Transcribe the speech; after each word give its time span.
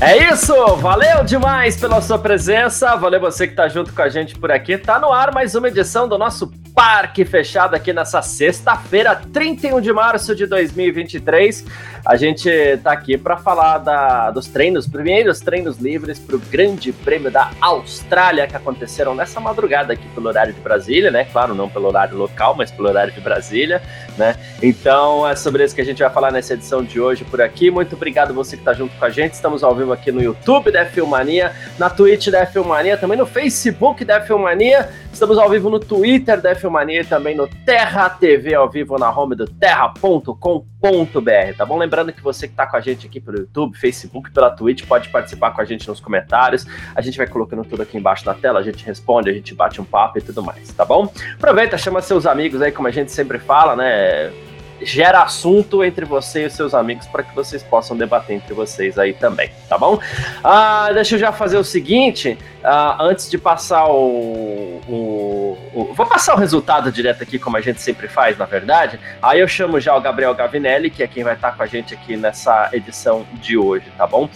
É 0.00 0.32
isso, 0.32 0.54
valeu 0.76 1.24
demais 1.24 1.76
pela 1.76 2.00
sua 2.00 2.20
presença, 2.20 2.94
valeu 2.94 3.18
você 3.18 3.48
que 3.48 3.54
tá 3.56 3.66
junto 3.66 3.92
com 3.92 4.00
a 4.00 4.08
gente 4.08 4.38
por 4.38 4.48
aqui. 4.48 4.78
Tá 4.78 4.96
no 4.96 5.12
ar 5.12 5.34
mais 5.34 5.56
uma 5.56 5.66
edição 5.66 6.06
do 6.06 6.16
nosso 6.16 6.52
Parque 6.72 7.24
Fechado 7.24 7.74
aqui 7.74 7.92
nessa 7.92 8.22
sexta-feira, 8.22 9.20
31 9.32 9.80
de 9.80 9.92
março 9.92 10.36
de 10.36 10.46
2023. 10.46 11.64
A 12.06 12.14
gente 12.14 12.48
tá 12.84 12.92
aqui 12.92 13.18
para 13.18 13.36
falar 13.36 13.78
da, 13.78 14.30
dos 14.30 14.46
treinos, 14.46 14.86
primeiros 14.86 15.40
treinos 15.40 15.78
livres 15.78 16.20
para 16.20 16.36
o 16.36 16.38
Grande 16.38 16.92
Prêmio 16.92 17.32
da 17.32 17.50
Austrália 17.60 18.46
que 18.46 18.54
aconteceram 18.54 19.16
nessa 19.16 19.40
madrugada 19.40 19.92
aqui 19.92 20.06
pelo 20.14 20.28
horário 20.28 20.54
de 20.54 20.60
Brasília, 20.60 21.10
né? 21.10 21.24
Claro, 21.24 21.56
não 21.56 21.68
pelo 21.68 21.88
horário 21.88 22.16
local, 22.16 22.54
mas 22.54 22.70
pelo 22.70 22.88
horário 22.88 23.12
de 23.12 23.20
Brasília, 23.20 23.82
né? 24.16 24.36
Então 24.62 25.28
é 25.28 25.34
sobre 25.34 25.64
isso 25.64 25.74
que 25.74 25.80
a 25.80 25.84
gente 25.84 26.00
vai 26.00 26.10
falar 26.10 26.30
nessa 26.30 26.54
edição 26.54 26.84
de 26.84 27.00
hoje 27.00 27.24
por 27.24 27.42
aqui. 27.42 27.68
Muito 27.68 27.96
obrigado 27.96 28.32
você 28.32 28.56
que 28.56 28.62
tá 28.62 28.72
junto 28.72 28.96
com 28.96 29.04
a 29.04 29.10
gente. 29.10 29.32
Estamos 29.32 29.64
ao 29.64 29.74
vivo 29.74 29.87
vivo 29.88 29.92
aqui 29.92 30.12
no 30.12 30.22
YouTube 30.22 30.70
da 30.70 30.84
Filmania, 30.84 31.52
na 31.78 31.88
Twitch 31.88 32.28
da 32.28 32.44
Filmania, 32.44 32.96
também 32.96 33.16
no 33.16 33.24
Facebook 33.24 34.04
da 34.04 34.20
Filmania. 34.20 34.88
Estamos 35.12 35.38
ao 35.38 35.48
vivo 35.48 35.70
no 35.70 35.80
Twitter 35.80 36.40
da 36.40 36.54
Filmania 36.54 37.00
e 37.00 37.04
também 37.04 37.34
no 37.34 37.48
Terra 37.64 38.10
TV 38.10 38.54
ao 38.54 38.68
vivo 38.68 38.98
na 38.98 39.10
home 39.10 39.34
do 39.34 39.46
terra.com.br, 39.46 40.38
tá 41.56 41.64
bom? 41.64 41.78
Lembrando 41.78 42.12
que 42.12 42.22
você 42.22 42.46
que 42.46 42.52
está 42.52 42.66
com 42.66 42.76
a 42.76 42.80
gente 42.80 43.06
aqui 43.06 43.20
pelo 43.20 43.38
YouTube, 43.38 43.78
Facebook, 43.78 44.30
pela 44.30 44.50
Twitch, 44.50 44.84
pode 44.86 45.08
participar 45.08 45.52
com 45.52 45.60
a 45.60 45.64
gente 45.64 45.88
nos 45.88 46.00
comentários. 46.00 46.66
A 46.94 47.00
gente 47.00 47.16
vai 47.16 47.26
colocando 47.26 47.64
tudo 47.64 47.82
aqui 47.82 47.96
embaixo 47.96 48.26
na 48.26 48.34
tela, 48.34 48.60
a 48.60 48.62
gente 48.62 48.84
responde, 48.84 49.30
a 49.30 49.32
gente 49.32 49.54
bate 49.54 49.80
um 49.80 49.84
papo 49.84 50.18
e 50.18 50.22
tudo 50.22 50.42
mais, 50.42 50.68
tá 50.72 50.84
bom? 50.84 51.10
Aproveita, 51.34 51.78
chama 51.78 52.02
seus 52.02 52.26
amigos 52.26 52.60
aí, 52.60 52.70
como 52.70 52.88
a 52.88 52.92
gente 52.92 53.10
sempre 53.10 53.38
fala, 53.38 53.74
né? 53.74 54.30
Gera 54.80 55.22
assunto 55.22 55.82
entre 55.82 56.04
você 56.04 56.46
e 56.46 56.50
seus 56.50 56.74
amigos 56.74 57.06
para 57.06 57.22
que 57.22 57.34
vocês 57.34 57.62
possam 57.62 57.96
debater 57.96 58.36
entre 58.36 58.54
vocês 58.54 58.98
aí 58.98 59.12
também, 59.12 59.50
tá 59.68 59.76
bom? 59.76 59.98
Ah, 60.42 60.90
deixa 60.92 61.16
eu 61.16 61.18
já 61.18 61.32
fazer 61.32 61.58
o 61.58 61.64
seguinte, 61.64 62.38
ah, 62.62 62.96
antes 63.00 63.30
de 63.30 63.38
passar 63.38 63.86
o, 63.86 64.80
o, 64.88 65.58
o, 65.74 65.94
Vou 65.94 66.06
passar 66.06 66.34
o 66.34 66.38
resultado 66.38 66.92
direto 66.92 67.22
aqui, 67.22 67.38
como 67.38 67.56
a 67.56 67.60
gente 67.60 67.80
sempre 67.80 68.08
faz, 68.08 68.36
na 68.38 68.44
verdade. 68.44 68.98
Aí 69.22 69.40
eu 69.40 69.48
chamo 69.48 69.80
já 69.80 69.96
o 69.96 70.00
Gabriel 70.00 70.34
Gavinelli, 70.34 70.90
que 70.90 71.02
é 71.02 71.06
quem 71.06 71.24
vai 71.24 71.34
estar 71.34 71.56
com 71.56 71.62
a 71.62 71.66
gente 71.66 71.94
aqui 71.94 72.16
nessa 72.16 72.70
edição 72.72 73.26
de 73.34 73.56
hoje, 73.56 73.86
tá 73.96 74.06
bom? 74.06 74.28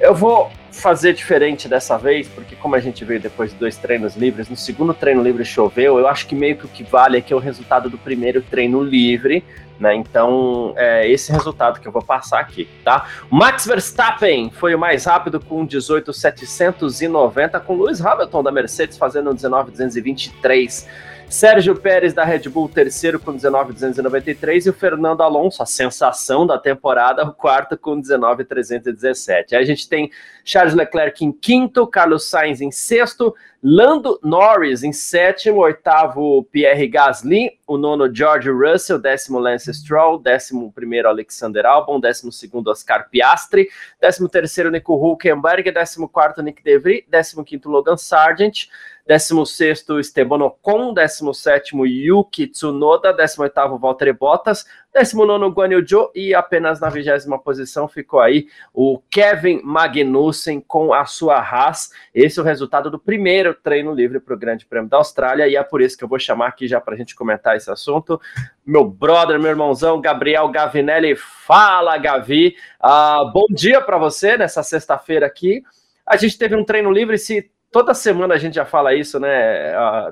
Eu 0.00 0.14
vou 0.14 0.50
fazer 0.72 1.12
diferente 1.12 1.68
dessa 1.68 1.98
vez, 1.98 2.28
porque 2.28 2.56
como 2.56 2.74
a 2.74 2.80
gente 2.80 3.04
veio 3.04 3.20
depois 3.20 3.50
de 3.50 3.56
dois 3.56 3.76
treinos 3.76 4.16
livres, 4.16 4.48
no 4.48 4.56
segundo 4.56 4.94
treino 4.94 5.22
livre 5.22 5.44
choveu, 5.44 5.98
eu 5.98 6.08
acho 6.08 6.26
que 6.26 6.34
meio 6.34 6.56
que 6.56 6.64
o 6.64 6.68
que 6.68 6.82
vale 6.82 7.18
aqui 7.18 7.32
é 7.32 7.36
o 7.36 7.40
resultado 7.40 7.90
do 7.90 7.98
primeiro 7.98 8.40
treino 8.40 8.82
livre, 8.82 9.44
né? 9.80 9.94
Então, 9.94 10.74
é 10.76 11.10
esse 11.10 11.32
resultado 11.32 11.80
que 11.80 11.88
eu 11.88 11.92
vou 11.92 12.02
passar 12.02 12.38
aqui, 12.38 12.68
tá? 12.84 13.06
Max 13.30 13.66
Verstappen 13.66 14.50
foi 14.50 14.74
o 14.74 14.78
mais 14.78 15.06
rápido 15.06 15.40
com 15.40 15.64
18,790, 15.64 17.58
com 17.60 17.80
Lewis 17.80 18.04
Hamilton 18.04 18.42
da 18.42 18.52
Mercedes 18.52 18.98
fazendo 18.98 19.32
19,223. 19.32 20.86
Sérgio 21.30 21.76
Pérez 21.76 22.12
da 22.12 22.24
Red 22.24 22.48
Bull, 22.48 22.68
terceiro 22.68 23.20
com 23.20 23.32
19,293, 23.32 24.66
e 24.66 24.70
o 24.70 24.72
Fernando 24.72 25.22
Alonso, 25.22 25.62
a 25.62 25.66
sensação 25.66 26.44
da 26.44 26.58
temporada, 26.58 27.22
o 27.22 27.32
quarto 27.32 27.78
com 27.78 28.00
19,317. 28.00 29.54
Aí 29.54 29.62
a 29.62 29.64
gente 29.64 29.88
tem 29.88 30.10
Charles 30.44 30.74
Leclerc 30.74 31.24
em 31.24 31.32
quinto, 31.32 31.86
Carlos 31.86 32.28
Sainz 32.28 32.60
em 32.60 32.70
sexto, 32.70 33.34
Lando 33.62 34.18
Norris 34.22 34.82
em 34.82 34.92
sétimo, 34.92 35.60
oitavo 35.60 36.44
Pierre 36.44 36.88
Gasly, 36.88 37.58
o 37.66 37.76
nono 37.76 38.12
George 38.14 38.48
Russell, 38.50 38.98
décimo 38.98 39.38
Lance 39.38 39.72
Stroll, 39.74 40.18
décimo 40.18 40.72
primeiro 40.72 41.10
Alexander 41.10 41.66
Albon, 41.66 42.00
décimo 42.00 42.32
segundo 42.32 42.68
Oscar 42.68 43.10
Piastri, 43.10 43.68
décimo 44.00 44.30
terceiro 44.30 44.70
Nico 44.70 44.94
Hulkenberg, 44.94 45.70
décimo 45.72 46.08
quarto 46.08 46.40
Nick 46.40 46.62
DeVry, 46.62 47.04
décimo 47.06 47.44
quinto 47.44 47.68
Logan 47.68 47.98
Sargent, 47.98 48.70
16 49.06 49.84
Esteban 49.98 50.40
Ocon, 50.40 50.94
17 50.94 51.76
Yuki 51.84 52.46
Tsunoda, 52.46 53.12
18 53.12 53.78
Valtteri 53.78 54.12
Bottas, 54.12 54.64
19 54.92 55.50
Guan 55.54 55.68
Yu 55.68 55.86
Zhou 55.86 56.12
e 56.14 56.34
apenas 56.34 56.80
na 56.80 56.88
vigésima 56.88 57.38
posição 57.38 57.86
ficou 57.86 58.20
aí 58.20 58.48
o 58.74 59.00
Kevin 59.10 59.60
Magnussen 59.62 60.60
com 60.60 60.92
a 60.92 61.04
sua 61.04 61.36
Haas. 61.36 61.90
Esse 62.14 62.38
é 62.38 62.42
o 62.42 62.44
resultado 62.44 62.90
do 62.90 62.98
primeiro 62.98 63.54
treino 63.54 63.94
livre 63.94 64.18
para 64.18 64.34
o 64.34 64.38
Grande 64.38 64.66
Prêmio 64.66 64.88
da 64.88 64.96
Austrália 64.96 65.46
e 65.46 65.56
é 65.56 65.62
por 65.62 65.80
isso 65.80 65.96
que 65.96 66.02
eu 66.02 66.08
vou 66.08 66.18
chamar 66.18 66.48
aqui 66.48 66.66
já 66.66 66.80
para 66.80 66.94
a 66.94 66.96
gente 66.96 67.14
comentar 67.14 67.56
esse 67.56 67.70
assunto. 67.70 68.20
Meu 68.66 68.84
brother, 68.84 69.38
meu 69.38 69.50
irmãozão, 69.50 70.00
Gabriel 70.00 70.48
Gavinelli. 70.48 71.14
Fala, 71.14 71.96
Gavi. 71.96 72.56
Uh, 72.82 73.32
bom 73.32 73.46
dia 73.50 73.80
para 73.80 73.98
você 73.98 74.36
nessa 74.36 74.62
sexta-feira 74.62 75.26
aqui. 75.26 75.62
A 76.04 76.16
gente 76.16 76.36
teve 76.36 76.56
um 76.56 76.64
treino 76.64 76.90
livre, 76.90 77.16
se 77.16 77.50
toda 77.72 77.94
semana 77.94 78.34
a 78.34 78.38
gente 78.38 78.54
já 78.54 78.64
fala 78.64 78.94
isso, 78.94 79.18
né? 79.20 79.28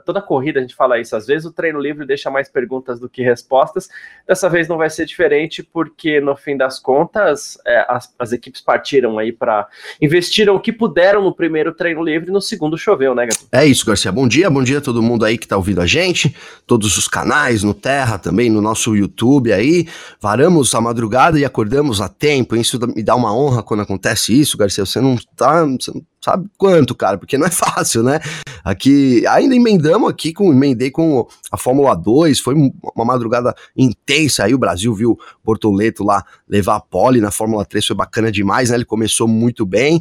toda 0.05 0.23
corrida 0.23 0.61
a 0.61 0.63
gente 0.63 0.75
fala 0.75 0.99
isso. 0.99 1.17
Às 1.17 1.27
vezes 1.27 1.45
o 1.45 1.53
treino 1.53 1.81
livre 1.81 2.07
deixa 2.07 2.31
mais 2.31 2.49
perguntas 2.49 3.01
do 3.01 3.09
que 3.09 3.23
respostas. 3.23 3.89
Dessa 4.27 4.49
vez 4.49 4.69
não 4.69 4.77
vai 4.77 4.89
ser 4.89 5.05
diferente, 5.07 5.63
porque 5.63 6.21
no 6.21 6.37
fim 6.37 6.57
das 6.57 6.79
contas 6.79 7.59
é, 7.67 7.85
as, 7.89 8.15
as, 8.19 8.33
equipes 8.33 8.61
partiram 8.61 9.19
aí 9.19 9.33
para 9.33 9.67
investiram 10.01 10.55
o 10.55 10.61
que 10.61 10.73
puderam 10.73 11.23
no 11.23 11.35
primeiro 11.35 11.75
treino 11.75 12.03
livre, 12.03 12.31
no 12.31 12.41
segundo 12.41 12.79
choveu, 12.79 13.15
né, 13.15 13.27
Gato? 13.27 13.47
É 13.51 13.67
isso, 13.67 13.85
Garcia. 13.85 14.13
Bom 14.13 14.29
dia, 14.29 14.49
bom 14.49 14.63
dia 14.63 14.79
a 14.79 14.83
todo 14.83 15.03
mundo 15.03 15.25
aí 15.25 15.37
que 15.37 15.49
tá 15.49 15.57
ouvindo 15.57 15.81
a 15.81 15.87
gente, 15.87 16.35
todos 16.67 16.97
os 16.97 17.09
canais 17.09 17.63
no 17.63 17.75
Terra 17.75 18.19
também, 18.19 18.49
no 18.49 18.61
nosso 18.61 18.95
YouTube 18.97 19.53
aí. 19.53 19.89
Varamos 20.21 20.75
a 20.75 20.81
madrugada 20.81 21.39
e 21.39 21.45
acordamos 21.45 22.01
a 22.01 22.09
tempo. 22.09 22.55
Isso 22.55 22.79
me 22.95 23.03
dá 23.03 23.17
uma 23.17 23.35
honra 23.35 23.63
quando 23.63 23.81
acontece 23.81 24.39
isso, 24.39 24.57
Garcia. 24.57 24.85
Você 24.85 25.01
não 25.01 25.17
tá, 25.37 25.65
você 25.65 25.91
não 25.93 26.03
sabe 26.29 26.49
quanto, 26.59 26.95
cara, 26.95 27.17
porque 27.17 27.39
não 27.39 27.47
é 27.47 27.51
fácil, 27.53 28.03
né? 28.03 28.21
Aqui, 28.63 29.27
ainda 29.27 29.55
emendamos 29.55 30.11
aqui 30.11 30.33
com, 30.33 30.53
emendei 30.53 30.91
com 30.91 31.27
a 31.51 31.57
Fórmula 31.57 31.95
2, 31.95 32.41
foi 32.41 32.55
uma 32.55 33.05
madrugada 33.05 33.55
intensa, 33.77 34.45
aí 34.45 34.55
o 34.55 34.59
Brasil 34.59 34.95
viu 34.95 35.19
Bortoleto 35.43 36.05
lá 36.05 36.25
levar 36.49 36.77
a 36.77 36.81
pole 36.81 37.21
na 37.21 37.31
Fórmula 37.31 37.65
3, 37.65 37.87
foi 37.87 37.97
bacana 37.97 38.31
demais, 38.31 38.71
né? 38.71 38.77
Ele 38.77 38.85
começou 38.85 39.27
muito 39.27 39.65
bem, 39.65 40.01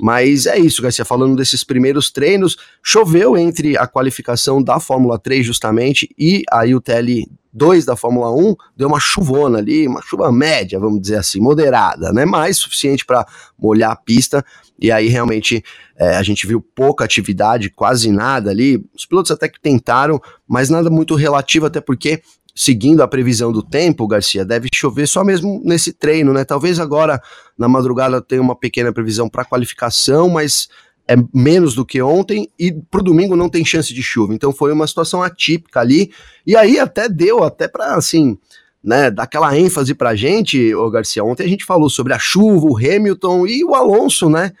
mas 0.00 0.46
é 0.46 0.58
isso, 0.58 0.82
Garcia, 0.82 1.04
falando 1.04 1.36
desses 1.36 1.64
primeiros 1.64 2.10
treinos, 2.10 2.56
choveu 2.82 3.36
entre 3.36 3.76
a 3.76 3.86
qualificação 3.86 4.62
da 4.62 4.78
Fórmula 4.78 5.18
3 5.18 5.44
justamente 5.44 6.08
e 6.18 6.42
aí 6.50 6.74
o 6.74 6.80
TL 6.80 7.26
2 7.56 7.86
da 7.86 7.96
Fórmula 7.96 8.30
1 8.30 8.54
deu 8.76 8.86
uma 8.86 9.00
chuvona 9.00 9.58
ali, 9.58 9.88
uma 9.88 10.02
chuva 10.02 10.30
média, 10.30 10.78
vamos 10.78 11.00
dizer 11.00 11.16
assim, 11.16 11.40
moderada, 11.40 12.12
né? 12.12 12.26
Mais 12.26 12.58
suficiente 12.58 13.04
para 13.04 13.26
molhar 13.58 13.92
a 13.92 13.96
pista. 13.96 14.44
E 14.78 14.92
aí 14.92 15.08
realmente 15.08 15.64
é, 15.96 16.16
a 16.16 16.22
gente 16.22 16.46
viu 16.46 16.60
pouca 16.60 17.04
atividade, 17.04 17.70
quase 17.70 18.12
nada 18.12 18.50
ali. 18.50 18.84
Os 18.94 19.06
pilotos 19.06 19.30
até 19.30 19.48
que 19.48 19.58
tentaram, 19.58 20.20
mas 20.46 20.68
nada 20.68 20.90
muito 20.90 21.14
relativo, 21.14 21.64
até 21.64 21.80
porque 21.80 22.20
seguindo 22.54 23.02
a 23.02 23.08
previsão 23.08 23.50
do 23.52 23.62
tempo, 23.62 24.06
Garcia, 24.06 24.44
deve 24.44 24.68
chover 24.74 25.06
só 25.06 25.24
mesmo 25.24 25.60
nesse 25.64 25.94
treino, 25.94 26.34
né? 26.34 26.44
Talvez 26.44 26.78
agora 26.78 27.20
na 27.56 27.68
madrugada 27.68 28.20
tenha 28.20 28.42
uma 28.42 28.54
pequena 28.54 28.92
previsão 28.92 29.30
para 29.30 29.44
qualificação, 29.44 30.28
mas 30.28 30.68
é 31.08 31.14
menos 31.32 31.74
do 31.74 31.84
que 31.84 32.02
ontem 32.02 32.50
e 32.58 32.72
pro 32.72 33.02
domingo 33.02 33.36
não 33.36 33.48
tem 33.48 33.64
chance 33.64 33.94
de 33.94 34.02
chuva. 34.02 34.34
Então 34.34 34.52
foi 34.52 34.72
uma 34.72 34.86
situação 34.86 35.22
atípica 35.22 35.80
ali. 35.80 36.10
E 36.46 36.56
aí 36.56 36.78
até 36.78 37.08
deu 37.08 37.44
até 37.44 37.68
para 37.68 37.94
assim, 37.94 38.36
né, 38.82 39.10
dar 39.10 39.22
aquela 39.22 39.56
ênfase 39.56 39.94
pra 39.94 40.16
gente, 40.16 40.74
ô 40.74 40.90
Garcia. 40.90 41.24
Ontem 41.24 41.44
a 41.44 41.48
gente 41.48 41.64
falou 41.64 41.88
sobre 41.88 42.12
a 42.12 42.18
chuva, 42.18 42.66
o 42.66 42.76
Hamilton 42.76 43.46
e 43.46 43.64
o 43.64 43.74
Alonso, 43.74 44.28
né? 44.28 44.52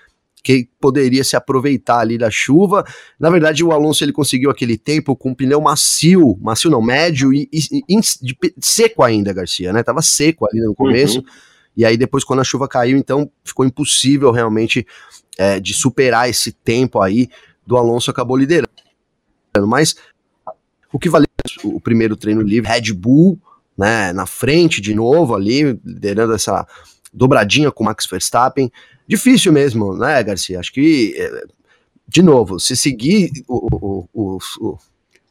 Que 0.42 0.68
poderia 0.80 1.24
se 1.24 1.34
aproveitar 1.34 1.98
ali 1.98 2.16
da 2.16 2.30
chuva. 2.30 2.84
Na 3.18 3.28
verdade, 3.28 3.64
o 3.64 3.72
Alonso 3.72 4.04
ele 4.04 4.12
conseguiu 4.12 4.48
aquele 4.48 4.78
tempo 4.78 5.16
com 5.16 5.30
um 5.30 5.34
pneu 5.34 5.60
macio, 5.60 6.38
macio 6.40 6.70
não, 6.70 6.80
médio 6.80 7.32
e, 7.32 7.48
e, 7.52 7.82
e 7.88 8.00
seco 8.60 9.02
ainda, 9.02 9.32
Garcia, 9.32 9.72
né? 9.72 9.82
Tava 9.82 10.00
seco 10.00 10.46
ali 10.46 10.60
no 10.60 10.74
começo. 10.76 11.18
Uhum. 11.18 11.24
E 11.76 11.84
aí 11.84 11.96
depois 11.96 12.22
quando 12.22 12.40
a 12.40 12.44
chuva 12.44 12.68
caiu, 12.68 12.96
então 12.96 13.28
ficou 13.44 13.66
impossível 13.66 14.30
realmente 14.30 14.86
é, 15.38 15.60
de 15.60 15.74
superar 15.74 16.28
esse 16.28 16.52
tempo 16.52 17.00
aí 17.00 17.28
do 17.66 17.76
Alonso 17.76 18.10
acabou 18.10 18.36
liderando. 18.36 18.70
Mas 19.66 19.96
o 20.92 20.98
que 20.98 21.08
valeu 21.08 21.26
o 21.64 21.80
primeiro 21.80 22.16
treino 22.16 22.42
livre, 22.42 22.70
Red 22.70 22.92
Bull, 22.92 23.38
né, 23.76 24.12
na 24.12 24.26
frente 24.26 24.80
de 24.80 24.94
novo 24.94 25.34
ali, 25.34 25.78
liderando 25.84 26.34
essa 26.34 26.66
dobradinha 27.12 27.70
com 27.70 27.84
Max 27.84 28.06
Verstappen. 28.06 28.70
Difícil 29.06 29.52
mesmo, 29.52 29.96
né, 29.96 30.22
Garcia? 30.22 30.58
Acho 30.58 30.72
que, 30.72 31.14
é, 31.16 31.44
de 32.08 32.22
novo, 32.22 32.58
se 32.58 32.76
seguir 32.76 33.30
o, 33.48 33.68
o, 33.72 34.08
o, 34.12 34.38
o 34.60 34.78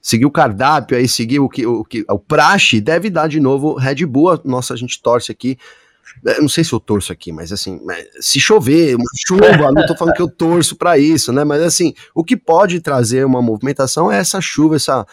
seguir 0.01 0.25
o 0.25 0.31
cardápio 0.31 0.97
aí, 0.97 1.07
seguir 1.07 1.39
o 1.39 1.50
que 1.50 1.65
o, 1.65 1.83
que, 1.83 2.06
o 2.07 2.19
praxe, 2.19 2.79
deve 2.79 3.09
dar 3.09 3.27
de 3.27 3.39
novo 3.39 3.75
Red 3.75 4.06
Bull. 4.06 4.39
Nossa, 4.45 4.74
a 4.74 4.77
gente 4.77 5.01
torce 5.01 5.31
aqui 5.31 5.57
não 6.39 6.47
sei 6.47 6.63
se 6.63 6.73
eu 6.73 6.79
torço 6.79 7.11
aqui, 7.11 7.31
mas 7.31 7.51
assim, 7.51 7.79
se 8.19 8.39
chover, 8.39 8.95
uma 8.95 9.05
chuva, 9.15 9.71
não 9.71 9.85
tô 9.85 9.95
falando 9.95 10.15
que 10.15 10.21
eu 10.21 10.29
torço 10.29 10.75
para 10.75 10.97
isso, 10.97 11.31
né? 11.31 11.43
Mas 11.43 11.61
assim, 11.61 11.93
o 12.13 12.23
que 12.23 12.35
pode 12.35 12.79
trazer 12.79 13.25
uma 13.25 13.41
movimentação 13.41 14.11
é 14.11 14.17
essa 14.17 14.41
chuva, 14.41 14.75
essa, 14.75 15.05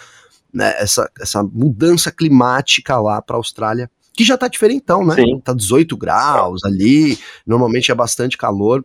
né, 0.52 0.74
essa, 0.78 1.10
essa 1.20 1.42
mudança 1.42 2.10
climática 2.10 2.98
lá 2.98 3.20
para 3.20 3.36
a 3.36 3.38
Austrália, 3.38 3.90
que 4.14 4.24
já 4.24 4.36
tá 4.36 4.48
diferentão, 4.48 5.04
né? 5.04 5.14
Sim. 5.14 5.40
Tá 5.40 5.54
18 5.54 5.96
graus 5.96 6.64
ali, 6.64 7.18
normalmente 7.46 7.90
é 7.90 7.94
bastante 7.94 8.36
calor. 8.36 8.84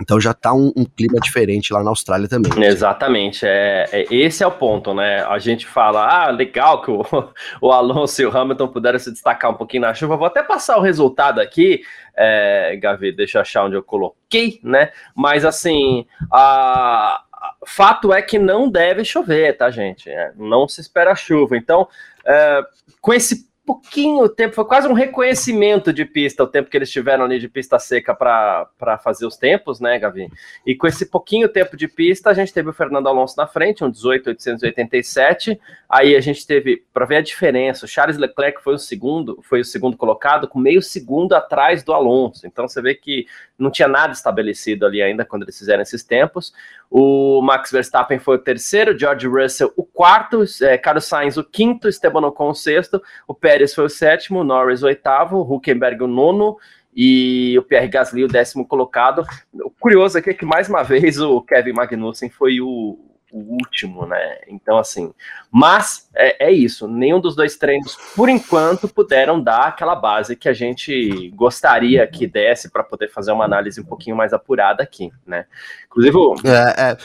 Então 0.00 0.20
já 0.20 0.32
tá 0.32 0.52
um, 0.52 0.72
um, 0.76 0.84
clima 0.84 1.18
diferente 1.20 1.72
lá 1.72 1.82
na 1.82 1.90
Austrália 1.90 2.28
também. 2.28 2.52
Exatamente, 2.64 3.44
é, 3.44 3.88
é, 3.90 4.06
esse 4.14 4.42
é 4.42 4.46
o 4.46 4.52
ponto, 4.52 4.94
né? 4.94 5.24
A 5.24 5.38
gente 5.38 5.66
fala, 5.66 6.06
ah, 6.06 6.30
legal 6.30 6.82
que 6.82 6.90
o, 6.90 7.02
o 7.60 7.72
Alonso 7.72 8.22
e 8.22 8.26
o 8.26 8.36
Hamilton 8.36 8.68
puderam 8.68 8.98
se 8.98 9.10
destacar 9.10 9.50
um 9.50 9.54
pouquinho 9.54 9.82
na 9.82 9.94
chuva. 9.94 10.16
Vou 10.16 10.26
até 10.26 10.42
passar 10.42 10.76
o 10.76 10.82
resultado 10.82 11.40
aqui, 11.40 11.80
é, 12.16 12.76
Gavi, 12.76 13.12
deixa 13.12 13.38
eu 13.38 13.42
achar 13.42 13.64
onde 13.64 13.74
eu 13.74 13.82
coloquei, 13.82 14.60
né? 14.62 14.92
Mas 15.14 15.44
assim, 15.44 16.06
a, 16.32 17.22
fato 17.66 18.12
é 18.12 18.22
que 18.22 18.38
não 18.38 18.70
deve 18.70 19.04
chover, 19.04 19.56
tá, 19.56 19.70
gente? 19.70 20.08
É, 20.08 20.32
não 20.36 20.68
se 20.68 20.80
espera 20.80 21.14
chuva. 21.14 21.56
Então, 21.56 21.88
é, 22.24 22.62
com 23.00 23.12
esse 23.12 23.46
pouquinho 23.66 24.28
tempo, 24.28 24.54
foi 24.54 24.64
quase 24.64 24.86
um 24.86 24.92
reconhecimento 24.92 25.92
de 25.92 26.04
pista, 26.04 26.44
o 26.44 26.46
tempo 26.46 26.70
que 26.70 26.76
eles 26.76 26.88
tiveram 26.88 27.24
ali 27.24 27.40
de 27.40 27.48
pista 27.48 27.80
seca 27.80 28.14
para 28.14 28.98
fazer 29.02 29.26
os 29.26 29.36
tempos, 29.36 29.80
né, 29.80 29.98
Gavi? 29.98 30.30
E 30.64 30.76
com 30.76 30.86
esse 30.86 31.06
pouquinho 31.06 31.48
tempo 31.48 31.76
de 31.76 31.88
pista, 31.88 32.30
a 32.30 32.34
gente 32.34 32.52
teve 32.52 32.70
o 32.70 32.72
Fernando 32.72 33.08
Alonso 33.08 33.34
na 33.36 33.46
frente, 33.46 33.82
um 33.82 33.90
18,887. 33.90 35.60
Aí 35.88 36.14
a 36.14 36.20
gente 36.20 36.46
teve, 36.46 36.84
para 36.94 37.04
ver 37.04 37.16
a 37.16 37.20
diferença, 37.20 37.84
o 37.84 37.88
Charles 37.88 38.16
Leclerc 38.16 38.62
foi 38.62 38.74
o 38.74 38.78
segundo, 38.78 39.40
foi 39.42 39.60
o 39.60 39.64
segundo 39.64 39.96
colocado, 39.96 40.46
com 40.46 40.60
meio 40.60 40.80
segundo 40.80 41.34
atrás 41.34 41.82
do 41.82 41.92
Alonso. 41.92 42.46
Então 42.46 42.68
você 42.68 42.80
vê 42.80 42.94
que 42.94 43.26
não 43.58 43.70
tinha 43.70 43.88
nada 43.88 44.12
estabelecido 44.12 44.86
ali 44.86 45.02
ainda 45.02 45.24
quando 45.24 45.42
eles 45.42 45.58
fizeram 45.58 45.82
esses 45.82 46.04
tempos. 46.04 46.52
O 46.90 47.40
Max 47.42 47.70
Verstappen 47.70 48.18
foi 48.18 48.36
o 48.36 48.40
terceiro, 48.40 48.96
George 48.96 49.26
Russell 49.26 49.72
o 49.76 49.82
quarto, 49.82 50.44
é, 50.62 50.78
Carlos 50.78 51.06
Sainz 51.06 51.36
o 51.36 51.44
quinto, 51.44 51.88
Esteban 51.88 52.26
Ocon 52.26 52.50
o 52.50 52.54
sexto, 52.54 53.02
o 53.26 53.34
Pérez 53.34 53.55
foi 53.74 53.84
o 53.84 53.90
sétimo, 53.90 54.44
Norris 54.44 54.82
o 54.82 54.86
oitavo, 54.86 55.40
Huckenberg 55.40 56.02
o 56.02 56.06
nono 56.06 56.56
e 56.94 57.58
o 57.58 57.62
Pierre 57.62 57.88
Gasly 57.88 58.24
o 58.24 58.28
décimo 58.28 58.66
colocado. 58.66 59.24
O 59.52 59.70
curioso 59.70 60.18
aqui 60.18 60.30
é 60.30 60.34
que 60.34 60.46
mais 60.46 60.68
uma 60.68 60.82
vez 60.82 61.20
o 61.20 61.42
Kevin 61.42 61.72
Magnussen 61.72 62.30
foi 62.30 62.60
o, 62.60 62.98
o 63.36 63.52
último, 63.52 64.06
né? 64.06 64.38
Então, 64.48 64.78
assim, 64.78 65.12
mas 65.52 66.08
é, 66.14 66.46
é, 66.48 66.52
isso. 66.52 66.88
Nenhum 66.88 67.20
dos 67.20 67.36
dois 67.36 67.56
treinos, 67.56 67.96
por 68.16 68.30
enquanto, 68.30 68.88
puderam 68.88 69.42
dar 69.42 69.66
aquela 69.66 69.94
base 69.94 70.34
que 70.34 70.48
a 70.48 70.54
gente 70.54 71.30
gostaria 71.34 72.06
que 72.06 72.26
desse 72.26 72.70
para 72.70 72.82
poder 72.82 73.08
fazer 73.10 73.32
uma 73.32 73.44
análise 73.44 73.78
um 73.80 73.84
pouquinho 73.84 74.16
mais 74.16 74.32
apurada 74.32 74.82
aqui, 74.82 75.10
né? 75.26 75.44
Inclusive, 75.86 76.16
o... 76.16 76.34
é, 76.44 76.90
é, 76.92 76.96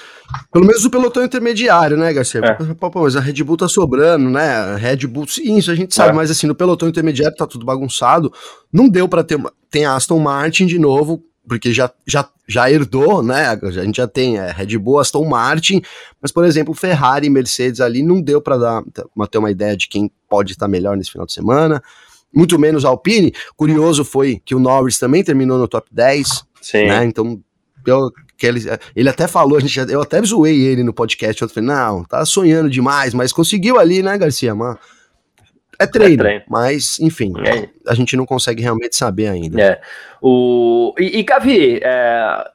pelo 0.51 0.65
menos 0.65 0.85
o 0.85 0.89
pelotão 0.89 1.23
intermediário, 1.23 1.97
né, 1.97 2.13
Garcia? 2.13 2.39
É. 2.39 2.73
Pô, 2.73 2.89
mas 2.95 3.17
a 3.17 3.19
Red 3.19 3.43
Bull 3.43 3.57
tá 3.57 3.67
sobrando, 3.67 4.29
né? 4.29 4.55
A 4.55 4.75
Red 4.77 5.07
Bull, 5.07 5.27
sim, 5.27 5.57
isso 5.57 5.69
a 5.69 5.75
gente 5.75 5.93
sabe, 5.93 6.11
é. 6.11 6.13
mas 6.13 6.31
assim, 6.31 6.47
no 6.47 6.55
pelotão 6.55 6.87
intermediário 6.87 7.35
tá 7.35 7.45
tudo 7.45 7.65
bagunçado. 7.65 8.31
Não 8.71 8.87
deu 8.87 9.07
para 9.09 9.23
ter. 9.23 9.37
Tem 9.69 9.85
a 9.85 9.95
Aston 9.95 10.19
Martin 10.19 10.65
de 10.65 10.79
novo 10.79 11.23
porque 11.47 11.73
já, 11.73 11.91
já, 12.05 12.27
já 12.47 12.71
herdou, 12.71 13.23
né? 13.23 13.47
A 13.47 13.71
gente 13.71 13.97
já 13.97 14.07
tem 14.07 14.37
é, 14.37 14.51
Red 14.51 14.77
Bull, 14.77 14.99
Aston 14.99 15.27
Martin, 15.27 15.81
mas, 16.21 16.31
por 16.31 16.45
exemplo, 16.45 16.73
Ferrari 16.73 17.27
e 17.27 17.29
Mercedes 17.29 17.81
ali 17.81 18.03
não 18.03 18.21
deu 18.21 18.41
para 18.41 18.57
dar 18.57 18.83
uma, 19.15 19.27
ter 19.27 19.37
uma 19.37 19.51
ideia 19.51 19.75
de 19.75 19.87
quem 19.87 20.11
pode 20.29 20.53
estar 20.53 20.67
melhor 20.67 20.95
nesse 20.95 21.11
final 21.11 21.25
de 21.25 21.33
semana. 21.33 21.81
Muito 22.33 22.57
menos 22.57 22.85
Alpine. 22.85 23.33
Curioso 23.55 24.05
foi 24.05 24.41
que 24.45 24.55
o 24.55 24.59
Norris 24.59 24.97
também 24.97 25.23
terminou 25.23 25.57
no 25.57 25.67
top 25.67 25.87
10. 25.91 26.45
Sim. 26.61 26.87
Né? 26.87 27.05
Então, 27.05 27.41
eu, 27.85 28.11
que 28.37 28.45
ele, 28.47 28.61
ele 28.95 29.09
até 29.09 29.27
falou, 29.27 29.57
a 29.57 29.61
gente, 29.61 29.77
eu 29.91 30.01
até 30.01 30.21
zoei 30.21 30.61
ele 30.61 30.83
no 30.83 30.93
podcast. 30.93 31.41
Eu 31.41 31.49
falei, 31.49 31.67
não, 31.67 32.03
tá 32.03 32.23
sonhando 32.25 32.69
demais, 32.69 33.13
mas 33.13 33.33
conseguiu 33.33 33.79
ali, 33.79 34.01
né, 34.01 34.17
Garcia? 34.17 34.55
Mano? 34.55 34.79
É 35.81 35.87
treino, 35.87 36.13
é 36.13 36.17
treino, 36.17 36.45
mas 36.47 36.99
enfim, 36.99 37.33
é. 37.45 37.69
a 37.89 37.95
gente 37.95 38.15
não 38.15 38.25
consegue 38.25 38.61
realmente 38.61 38.95
saber 38.95 39.27
ainda. 39.27 39.61
É. 39.61 39.81
O, 40.21 40.93
e, 40.97 41.19
e 41.19 41.23
Gavi, 41.23 41.79
é, 41.81 42.51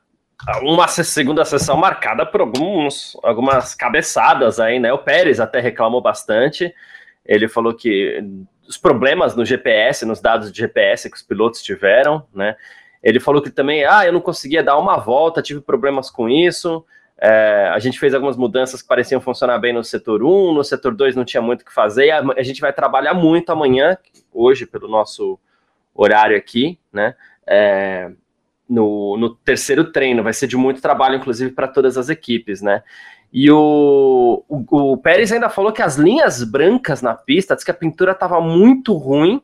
uma 0.63 0.87
segunda 0.87 1.45
sessão 1.45 1.77
marcada 1.77 2.25
por 2.25 2.41
alguns, 2.41 3.17
algumas 3.23 3.75
cabeçadas 3.75 4.61
aí, 4.61 4.79
né? 4.79 4.93
O 4.93 4.99
Pérez 4.99 5.41
até 5.41 5.61
reclamou 5.61 6.01
bastante. 6.01 6.73
Ele 7.25 7.49
falou 7.49 7.75
que 7.75 8.23
os 8.69 8.77
problemas 8.77 9.35
no 9.35 9.45
GPS, 9.45 10.05
nos 10.05 10.21
dados 10.21 10.53
de 10.53 10.59
GPS 10.59 11.11
que 11.11 11.17
os 11.17 11.23
pilotos 11.23 11.63
tiveram, 11.63 12.25
né? 12.35 12.55
Ele 13.03 13.21
falou 13.21 13.41
que 13.41 13.51
também, 13.51 13.85
ah, 13.85 14.05
eu 14.05 14.13
não 14.13 14.21
conseguia 14.21 14.63
dar 14.63 14.79
uma 14.79 14.97
volta, 14.97 15.43
tive 15.43 15.61
problemas 15.61 16.11
com 16.11 16.29
isso. 16.29 16.85
É, 17.19 17.71
a 17.73 17.79
gente 17.79 17.99
fez 17.99 18.13
algumas 18.13 18.37
mudanças 18.37 18.83
que 18.83 18.89
pareciam 18.89 19.21
funcionar 19.21 19.59
bem 19.59 19.73
no 19.73 19.83
setor 19.83 20.23
1, 20.23 20.53
no 20.53 20.63
setor 20.63 20.95
2 20.95 21.17
não 21.17 21.25
tinha 21.25 21.41
muito 21.41 21.63
o 21.63 21.65
que 21.65 21.73
fazer. 21.73 22.11
A, 22.11 22.21
a, 22.37 22.43
gente 22.43 22.61
vai 22.61 22.73
trabalhar 22.73 23.15
muito 23.15 23.51
amanhã, 23.51 23.97
hoje, 24.33 24.67
pelo 24.67 24.87
nosso 24.87 25.39
horário 25.95 26.37
aqui, 26.37 26.79
né? 26.93 27.15
É, 27.47 28.11
no, 28.69 29.17
no, 29.17 29.35
terceiro 29.35 29.93
treino, 29.93 30.23
vai 30.23 30.33
ser 30.33 30.47
de 30.47 30.57
muito 30.57 30.83
trabalho, 30.83 31.17
inclusive, 31.17 31.53
para 31.53 31.69
todas 31.69 31.97
as 31.97 32.09
equipes, 32.11 32.61
né? 32.61 32.83
E 33.33 33.51
o, 33.51 34.45
o, 34.49 34.93
o, 34.93 34.97
Pérez 34.99 35.33
ainda 35.33 35.49
falou 35.49 35.73
que 35.73 35.83
as 35.83 35.97
linhas 35.97 36.43
brancas 36.43 37.01
na 37.01 37.15
pista, 37.15 37.55
diz 37.55 37.65
que 37.65 37.71
a 37.71 37.75
pintura 37.75 38.13
estava 38.13 38.41
muito 38.41 38.93
ruim, 38.95 39.41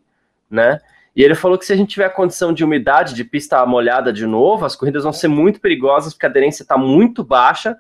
né? 0.51 0.79
E 1.15 1.23
ele 1.23 1.35
falou 1.35 1.59
que 1.59 1.67
se 1.67 1.73
a 1.73 1.77
gente 1.77 1.91
tiver 1.91 2.09
condição 2.11 2.53
de 2.53 2.65
umidade, 2.65 3.15
de 3.15 3.25
pista 3.25 3.65
molhada 3.67 4.13
de 4.13 4.27
novo, 4.27 4.65
as 4.65 4.75
corridas 4.75 5.05
vão 5.05 5.13
ser 5.13 5.29
muito 5.29 5.61
perigosas, 5.61 6.15
porque 6.15 6.27
a 6.27 6.29
aderência 6.29 6.63
está 6.63 6.79
muito 6.79 7.23
baixa. 7.23 7.77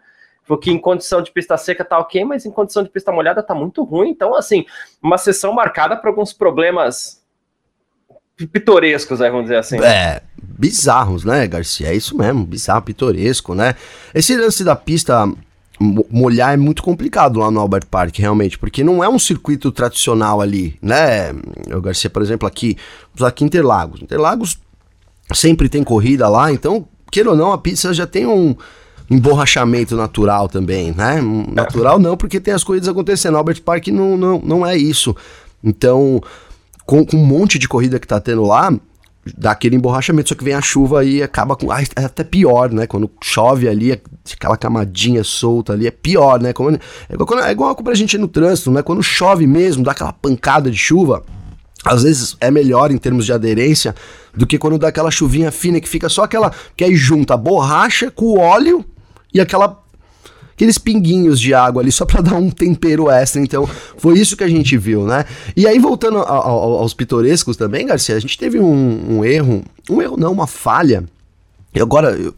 Porque 0.46 0.70
em 0.70 0.78
condição 0.78 1.22
de 1.22 1.30
pista 1.30 1.56
seca 1.56 1.84
tá 1.84 1.98
ok, 1.98 2.24
mas 2.24 2.44
em 2.44 2.50
condição 2.50 2.82
de 2.82 2.90
pista 2.90 3.12
molhada 3.12 3.42
tá 3.42 3.54
muito 3.54 3.84
ruim. 3.84 4.10
Então, 4.10 4.34
assim, 4.34 4.66
uma 5.00 5.16
sessão 5.16 5.52
marcada 5.52 5.96
por 5.96 6.08
alguns 6.08 6.32
problemas 6.32 7.22
pitorescos, 8.52 9.20
aí, 9.20 9.30
vamos 9.30 9.44
dizer 9.44 9.58
assim. 9.58 9.80
É, 9.80 10.20
bizarros, 10.36 11.24
né, 11.24 11.46
Garcia? 11.46 11.88
É 11.88 11.94
isso 11.94 12.16
mesmo, 12.16 12.44
bizarro, 12.44 12.82
pitoresco, 12.82 13.54
né? 13.54 13.76
Esse 14.12 14.36
lance 14.36 14.64
da 14.64 14.74
pista 14.74 15.26
molhar 16.10 16.54
é 16.54 16.56
muito 16.56 16.82
complicado 16.82 17.40
lá 17.40 17.50
no 17.50 17.60
Albert 17.60 17.86
Park, 17.90 18.18
realmente, 18.18 18.58
porque 18.58 18.84
não 18.84 19.02
é 19.02 19.08
um 19.08 19.18
circuito 19.18 19.72
tradicional 19.72 20.40
ali, 20.40 20.76
né? 20.80 21.32
O 21.74 21.80
Garcia, 21.80 22.08
por 22.08 22.22
exemplo, 22.22 22.46
aqui, 22.46 22.76
aqui 23.20 23.44
em 23.44 23.46
Interlagos. 23.46 24.00
Interlagos 24.00 24.58
sempre 25.32 25.68
tem 25.68 25.82
corrida 25.82 26.28
lá, 26.28 26.52
então, 26.52 26.86
queira 27.10 27.30
ou 27.30 27.36
não, 27.36 27.52
a 27.52 27.58
pista 27.58 27.92
já 27.92 28.06
tem 28.06 28.26
um 28.26 28.54
emborrachamento 29.10 29.96
natural 29.96 30.48
também, 30.48 30.92
né? 30.92 31.20
Natural 31.52 31.98
não, 31.98 32.16
porque 32.16 32.40
tem 32.40 32.54
as 32.54 32.64
corridas 32.64 32.88
acontecendo. 32.88 33.36
Albert 33.36 33.62
Park 33.62 33.88
não, 33.88 34.16
não, 34.16 34.40
não 34.40 34.66
é 34.66 34.76
isso. 34.76 35.14
Então, 35.62 36.20
com, 36.86 37.04
com 37.04 37.16
um 37.16 37.26
monte 37.26 37.58
de 37.58 37.68
corrida 37.68 37.98
que 37.98 38.06
tá 38.06 38.20
tendo 38.20 38.44
lá, 38.44 38.72
dá 39.36 39.52
aquele 39.52 39.76
emborrachamento, 39.76 40.30
só 40.30 40.34
que 40.34 40.44
vem 40.44 40.54
a 40.54 40.62
chuva 40.62 41.04
e 41.04 41.22
acaba 41.22 41.54
com. 41.56 41.70
Ah, 41.70 41.82
é 41.82 42.04
até 42.04 42.24
pior, 42.24 42.70
né? 42.72 42.86
Quando 42.86 43.10
chove 43.22 43.68
ali, 43.68 44.00
aquela 44.30 44.56
camadinha 44.56 45.24
solta 45.24 45.72
ali, 45.72 45.86
é 45.86 45.90
pior, 45.90 46.40
né? 46.40 46.52
Como, 46.52 46.70
é, 46.70 46.78
igual, 47.12 47.44
é 47.44 47.50
igual 47.50 47.74
pra 47.76 47.94
gente 47.94 48.16
no 48.16 48.28
trânsito, 48.28 48.70
né? 48.70 48.82
Quando 48.82 49.02
chove 49.02 49.46
mesmo, 49.46 49.82
dá 49.82 49.92
aquela 49.92 50.12
pancada 50.12 50.70
de 50.70 50.78
chuva. 50.78 51.22
Às 51.84 52.04
vezes 52.04 52.36
é 52.40 52.50
melhor 52.50 52.92
em 52.92 52.98
termos 52.98 53.26
de 53.26 53.32
aderência 53.32 53.94
do 54.34 54.46
que 54.46 54.58
quando 54.58 54.78
dá 54.78 54.88
aquela 54.88 55.10
chuvinha 55.10 55.50
fina 55.50 55.80
que 55.80 55.88
fica 55.88 56.08
só 56.08 56.22
aquela. 56.22 56.52
que 56.76 56.84
aí 56.84 56.94
junta 56.94 57.34
a 57.34 57.36
borracha 57.36 58.10
com 58.10 58.26
o 58.26 58.38
óleo 58.38 58.84
e 59.34 59.40
aquela 59.40 59.82
aqueles 60.52 60.78
pinguinhos 60.78 61.40
de 61.40 61.52
água 61.52 61.82
ali 61.82 61.90
só 61.90 62.04
para 62.04 62.20
dar 62.20 62.36
um 62.36 62.50
tempero 62.50 63.10
extra. 63.10 63.42
Então, 63.42 63.68
foi 63.96 64.18
isso 64.18 64.36
que 64.36 64.44
a 64.44 64.48
gente 64.48 64.76
viu, 64.76 65.04
né? 65.04 65.24
E 65.56 65.66
aí, 65.66 65.78
voltando 65.78 66.18
aos 66.18 66.94
pitorescos 66.94 67.56
também, 67.56 67.86
Garcia, 67.86 68.14
a 68.14 68.20
gente 68.20 68.38
teve 68.38 68.60
um, 68.60 69.18
um 69.18 69.24
erro, 69.24 69.64
um 69.90 70.00
erro 70.00 70.16
não, 70.16 70.30
uma 70.30 70.46
falha. 70.46 71.04
E 71.74 71.80
agora, 71.80 72.10
eu, 72.10 72.32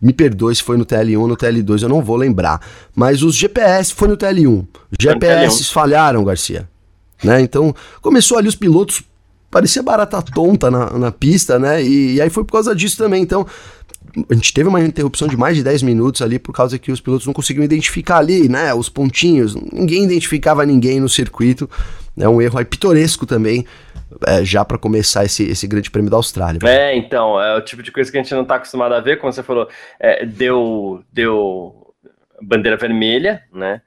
me 0.00 0.12
perdoe 0.12 0.54
se 0.54 0.62
foi 0.62 0.76
no 0.76 0.86
TL1 0.86 1.26
no 1.26 1.36
TL2, 1.36 1.82
eu 1.82 1.88
não 1.88 2.02
vou 2.02 2.16
lembrar. 2.16 2.60
Mas 2.94 3.22
os 3.22 3.34
GPS 3.34 3.92
foi 3.92 4.08
no 4.08 4.16
TL1. 4.16 4.66
Os 4.90 4.98
GPS 4.98 5.62
TL1. 5.62 5.72
falharam, 5.72 6.24
Garcia. 6.24 6.68
Né? 7.22 7.40
Então, 7.42 7.74
começou 8.00 8.38
ali 8.38 8.48
os 8.48 8.56
pilotos 8.56 9.02
parecia 9.50 9.82
barata 9.82 10.22
tonta 10.22 10.70
na, 10.70 10.90
na 10.96 11.10
pista, 11.10 11.58
né? 11.58 11.82
E, 11.82 12.14
e, 12.14 12.20
aí 12.20 12.30
foi 12.30 12.44
por 12.44 12.52
causa 12.52 12.74
disso 12.74 12.96
também. 12.96 13.20
Então, 13.20 13.44
a 14.28 14.34
gente 14.34 14.52
teve 14.52 14.68
uma 14.68 14.80
interrupção 14.80 15.28
de 15.28 15.36
mais 15.36 15.56
de 15.56 15.62
10 15.62 15.82
minutos 15.82 16.22
ali 16.22 16.38
por 16.38 16.52
causa 16.52 16.78
que 16.78 16.90
os 16.90 17.00
pilotos 17.00 17.26
não 17.26 17.32
conseguiam 17.32 17.64
identificar 17.64 18.18
ali, 18.18 18.48
né, 18.48 18.74
os 18.74 18.88
pontinhos, 18.88 19.54
ninguém 19.72 20.04
identificava 20.04 20.64
ninguém 20.66 20.98
no 20.98 21.08
circuito, 21.08 21.68
é 22.16 22.28
um 22.28 22.40
erro 22.40 22.58
aí 22.58 22.64
pitoresco 22.64 23.24
também, 23.24 23.64
é, 24.26 24.44
já 24.44 24.64
para 24.64 24.78
começar 24.78 25.24
esse, 25.24 25.44
esse 25.48 25.66
grande 25.66 25.90
prêmio 25.90 26.10
da 26.10 26.16
Austrália. 26.16 26.60
É, 26.64 26.96
então, 26.96 27.40
é 27.40 27.56
o 27.56 27.60
tipo 27.60 27.82
de 27.82 27.92
coisa 27.92 28.10
que 28.10 28.18
a 28.18 28.22
gente 28.22 28.34
não 28.34 28.42
está 28.42 28.56
acostumado 28.56 28.94
a 28.94 29.00
ver, 29.00 29.18
como 29.18 29.32
você 29.32 29.42
falou, 29.42 29.68
é, 29.98 30.24
deu, 30.24 31.02
deu 31.12 31.94
bandeira 32.42 32.76
vermelha, 32.76 33.42
né, 33.52 33.82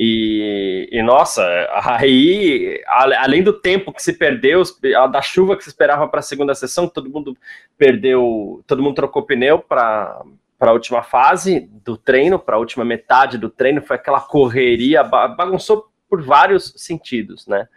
e, 0.00 0.88
e, 0.92 1.02
nossa, 1.02 1.44
aí, 1.82 2.80
além 2.86 3.42
do 3.42 3.52
tempo 3.52 3.92
que 3.92 4.00
se 4.00 4.12
perdeu, 4.12 4.62
da 5.10 5.20
chuva 5.20 5.56
que 5.56 5.64
se 5.64 5.70
esperava 5.70 6.06
para 6.06 6.20
a 6.20 6.22
segunda 6.22 6.54
sessão, 6.54 6.86
todo 6.88 7.10
mundo 7.10 7.36
perdeu, 7.76 8.62
todo 8.64 8.80
mundo 8.80 8.94
trocou 8.94 9.24
pneu 9.24 9.58
para 9.58 10.22
para 10.56 10.72
a 10.72 10.74
última 10.74 11.04
fase 11.04 11.70
do 11.84 11.96
treino, 11.96 12.36
para 12.36 12.56
a 12.56 12.58
última 12.58 12.84
metade 12.84 13.38
do 13.38 13.48
treino, 13.48 13.80
foi 13.80 13.94
aquela 13.94 14.20
correria, 14.20 15.04
bagunçou 15.04 15.88
por 16.10 16.20
vários 16.20 16.74
sentidos, 16.76 17.46
né? 17.46 17.68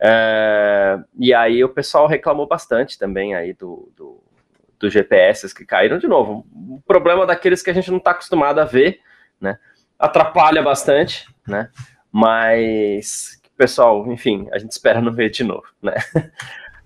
É, 0.00 0.98
e 1.18 1.32
aí 1.32 1.64
o 1.64 1.68
pessoal 1.68 2.06
reclamou 2.06 2.46
bastante 2.46 2.98
também 2.98 3.34
aí 3.34 3.52
do, 3.52 3.90
do 3.96 4.22
dos 4.78 4.92
GPS 4.92 5.54
que 5.54 5.64
caíram 5.64 5.98
de 5.98 6.06
novo. 6.06 6.46
O 6.52 6.80
problema 6.86 7.26
daqueles 7.26 7.62
que 7.62 7.70
a 7.70 7.72
gente 7.72 7.90
não 7.90 7.98
está 7.98 8.10
acostumado 8.10 8.60
a 8.60 8.64
ver, 8.64 9.00
né? 9.40 9.58
Atrapalha 9.98 10.62
bastante, 10.62 11.26
né? 11.46 11.70
Mas, 12.12 13.40
pessoal, 13.56 14.10
enfim, 14.12 14.48
a 14.52 14.58
gente 14.58 14.72
espera 14.72 15.00
não 15.00 15.12
ver 15.12 15.30
de 15.30 15.42
novo, 15.42 15.66
né? 15.82 15.94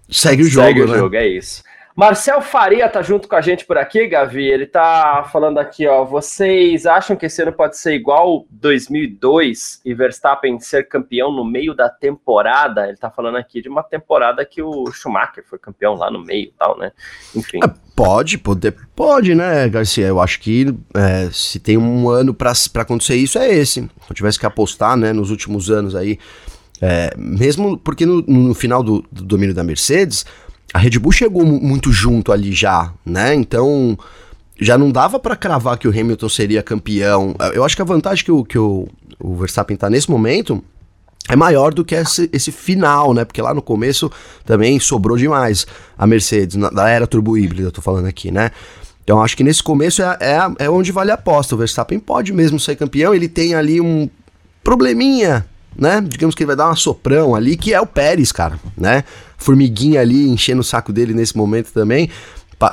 Segue 0.08 0.42
o 0.42 0.46
jogo, 0.46 0.66
Segue 0.66 0.82
o 0.82 0.88
né? 0.88 0.98
jogo, 0.98 1.16
é 1.16 1.26
isso. 1.26 1.62
Marcel 1.94 2.40
Faria 2.40 2.88
tá 2.88 3.02
junto 3.02 3.28
com 3.28 3.35
a 3.35 3.40
gente 3.40 3.64
por 3.64 3.76
aqui, 3.76 4.06
Gavi. 4.06 4.44
Ele 4.44 4.66
tá 4.66 5.28
falando 5.30 5.59
aqui, 5.59 5.87
ó. 5.87 6.04
Vocês 6.04 6.87
acham 6.87 7.16
que 7.16 7.26
esse 7.26 7.42
ano 7.42 7.52
pode 7.52 7.76
ser 7.76 7.94
igual 7.94 8.47
2002 8.50 9.80
e 9.85 9.92
Verstappen 9.92 10.59
ser 10.61 10.88
campeão 10.88 11.32
no 11.32 11.44
meio 11.44 11.75
da 11.75 11.88
temporada? 11.88 12.87
Ele 12.88 12.97
tá 12.97 13.11
falando 13.11 13.37
aqui 13.37 13.61
de 13.61 13.68
uma 13.68 13.82
temporada 13.82 14.44
que 14.44 14.62
o 14.62 14.90
Schumacher 14.92 15.44
foi 15.44 15.59
campeão 15.59 15.94
lá 15.94 16.11
no 16.11 16.25
meio 16.25 16.44
e 16.44 16.54
tal, 16.56 16.78
né? 16.78 16.92
Enfim. 17.35 17.59
É, 17.62 17.68
pode, 17.97 18.38
pode, 18.94 19.35
né, 19.35 19.68
Garcia? 19.68 20.06
Eu 20.06 20.20
acho 20.20 20.40
que 20.40 20.75
é, 20.94 21.28
se 21.32 21.59
tem 21.59 21.76
um 21.76 22.09
ano 22.09 22.32
para 22.32 22.52
acontecer 22.76 23.16
isso, 23.16 23.38
é 23.38 23.52
esse. 23.52 23.82
Se 23.82 23.90
eu 24.09 24.14
tivesse 24.14 24.38
que 24.38 24.47
apostar, 24.47 24.97
né, 24.97 25.12
nos 25.12 25.30
últimos 25.30 25.70
anos 25.70 25.94
aí. 25.97 26.18
É, 26.82 27.12
mesmo 27.18 27.76
porque 27.76 28.06
no, 28.06 28.23
no 28.23 28.54
final 28.54 28.82
do, 28.82 29.04
do 29.12 29.23
domínio 29.23 29.54
da 29.54 29.62
Mercedes, 29.62 30.25
a 30.72 30.78
Red 30.78 30.98
Bull 30.98 31.12
chegou 31.12 31.44
muito 31.44 31.92
junto 31.92 32.32
ali 32.32 32.52
já, 32.52 32.92
né? 33.04 33.34
Então 33.34 33.98
já 34.60 34.76
não 34.76 34.90
dava 34.90 35.18
para 35.18 35.34
cravar 35.34 35.78
que 35.78 35.88
o 35.88 35.90
Hamilton 35.90 36.28
seria 36.28 36.62
campeão. 36.62 37.34
Eu 37.54 37.64
acho 37.64 37.74
que 37.74 37.82
a 37.82 37.84
vantagem 37.84 38.24
que 38.24 38.30
o, 38.30 38.44
que 38.44 38.58
o, 38.58 38.86
o 39.18 39.36
Verstappen 39.36 39.76
tá 39.76 39.88
nesse 39.88 40.10
momento 40.10 40.62
é 41.28 41.36
maior 41.36 41.72
do 41.72 41.84
que 41.84 41.94
esse, 41.94 42.28
esse, 42.32 42.52
final, 42.52 43.14
né? 43.14 43.24
Porque 43.24 43.40
lá 43.40 43.54
no 43.54 43.62
começo 43.62 44.10
também 44.44 44.78
sobrou 44.78 45.16
demais 45.16 45.66
a 45.96 46.06
Mercedes, 46.06 46.56
na, 46.56 46.70
da 46.70 46.88
era 46.88 47.06
turbo 47.06 47.38
híbrida, 47.38 47.68
eu 47.68 47.72
tô 47.72 47.80
falando 47.80 48.06
aqui, 48.06 48.30
né? 48.30 48.50
Então 49.02 49.22
acho 49.22 49.36
que 49.36 49.42
nesse 49.42 49.62
começo 49.62 50.02
é, 50.02 50.18
é, 50.20 50.64
é 50.66 50.70
onde 50.70 50.92
vale 50.92 51.10
a 51.10 51.14
aposta. 51.14 51.54
O 51.54 51.58
Verstappen 51.58 51.98
pode 51.98 52.32
mesmo 52.32 52.60
ser 52.60 52.76
campeão, 52.76 53.14
ele 53.14 53.28
tem 53.28 53.54
ali 53.54 53.80
um 53.80 54.08
probleminha 54.62 55.46
né? 55.76 56.00
Digamos 56.06 56.34
que 56.34 56.42
ele 56.42 56.48
vai 56.48 56.56
dar 56.56 56.66
uma 56.66 56.76
soprão 56.76 57.34
ali, 57.34 57.56
que 57.56 57.72
é 57.72 57.80
o 57.80 57.86
Pérez, 57.86 58.32
cara, 58.32 58.58
né? 58.76 59.04
Formiguinha 59.38 60.00
ali 60.00 60.28
enchendo 60.28 60.60
o 60.60 60.64
saco 60.64 60.92
dele 60.92 61.14
nesse 61.14 61.36
momento 61.36 61.72
também. 61.72 62.10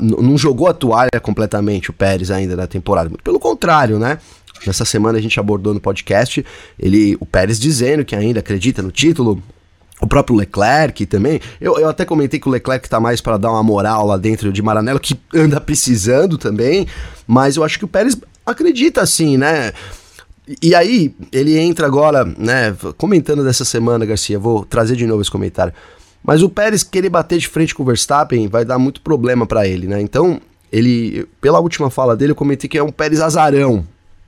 Não 0.01 0.37
jogou 0.37 0.67
a 0.67 0.73
toalha 0.73 1.19
completamente 1.21 1.89
o 1.89 1.93
Pérez 1.93 2.29
ainda 2.29 2.55
na 2.55 2.67
temporada. 2.67 3.09
Pelo 3.23 3.39
contrário, 3.39 3.97
né? 3.97 4.19
Nessa 4.65 4.83
semana 4.83 5.17
a 5.17 5.21
gente 5.21 5.39
abordou 5.39 5.73
no 5.73 5.79
podcast 5.79 6.45
ele, 6.77 7.15
o 7.19 7.25
Pérez 7.25 7.59
dizendo 7.59 8.03
que 8.03 8.15
ainda 8.15 8.39
acredita 8.39 8.81
no 8.81 8.91
título, 8.91 9.41
o 10.01 10.07
próprio 10.07 10.35
Leclerc 10.35 11.05
também. 11.05 11.39
Eu, 11.59 11.77
eu 11.77 11.89
até 11.89 12.05
comentei 12.05 12.39
que 12.39 12.47
o 12.47 12.51
Leclerc 12.51 12.87
tá 12.89 12.99
mais 12.99 13.21
para 13.21 13.37
dar 13.37 13.51
uma 13.51 13.63
moral 13.63 14.05
lá 14.05 14.17
dentro 14.17 14.51
de 14.51 14.61
Maranello, 14.61 14.99
que 14.99 15.17
anda 15.33 15.59
precisando 15.59 16.37
também. 16.37 16.87
Mas 17.25 17.55
eu 17.55 17.63
acho 17.63 17.79
que 17.79 17.85
o 17.85 17.87
Pérez 17.87 18.17
acredita 18.45 19.01
assim, 19.01 19.37
né? 19.37 19.71
E 20.61 20.73
aí, 20.73 21.13
ele 21.31 21.57
entra 21.57 21.85
agora, 21.85 22.23
né, 22.23 22.75
comentando 22.97 23.43
dessa 23.43 23.65
semana, 23.65 24.05
Garcia, 24.05 24.39
vou 24.39 24.63
trazer 24.63 24.95
de 24.95 25.05
novo 25.05 25.21
esse 25.21 25.31
comentário. 25.31 25.73
Mas 26.23 26.41
o 26.41 26.49
Pérez 26.49 26.83
querer 26.83 27.09
bater 27.09 27.37
de 27.37 27.47
frente 27.47 27.75
com 27.75 27.83
o 27.83 27.85
Verstappen 27.85 28.47
vai 28.47 28.63
dar 28.63 28.77
muito 28.77 29.01
problema 29.01 29.45
para 29.45 29.67
ele, 29.67 29.87
né? 29.87 30.01
Então, 30.01 30.41
ele, 30.71 31.25
pela 31.39 31.59
última 31.59 31.89
fala 31.89 32.15
dele, 32.15 32.31
eu 32.31 32.35
comentei 32.35 32.69
que 32.69 32.77
é 32.77 32.83
um 32.83 32.91
Pérez 32.91 33.21
azarão. 33.21 33.85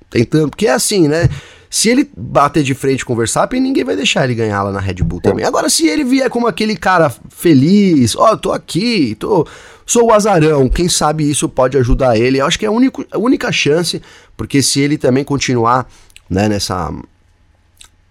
Tentando, 0.10 0.50
porque 0.50 0.68
é 0.68 0.72
assim, 0.72 1.08
né? 1.08 1.30
Se 1.70 1.90
ele 1.90 2.10
bater 2.18 2.64
de 2.64 2.74
frente 2.74 3.06
com 3.06 3.14
o 3.14 3.16
Verstappen, 3.16 3.62
ninguém 3.62 3.84
vai 3.84 3.96
deixar 3.96 4.24
ele 4.24 4.34
ganhar 4.34 4.64
lá 4.64 4.72
na 4.72 4.80
Red 4.80 4.96
Bull 5.04 5.22
também. 5.22 5.46
Agora, 5.46 5.70
se 5.70 5.88
ele 5.88 6.04
vier 6.04 6.28
como 6.30 6.48
aquele 6.48 6.76
cara 6.76 7.14
feliz, 7.30 8.16
ó, 8.16 8.32
oh, 8.32 8.38
tô 8.38 8.52
aqui, 8.52 9.16
tô, 9.20 9.46
sou 9.86 10.08
o 10.08 10.14
azarão, 10.14 10.68
quem 10.68 10.90
sabe 10.90 11.30
isso 11.30 11.48
pode 11.48 11.78
ajudar 11.78 12.18
ele. 12.18 12.40
Eu 12.40 12.48
acho 12.48 12.58
que 12.58 12.66
é 12.66 12.70
a, 12.70 12.72
único, 12.72 13.06
a 13.12 13.20
única 13.20 13.52
chance, 13.52 14.02
porque 14.36 14.64
se 14.64 14.80
ele 14.80 14.98
também 14.98 15.24
continuar 15.24 15.88
né, 16.30 16.48
nessa 16.48 16.92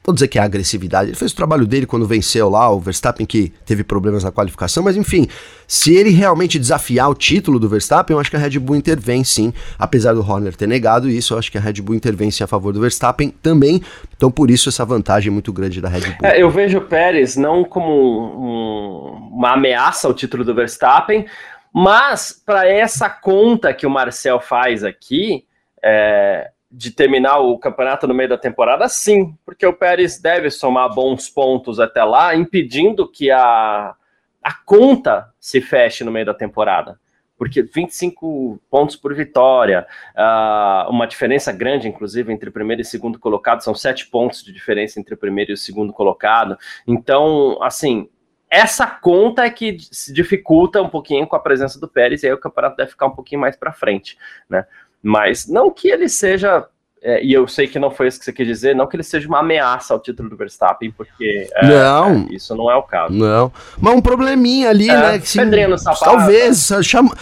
vou 0.09 0.15
dizer 0.15 0.29
que 0.29 0.39
é 0.39 0.43
agressividade. 0.43 1.11
Ele 1.11 1.17
fez 1.17 1.33
o 1.33 1.37
trabalho 1.37 1.67
dele 1.67 1.85
quando 1.85 2.07
venceu 2.07 2.49
lá 2.49 2.71
o 2.71 2.81
Verstappen, 2.81 3.27
que 3.27 3.53
teve 3.67 3.85
problemas 3.85 4.25
na 4.25 4.33
qualificação, 4.33 4.83
mas 4.83 4.97
enfim, 4.97 5.29
se 5.67 5.95
ele 5.95 6.09
realmente 6.09 6.59
desafiar 6.59 7.11
o 7.11 7.15
título 7.15 7.59
do 7.59 7.69
Verstappen, 7.69 8.15
eu 8.15 8.21
acho 8.21 8.31
que 8.31 8.37
a 8.37 8.39
Red 8.39 8.59
Bull 8.59 8.77
intervém 8.77 9.23
sim, 9.23 9.53
apesar 9.79 10.15
do 10.15 10.23
Horner 10.23 10.57
ter 10.57 10.67
negado 10.67 11.11
isso, 11.11 11.35
eu 11.35 11.39
acho 11.39 11.53
que 11.53 11.59
a 11.59 11.61
Red 11.61 11.83
Bull 11.83 11.95
intervém 11.95 12.31
sim 12.31 12.43
a 12.43 12.47
favor 12.47 12.73
do 12.73 12.81
Verstappen 12.81 13.29
também, 13.43 13.83
então 14.17 14.31
por 14.31 14.51
isso 14.51 14.71
essa 14.71 14.83
vantagem 14.83 15.31
muito 15.31 15.53
grande 15.53 15.79
da 15.79 15.91
Red 15.91 16.01
Bull. 16.01 16.17
É, 16.23 16.43
eu 16.43 16.49
vejo 16.49 16.79
o 16.79 16.87
Pérez 16.87 17.37
não 17.37 17.63
como 17.63 17.93
um, 17.93 19.37
uma 19.37 19.53
ameaça 19.53 20.09
ao 20.09 20.15
título 20.15 20.43
do 20.43 20.55
Verstappen, 20.55 21.27
mas 21.71 22.33
para 22.47 22.67
essa 22.67 23.11
conta 23.11 23.75
que 23.75 23.87
o 23.87 23.91
Marcel 23.91 24.41
faz 24.41 24.83
aqui, 24.83 25.45
é, 25.85 26.51
de 26.71 26.91
terminar 26.91 27.39
o 27.39 27.59
campeonato 27.59 28.07
no 28.07 28.15
meio 28.15 28.29
da 28.29 28.39
temporada, 28.39 28.89
sim, 28.89 29.35
porque 29.45 29.67
o 29.67 29.73
Pérez 29.73 30.21
deve 30.21 30.51
somar 30.51 30.93
bons 30.95 31.29
pontos 31.29 31.81
até 31.81 32.05
lá, 32.05 32.35
impedindo 32.35 33.11
que 33.11 33.31
a, 33.31 33.95
a 34.43 34.55
conta 34.67 35.33
se 35.41 35.61
feche 35.61 36.05
no 36.05 36.13
meio 36.13 36.27
da 36.27 36.35
temporada. 36.35 37.01
Porque 37.39 37.63
25 37.63 38.61
pontos 38.69 38.97
por 38.97 39.15
vitória, 39.15 39.87
uh, 40.17 40.91
uma 40.91 41.07
diferença 41.07 41.53
grande, 41.53 41.87
inclusive, 41.87 42.33
entre 42.33 42.51
primeiro 42.51 42.83
e 42.83 42.85
segundo 42.85 43.19
colocado, 43.19 43.63
são 43.63 43.75
sete 43.75 44.09
pontos 44.09 44.43
de 44.43 44.53
diferença 44.53 44.99
entre 44.99 45.15
o 45.15 45.17
primeiro 45.17 45.53
e 45.53 45.55
o 45.55 45.57
segundo 45.57 45.93
colocado. 45.93 46.59
Então, 46.85 47.57
assim, 47.63 48.11
essa 48.51 48.87
conta 48.87 49.45
é 49.45 49.51
que 49.51 49.77
se 49.81 50.13
dificulta 50.13 50.83
um 50.83 50.89
pouquinho 50.89 51.27
com 51.27 51.37
a 51.37 51.41
presença 51.41 51.79
do 51.79 51.87
Pérez, 51.87 52.23
e 52.23 52.27
aí 52.27 52.33
o 52.33 52.41
campeonato 52.41 52.77
deve 52.77 52.91
ficar 52.91 53.07
um 53.07 53.15
pouquinho 53.15 53.41
mais 53.41 53.57
para 53.57 53.73
frente, 53.73 54.19
né? 54.49 54.67
Mas 55.03 55.47
não 55.47 55.71
que 55.71 55.89
ele 55.89 56.09
seja, 56.09 56.67
é, 57.03 57.23
e 57.25 57.33
eu 57.33 57.47
sei 57.47 57.67
que 57.67 57.79
não 57.79 57.91
foi 57.91 58.09
isso 58.09 58.19
que 58.19 58.25
você 58.25 58.33
quis 58.33 58.47
dizer, 58.47 58.75
não 58.75 58.87
que 58.87 58.97
ele 58.97 59.03
seja 59.03 59.29
uma 59.29 59.41
ameaça 59.41 59.95
ao 59.95 60.01
título 60.01 60.29
do 60.29 60.37
Verstappen, 60.37 60.91
porque 60.91 61.49
é, 61.55 61.67
não, 61.67 62.27
é, 62.31 62.35
isso 62.35 62.55
não 62.55 62.71
é 62.71 62.77
o 62.77 62.83
caso. 62.83 63.15
Não, 63.15 63.53
mas 63.81 63.95
um 63.95 64.01
probleminha 64.01 64.71
ali, 64.71 64.91
é, 64.91 64.97
né? 64.97 65.19
Que, 65.19 65.39
pedrinha 65.39 65.69
no 65.69 65.79
sapato. 65.79 66.05
Talvez, 66.05 66.71
chama, 66.83 67.17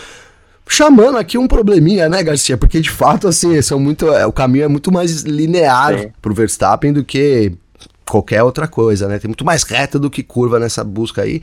chamando 0.69 1.19
aqui 1.19 1.39
um 1.39 1.47
probleminha, 1.47 2.09
né, 2.09 2.23
Garcia? 2.23 2.57
Porque 2.57 2.81
de 2.81 2.91
fato, 2.91 3.29
assim, 3.29 3.61
são 3.63 3.79
muito, 3.79 4.13
é, 4.13 4.27
o 4.27 4.33
caminho 4.33 4.65
é 4.65 4.69
muito 4.69 4.91
mais 4.91 5.23
linear 5.23 5.99
Sim. 5.99 6.13
pro 6.21 6.35
Verstappen 6.35 6.93
do 6.93 7.05
que 7.05 7.53
qualquer 8.05 8.43
outra 8.43 8.67
coisa, 8.67 9.09
né? 9.09 9.19
Tem 9.19 9.29
muito 9.29 9.45
mais 9.45 9.63
reta 9.65 9.99
do 9.99 10.09
que 10.09 10.23
curva 10.23 10.59
nessa 10.59 10.83
busca 10.83 11.23
aí. 11.23 11.43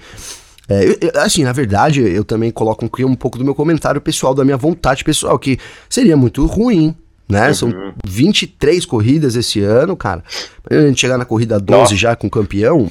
É, 0.69 0.85
eu, 0.85 1.21
assim, 1.21 1.43
na 1.43 1.51
verdade, 1.51 2.01
eu 2.01 2.23
também 2.23 2.51
coloco 2.51 2.85
um, 2.85 3.05
um 3.05 3.15
pouco 3.15 3.37
do 3.37 3.43
meu 3.43 3.53
comentário 3.53 3.99
pessoal, 3.99 4.33
da 4.33 4.45
minha 4.45 4.57
vontade 4.57 5.03
pessoal, 5.03 5.37
que 5.37 5.59
seria 5.89 6.15
muito 6.15 6.45
ruim, 6.45 6.95
né? 7.27 7.49
Uhum. 7.49 7.53
São 7.53 7.93
23 8.05 8.85
corridas 8.85 9.35
esse 9.35 9.61
ano, 9.61 9.95
cara. 9.95 10.23
A 10.69 10.73
gente 10.75 11.01
chegar 11.01 11.17
na 11.17 11.25
corrida 11.25 11.59
12 11.59 11.79
Nossa. 11.79 11.95
já 11.95 12.15
com 12.15 12.29
campeão, 12.29 12.89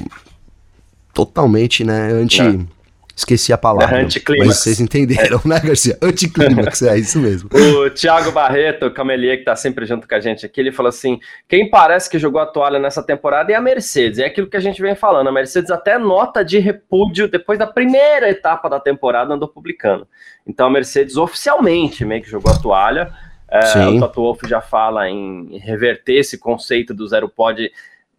totalmente, 1.15 1.85
né? 1.85 2.13
Anti. 2.13 2.43
Não. 2.43 2.67
Esqueci 3.15 3.53
a 3.53 3.59
palavra. 3.59 4.03
É 4.03 4.39
mas 4.39 4.59
vocês 4.59 4.81
entenderam, 4.81 5.41
né, 5.45 5.61
Garcia? 5.61 5.99
Anticlímax, 6.03 6.83
é 6.83 6.99
isso 6.99 7.19
mesmo. 7.19 7.49
O 7.83 7.91
Thiago 7.91 8.31
Barreto, 8.33 8.87
o 8.87 8.91
Camelier, 8.91 9.39
que 9.39 9.45
tá 9.45 9.57
sempre 9.57 9.85
junto 9.87 10.09
com 10.09 10.15
a 10.15 10.21
gente 10.21 10.47
aqui, 10.47 10.61
ele 10.61 10.73
falou 10.73 10.89
assim: 10.89 11.21
quem 11.49 11.69
parece 11.69 12.09
que 12.09 12.19
jogou 12.19 12.41
a 12.41 12.47
toalha 12.47 12.79
nessa 12.79 13.03
temporada 13.03 13.53
é 13.53 13.55
a 13.55 13.61
Mercedes. 13.61 14.19
É 14.19 14.27
aquilo 14.27 14.47
que 14.47 14.57
a 14.57 14.61
gente 14.61 14.81
vem 14.81 14.95
falando. 14.95 15.29
A 15.29 15.33
Mercedes 15.33 15.71
até 15.71 15.99
nota 15.99 16.45
de 16.45 16.59
repúdio 16.59 17.29
depois 17.29 17.59
da 17.59 17.67
primeira 17.67 18.31
etapa 18.31 18.69
da 18.69 18.81
temporada 18.81 19.35
andou 19.35 19.49
publicando. 19.49 20.07
Então 20.47 20.67
a 20.67 20.71
Mercedes 20.71 21.17
oficialmente 21.17 22.05
meio 22.05 22.23
que 22.23 22.31
jogou 22.31 22.53
a 22.53 22.59
toalha. 22.59 23.13
É, 23.51 23.87
o 23.87 24.01
Toto 24.01 24.23
Wolff 24.23 24.49
já 24.49 24.63
fala 24.63 25.11
em 25.11 25.59
reverter 25.59 26.15
esse 26.15 26.39
conceito 26.39 26.95
do 26.95 27.07
zero 27.07 27.29
pod 27.29 27.71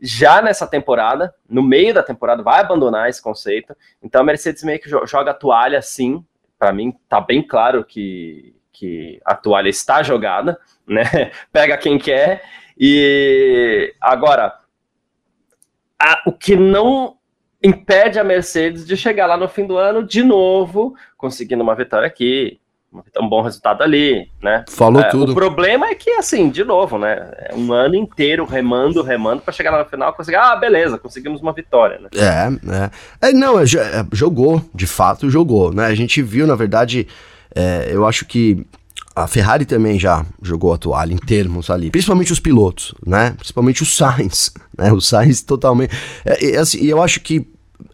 já 0.05 0.41
nessa 0.41 0.67
temporada, 0.67 1.33
no 1.49 1.63
meio 1.63 1.93
da 1.93 2.03
temporada, 2.03 2.43
vai 2.43 2.59
abandonar 2.59 3.07
esse 3.07 3.21
conceito. 3.21 3.73
Então 4.01 4.19
a 4.19 4.23
Mercedes 4.25 4.61
meio 4.61 4.77
que 4.77 4.89
joga 4.89 5.31
a 5.31 5.33
toalha 5.33 5.81
sim. 5.81 6.25
Para 6.59 6.73
mim, 6.73 6.93
tá 7.07 7.21
bem 7.21 7.41
claro 7.41 7.85
que, 7.85 8.53
que 8.73 9.21
a 9.23 9.33
toalha 9.33 9.69
está 9.69 10.03
jogada, 10.03 10.59
né? 10.85 11.03
Pega 11.53 11.77
quem 11.77 11.97
quer. 11.97 12.43
E 12.77 13.95
agora, 14.01 14.59
a, 15.97 16.21
o 16.25 16.33
que 16.33 16.57
não 16.57 17.17
impede 17.63 18.19
a 18.19 18.25
Mercedes 18.25 18.85
de 18.85 18.97
chegar 18.97 19.25
lá 19.25 19.37
no 19.37 19.47
fim 19.47 19.65
do 19.65 19.77
ano 19.77 20.05
de 20.05 20.21
novo, 20.21 20.97
conseguindo 21.15 21.63
uma 21.63 21.75
vitória 21.75 22.07
aqui, 22.07 22.59
um 23.19 23.27
bom 23.27 23.41
resultado 23.41 23.81
ali, 23.81 24.29
né? 24.41 24.63
Falou 24.69 25.01
é, 25.01 25.09
tudo. 25.09 25.31
O 25.31 25.35
problema 25.35 25.87
é 25.87 25.95
que, 25.95 26.11
assim, 26.11 26.49
de 26.49 26.63
novo, 26.63 26.97
né? 26.97 27.31
É 27.49 27.55
um 27.55 27.73
ano 27.73 27.95
inteiro 27.95 28.45
remando, 28.45 29.01
remando, 29.01 29.41
para 29.41 29.53
chegar 29.53 29.71
lá 29.71 29.83
no 29.83 29.89
final 29.89 30.11
e 30.11 30.15
conseguir, 30.15 30.37
ah, 30.37 30.55
beleza, 30.55 30.97
conseguimos 30.97 31.41
uma 31.41 31.53
vitória, 31.53 31.99
né? 31.99 32.09
É, 32.15 33.27
é. 33.27 33.29
é 33.29 33.33
não, 33.33 33.59
é, 33.59 33.63
é, 33.63 34.05
jogou, 34.11 34.61
de 34.73 34.85
fato 34.85 35.29
jogou, 35.29 35.73
né? 35.73 35.85
A 35.85 35.95
gente 35.95 36.21
viu, 36.21 36.45
na 36.45 36.55
verdade, 36.55 37.07
é, 37.55 37.89
eu 37.89 38.05
acho 38.05 38.25
que 38.25 38.65
a 39.15 39.27
Ferrari 39.27 39.65
também 39.65 39.99
já 39.99 40.25
jogou 40.41 40.73
a 40.73 40.77
toalha 40.77 41.13
em 41.13 41.17
termos 41.17 41.69
ali, 41.69 41.91
principalmente 41.91 42.33
os 42.33 42.39
pilotos, 42.39 42.95
né? 43.05 43.31
Principalmente 43.37 43.83
o 43.83 43.85
Sainz, 43.85 44.51
né? 44.77 44.91
O 44.91 44.99
Sainz 44.99 45.41
totalmente. 45.41 45.95
É, 46.25 46.57
assim, 46.57 46.83
eu 46.85 47.01
acho 47.01 47.19
que 47.21 47.47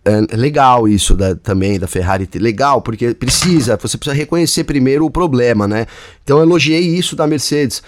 é 0.05 0.35
legal 0.35 0.87
isso 0.87 1.15
da, 1.15 1.35
também 1.35 1.79
da 1.79 1.87
Ferrari 1.87 2.27
legal, 2.35 2.81
porque 2.81 3.13
precisa, 3.13 3.77
você 3.77 3.97
precisa 3.97 4.15
reconhecer 4.15 4.63
primeiro 4.63 5.05
o 5.05 5.11
problema, 5.11 5.67
né? 5.67 5.85
Então 6.23 6.37
eu 6.37 6.43
elogiei 6.43 6.81
isso 6.81 7.15
da 7.15 7.27
Mercedes. 7.27 7.83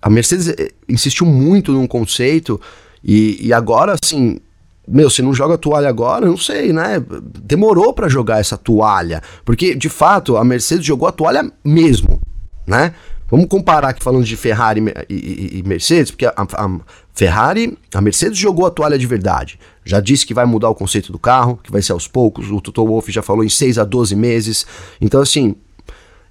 A 0.00 0.08
Mercedes 0.08 0.48
eh, 0.48 0.70
insistiu 0.88 1.26
muito 1.26 1.72
num 1.72 1.86
conceito 1.86 2.60
e, 3.02 3.38
e 3.46 3.52
agora, 3.52 3.96
assim, 4.00 4.38
meu, 4.86 5.10
se 5.10 5.20
não 5.20 5.34
joga 5.34 5.54
a 5.54 5.58
toalha 5.58 5.88
agora, 5.88 6.26
não 6.26 6.36
sei, 6.36 6.72
né? 6.72 7.02
Demorou 7.42 7.92
para 7.92 8.08
jogar 8.08 8.40
essa 8.40 8.56
toalha, 8.56 9.22
porque 9.44 9.74
de 9.74 9.88
fato 9.88 10.36
a 10.36 10.44
Mercedes 10.44 10.86
jogou 10.86 11.08
a 11.08 11.12
toalha 11.12 11.50
mesmo, 11.64 12.20
né? 12.66 12.94
Vamos 13.30 13.46
comparar 13.46 13.90
aqui 13.90 14.02
falando 14.02 14.24
de 14.24 14.36
Ferrari 14.36 14.82
e, 15.08 15.14
e, 15.14 15.58
e 15.58 15.62
Mercedes, 15.62 16.10
porque 16.10 16.24
a, 16.24 16.32
a, 16.34 16.80
Ferrari, 17.18 17.76
a 17.92 18.00
Mercedes 18.00 18.38
jogou 18.38 18.64
a 18.64 18.70
toalha 18.70 18.96
de 18.96 19.04
verdade. 19.04 19.58
Já 19.84 19.98
disse 19.98 20.24
que 20.24 20.32
vai 20.32 20.46
mudar 20.46 20.68
o 20.68 20.74
conceito 20.74 21.10
do 21.10 21.18
carro, 21.18 21.58
que 21.60 21.72
vai 21.72 21.82
ser 21.82 21.90
aos 21.90 22.06
poucos. 22.06 22.48
O 22.48 22.60
Toto 22.60 22.86
Wolff 22.86 23.10
já 23.10 23.22
falou 23.22 23.42
em 23.42 23.48
6 23.48 23.76
a 23.76 23.82
12 23.82 24.14
meses. 24.14 24.64
Então, 25.00 25.20
assim, 25.20 25.56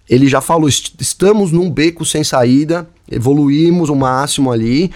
ele 0.09 0.29
já 0.29 0.39
falou: 0.39 0.69
estamos 0.69 1.51
num 1.51 1.69
beco 1.69 2.05
sem 2.05 2.23
saída, 2.23 2.87
evoluímos 3.11 3.89
o 3.89 3.95
máximo 3.95 4.49
ali, 4.49 4.93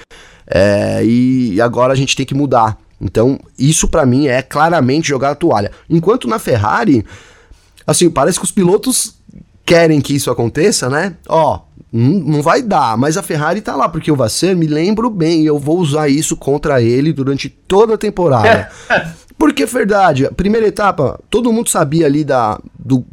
é, 0.47 1.03
e 1.03 1.59
agora 1.59 1.91
a 1.91 1.95
gente 1.97 2.15
tem 2.15 2.25
que 2.25 2.33
mudar. 2.33 2.77
Então, 3.01 3.37
isso 3.59 3.85
para 3.85 4.05
mim 4.05 4.27
é 4.27 4.41
claramente 4.41 5.09
jogar 5.09 5.31
a 5.31 5.35
toalha. 5.35 5.73
Enquanto 5.89 6.25
na 6.25 6.39
Ferrari, 6.39 7.05
assim, 7.85 8.09
parece 8.09 8.39
que 8.39 8.45
os 8.45 8.51
pilotos 8.51 9.15
querem 9.65 9.99
que 9.99 10.15
isso 10.15 10.31
aconteça, 10.31 10.89
né? 10.89 11.15
Ó, 11.27 11.59
não, 11.91 12.41
vai 12.41 12.61
dar, 12.61 12.97
mas 12.97 13.17
a 13.17 13.21
Ferrari 13.21 13.59
tá 13.59 13.75
lá, 13.75 13.89
porque 13.89 14.11
o 14.11 14.15
Vasser, 14.15 14.55
me 14.55 14.65
lembro 14.65 15.09
bem, 15.09 15.41
e 15.41 15.45
eu 15.45 15.59
vou 15.59 15.77
usar 15.77 16.07
isso 16.07 16.37
contra 16.37 16.81
ele 16.81 17.11
durante 17.11 17.49
toda 17.49 17.95
a 17.95 17.97
temporada. 17.97 18.71
porque 19.37 19.63
é 19.63 19.65
verdade, 19.65 20.29
primeira 20.37 20.67
etapa, 20.67 21.19
todo 21.29 21.51
mundo 21.51 21.69
sabia 21.69 22.05
ali 22.05 22.23
da, 22.23 22.57
do, 22.79 23.05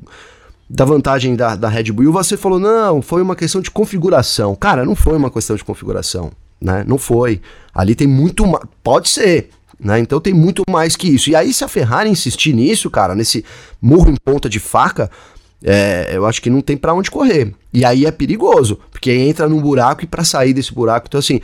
da 0.71 0.85
vantagem 0.85 1.35
da, 1.35 1.57
da 1.57 1.69
Red 1.69 1.91
Bull, 1.91 2.05
e 2.05 2.09
o 2.09 2.13
Vasser 2.13 2.39
falou, 2.39 2.61
não, 2.61 3.03
foi 3.03 3.21
uma 3.21 3.35
questão 3.35 3.61
de 3.61 3.71
configuração. 3.71 4.55
Cara, 4.55 4.85
não 4.85 4.95
foi 4.95 5.17
uma 5.17 5.31
questão 5.31 5.57
de 5.57 5.65
configuração, 5.65 6.31
né? 6.61 6.85
Não 6.87 6.99
foi. 6.99 7.41
Ali 7.75 7.97
tem 7.97 8.07
muito 8.07 8.47
mais, 8.47 8.65
pode 8.85 9.09
ser, 9.09 9.51
né? 9.81 9.99
Então 9.99 10.21
tem 10.21 10.33
muito 10.33 10.63
mais 10.71 10.95
que 10.95 11.09
isso. 11.09 11.31
E 11.31 11.35
aí, 11.35 11.53
se 11.53 11.65
a 11.65 11.69
Ferrari 11.69 12.11
insistir 12.11 12.53
nisso, 12.53 12.89
cara, 12.91 13.17
nesse 13.17 13.45
murro 13.83 14.09
em 14.09 14.17
ponta 14.25 14.49
de 14.49 14.61
faca, 14.61 15.11
é, 15.65 16.11
eu 16.13 16.27
acho 16.27 16.41
que 16.41 16.51
não 16.51 16.61
tem 16.61 16.77
para 16.77 16.95
onde 16.95 17.11
correr. 17.11 17.53
E 17.73 17.85
aí 17.85 18.07
é 18.07 18.11
perigoso, 18.11 18.79
porque 18.91 19.11
entra 19.11 19.49
num 19.49 19.61
buraco 19.61 20.05
e 20.05 20.07
para 20.07 20.25
sair 20.25 20.53
desse 20.53 20.73
buraco, 20.73 21.07
então 21.09 21.19
assim, 21.19 21.41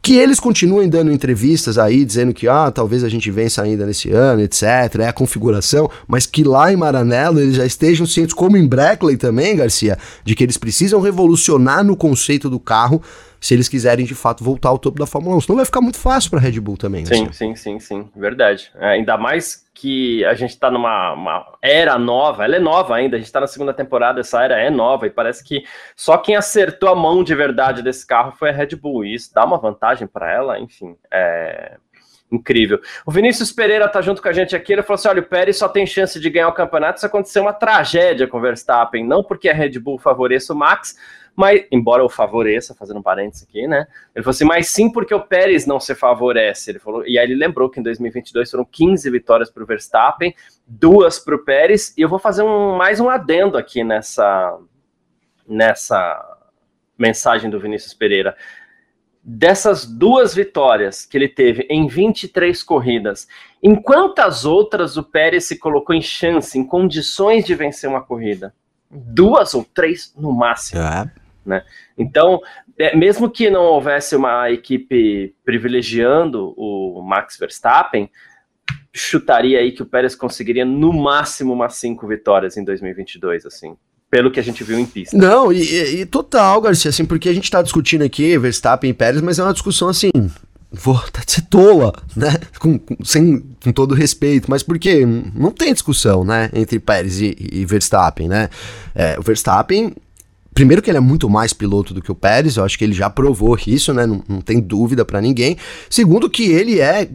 que 0.00 0.16
eles 0.16 0.38
continuem 0.38 0.88
dando 0.88 1.12
entrevistas 1.12 1.76
aí, 1.76 2.04
dizendo 2.04 2.32
que 2.32 2.48
ah, 2.48 2.70
talvez 2.70 3.02
a 3.02 3.08
gente 3.08 3.30
vença 3.30 3.62
ainda 3.62 3.84
nesse 3.84 4.10
ano, 4.10 4.42
etc. 4.42 4.64
É 5.00 5.08
a 5.08 5.12
configuração, 5.12 5.90
mas 6.06 6.24
que 6.24 6.44
lá 6.44 6.72
em 6.72 6.76
Maranello 6.76 7.40
eles 7.40 7.56
já 7.56 7.66
estejam 7.66 8.06
cientes, 8.06 8.34
como 8.34 8.56
em 8.56 8.66
Brackley 8.66 9.16
também, 9.16 9.56
Garcia, 9.56 9.98
de 10.24 10.34
que 10.34 10.44
eles 10.44 10.56
precisam 10.56 11.00
revolucionar 11.00 11.84
no 11.84 11.96
conceito 11.96 12.48
do 12.48 12.60
carro 12.60 13.02
se 13.40 13.54
eles 13.54 13.68
quiserem 13.68 14.04
de 14.04 14.14
fato 14.14 14.42
voltar 14.42 14.68
ao 14.70 14.78
topo 14.78 14.98
da 14.98 15.06
Fórmula 15.06 15.36
1. 15.36 15.42
Senão 15.42 15.56
vai 15.56 15.64
ficar 15.64 15.80
muito 15.80 15.98
fácil 15.98 16.30
para 16.30 16.40
a 16.40 16.42
Red 16.42 16.60
Bull 16.60 16.76
também. 16.76 17.04
Sim, 17.06 17.24
Garcia. 17.24 17.32
sim, 17.32 17.54
sim, 17.54 17.80
sim, 17.80 18.10
verdade. 18.16 18.70
É, 18.76 18.90
ainda 18.90 19.16
mais 19.16 19.66
que 19.78 20.24
a 20.24 20.34
gente 20.34 20.50
está 20.50 20.72
numa 20.72 21.46
era 21.62 21.96
nova, 21.96 22.44
ela 22.44 22.56
é 22.56 22.58
nova 22.58 22.96
ainda, 22.96 23.14
a 23.14 23.18
gente 23.18 23.28
está 23.28 23.38
na 23.38 23.46
segunda 23.46 23.72
temporada, 23.72 24.18
essa 24.18 24.42
era 24.42 24.58
é 24.58 24.70
nova, 24.70 25.06
e 25.06 25.10
parece 25.10 25.44
que 25.44 25.62
só 25.94 26.18
quem 26.18 26.34
acertou 26.34 26.88
a 26.88 26.96
mão 26.96 27.22
de 27.22 27.32
verdade 27.32 27.80
desse 27.80 28.04
carro 28.04 28.32
foi 28.32 28.50
a 28.50 28.52
Red 28.52 28.74
Bull, 28.74 29.04
e 29.04 29.14
isso 29.14 29.32
dá 29.32 29.44
uma 29.44 29.56
vantagem 29.56 30.08
para 30.08 30.32
ela, 30.32 30.58
enfim, 30.58 30.96
é 31.12 31.76
incrível. 32.30 32.80
O 33.06 33.12
Vinícius 33.12 33.52
Pereira 33.52 33.88
tá 33.88 34.02
junto 34.02 34.20
com 34.20 34.28
a 34.28 34.32
gente 34.32 34.54
aqui, 34.56 34.72
ele 34.72 34.82
falou 34.82 34.96
assim, 34.96 35.08
olha, 35.08 35.20
o 35.20 35.26
Pérez 35.26 35.56
só 35.56 35.68
tem 35.68 35.86
chance 35.86 36.18
de 36.18 36.28
ganhar 36.28 36.48
o 36.48 36.52
campeonato 36.52 36.98
se 36.98 37.06
acontecer 37.06 37.38
uma 37.38 37.52
tragédia 37.52 38.26
com 38.26 38.38
o 38.38 38.40
Verstappen, 38.40 39.06
não 39.06 39.22
porque 39.22 39.48
a 39.48 39.54
Red 39.54 39.78
Bull 39.78 39.98
favoreça 39.98 40.52
o 40.52 40.56
Max, 40.56 40.96
mas, 41.38 41.64
embora 41.70 42.02
eu 42.02 42.08
favoreça, 42.08 42.74
fazendo 42.74 42.98
um 42.98 43.02
parênteses 43.02 43.44
aqui, 43.44 43.64
né? 43.68 43.86
Ele 44.12 44.24
falou 44.24 44.32
assim, 44.32 44.44
mas 44.44 44.70
sim 44.70 44.90
porque 44.90 45.14
o 45.14 45.20
Pérez 45.20 45.66
não 45.66 45.78
se 45.78 45.94
favorece. 45.94 46.72
Ele 46.72 46.80
falou, 46.80 47.06
e 47.06 47.16
aí 47.16 47.24
ele 47.24 47.36
lembrou 47.36 47.70
que 47.70 47.78
em 47.78 47.82
2022 47.84 48.50
foram 48.50 48.64
15 48.64 49.08
vitórias 49.08 49.48
para 49.48 49.62
o 49.62 49.66
Verstappen, 49.66 50.34
duas 50.66 51.20
para 51.20 51.36
o 51.36 51.44
Pérez, 51.44 51.94
e 51.96 52.02
eu 52.02 52.08
vou 52.08 52.18
fazer 52.18 52.42
um, 52.42 52.76
mais 52.76 52.98
um 52.98 53.08
adendo 53.08 53.56
aqui 53.56 53.84
nessa, 53.84 54.58
nessa 55.46 56.38
mensagem 56.98 57.48
do 57.48 57.60
Vinícius 57.60 57.94
Pereira. 57.94 58.36
Dessas 59.22 59.86
duas 59.86 60.34
vitórias 60.34 61.06
que 61.06 61.16
ele 61.16 61.28
teve 61.28 61.68
em 61.70 61.86
23 61.86 62.60
corridas, 62.64 63.28
em 63.62 63.76
quantas 63.76 64.44
outras 64.44 64.96
o 64.96 65.04
Pérez 65.04 65.44
se 65.44 65.56
colocou 65.56 65.94
em 65.94 66.02
chance, 66.02 66.58
em 66.58 66.66
condições 66.66 67.44
de 67.44 67.54
vencer 67.54 67.88
uma 67.88 68.02
corrida? 68.02 68.52
Duas 68.90 69.54
ou 69.54 69.62
três 69.62 70.12
no 70.16 70.32
máximo. 70.32 70.80
É. 70.80 71.27
Né? 71.48 71.64
Então, 71.96 72.40
é, 72.78 72.94
mesmo 72.94 73.30
que 73.30 73.48
não 73.48 73.62
houvesse 73.62 74.14
uma 74.14 74.50
equipe 74.50 75.34
privilegiando 75.44 76.52
o 76.56 77.02
Max 77.02 77.38
Verstappen, 77.38 78.10
chutaria 78.92 79.58
aí 79.58 79.72
que 79.72 79.82
o 79.82 79.86
Pérez 79.86 80.14
conseguiria 80.14 80.64
no 80.64 80.92
máximo 80.92 81.54
umas 81.54 81.76
cinco 81.76 82.06
vitórias 82.06 82.56
em 82.58 82.64
2022, 82.64 83.46
assim. 83.46 83.74
Pelo 84.10 84.30
que 84.30 84.40
a 84.40 84.42
gente 84.42 84.62
viu 84.64 84.78
em 84.78 84.86
pista. 84.86 85.16
Não, 85.16 85.52
e, 85.52 86.00
e 86.00 86.06
total, 86.06 86.60
Garcia, 86.60 86.90
assim, 86.90 87.04
porque 87.04 87.28
a 87.28 87.32
gente 87.32 87.50
tá 87.50 87.60
discutindo 87.62 88.02
aqui 88.04 88.38
Verstappen 88.38 88.90
e 88.90 88.94
Pérez, 88.94 89.20
mas 89.20 89.38
é 89.38 89.42
uma 89.42 89.52
discussão 89.52 89.88
assim, 89.88 90.10
vou 90.70 90.98
ser 91.26 91.42
tola, 91.42 91.92
né? 92.16 92.34
Com, 92.58 92.78
com, 92.78 92.96
sem, 93.04 93.40
com 93.62 93.72
todo 93.72 93.94
respeito, 93.94 94.50
mas 94.50 94.62
porque 94.62 95.04
não 95.34 95.50
tem 95.50 95.72
discussão, 95.72 96.24
né? 96.24 96.50
Entre 96.54 96.78
Pérez 96.78 97.20
e, 97.20 97.36
e 97.38 97.64
Verstappen, 97.66 98.28
né? 98.28 98.48
É, 98.94 99.18
o 99.18 99.22
Verstappen 99.22 99.94
Primeiro 100.54 100.82
que 100.82 100.90
ele 100.90 100.98
é 100.98 101.00
muito 101.00 101.30
mais 101.30 101.52
piloto 101.52 101.94
do 101.94 102.02
que 102.02 102.10
o 102.10 102.14
Pérez, 102.14 102.56
eu 102.56 102.64
acho 102.64 102.76
que 102.76 102.84
ele 102.84 102.92
já 102.92 103.08
provou 103.08 103.56
isso, 103.66 103.94
né? 103.94 104.06
Não, 104.06 104.22
não 104.28 104.40
tem 104.40 104.60
dúvida 104.60 105.04
para 105.04 105.20
ninguém. 105.20 105.56
Segundo 105.88 106.28
que 106.28 106.50
ele 106.50 106.80
é 106.80 107.08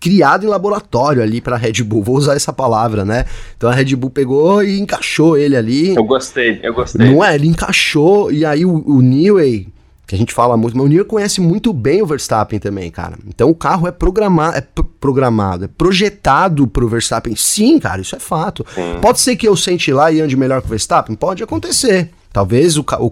criado 0.00 0.44
em 0.44 0.48
laboratório 0.48 1.22
ali 1.22 1.40
para 1.40 1.56
Red 1.56 1.82
Bull, 1.82 2.02
vou 2.02 2.16
usar 2.16 2.34
essa 2.34 2.52
palavra, 2.52 3.04
né? 3.04 3.24
Então 3.56 3.68
a 3.68 3.72
Red 3.74 3.96
Bull 3.96 4.10
pegou 4.10 4.62
e 4.62 4.78
encaixou 4.78 5.36
ele 5.36 5.56
ali. 5.56 5.94
Eu 5.94 6.04
gostei, 6.04 6.60
eu 6.62 6.72
gostei. 6.72 7.06
Não 7.06 7.24
é? 7.24 7.34
Ele 7.34 7.48
encaixou 7.48 8.30
e 8.32 8.44
aí 8.44 8.64
o, 8.64 8.82
o 8.86 9.00
Newey, 9.00 9.68
que 10.06 10.14
a 10.14 10.18
gente 10.18 10.32
fala 10.32 10.56
muito, 10.56 10.76
mas 10.76 10.86
o 10.86 10.88
Newey 10.88 11.04
conhece 11.04 11.40
muito 11.40 11.72
bem 11.72 12.00
o 12.02 12.06
Verstappen 12.06 12.58
também, 12.58 12.90
cara. 12.90 13.18
Então 13.26 13.50
o 13.50 13.54
carro 13.54 13.86
é 13.88 13.92
programado, 13.92 14.56
é 14.56 14.64
programado, 15.00 15.64
é 15.64 15.68
projetado 15.68 16.66
pro 16.66 16.88
Verstappen. 16.88 17.34
Sim, 17.36 17.78
cara, 17.78 18.00
isso 18.00 18.14
é 18.14 18.20
fato. 18.20 18.64
Sim. 18.74 18.98
Pode 19.00 19.20
ser 19.20 19.36
que 19.36 19.48
eu 19.48 19.56
sente 19.56 19.92
lá 19.92 20.10
e 20.12 20.20
ande 20.20 20.36
melhor 20.36 20.60
que 20.60 20.66
o 20.66 20.70
Verstappen? 20.70 21.16
Pode 21.16 21.42
acontecer. 21.42 22.10
Talvez 22.32 22.76
o, 22.76 22.82
o, 22.82 23.10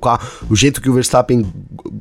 o 0.51 0.57
jeito 0.57 0.81
que 0.81 0.91
o 0.91 0.93
Verstappen 0.93 1.45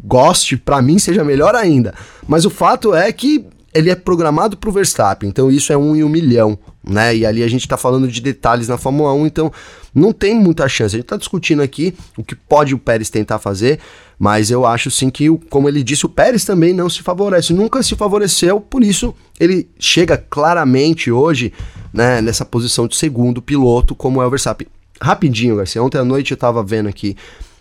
goste, 0.03 0.57
para 0.57 0.81
mim, 0.81 0.99
seja 0.99 1.23
melhor 1.23 1.55
ainda. 1.55 1.93
Mas 2.27 2.45
o 2.45 2.49
fato 2.49 2.93
é 2.93 3.11
que 3.11 3.45
ele 3.75 3.89
é 3.89 3.95
programado 3.95 4.55
para 4.55 4.69
o 4.69 4.73
Verstappen, 4.73 5.27
então 5.27 5.51
isso 5.51 5.73
é 5.73 5.77
um 5.77 5.93
em 5.93 6.01
um 6.01 6.07
milhão, 6.07 6.57
né? 6.81 7.13
E 7.13 7.25
ali 7.25 7.43
a 7.43 7.47
gente 7.49 7.63
está 7.65 7.75
falando 7.75 8.07
de 8.07 8.21
detalhes 8.21 8.69
na 8.69 8.77
Fórmula 8.77 9.11
1, 9.13 9.27
então 9.27 9.51
não 9.93 10.13
tem 10.13 10.33
muita 10.39 10.65
chance. 10.69 10.95
A 10.95 10.97
gente 10.97 11.05
está 11.05 11.17
discutindo 11.17 11.61
aqui 11.61 11.93
o 12.17 12.23
que 12.23 12.35
pode 12.35 12.73
o 12.73 12.77
Pérez 12.77 13.09
tentar 13.09 13.37
fazer, 13.37 13.79
mas 14.17 14.49
eu 14.49 14.65
acho 14.65 14.89
sim 14.89 15.09
que, 15.09 15.27
como 15.49 15.67
ele 15.67 15.83
disse, 15.83 16.05
o 16.05 16.09
Pérez 16.09 16.45
também 16.45 16.73
não 16.73 16.89
se 16.89 17.01
favorece, 17.01 17.51
nunca 17.51 17.83
se 17.83 17.95
favoreceu, 17.95 18.61
por 18.61 18.81
isso 18.81 19.13
ele 19.37 19.69
chega 19.77 20.17
claramente 20.17 21.11
hoje 21.11 21.51
né, 21.93 22.21
nessa 22.21 22.45
posição 22.45 22.87
de 22.87 22.95
segundo 22.95 23.41
piloto, 23.41 23.93
como 23.93 24.21
é 24.21 24.25
o 24.25 24.29
Verstappen. 24.29 24.67
Rapidinho, 25.01 25.57
Garcia. 25.57 25.83
Ontem 25.83 25.97
à 25.97 26.03
noite 26.03 26.31
eu 26.31 26.37
tava 26.37 26.63
vendo 26.63 26.87
aqui 26.87 27.15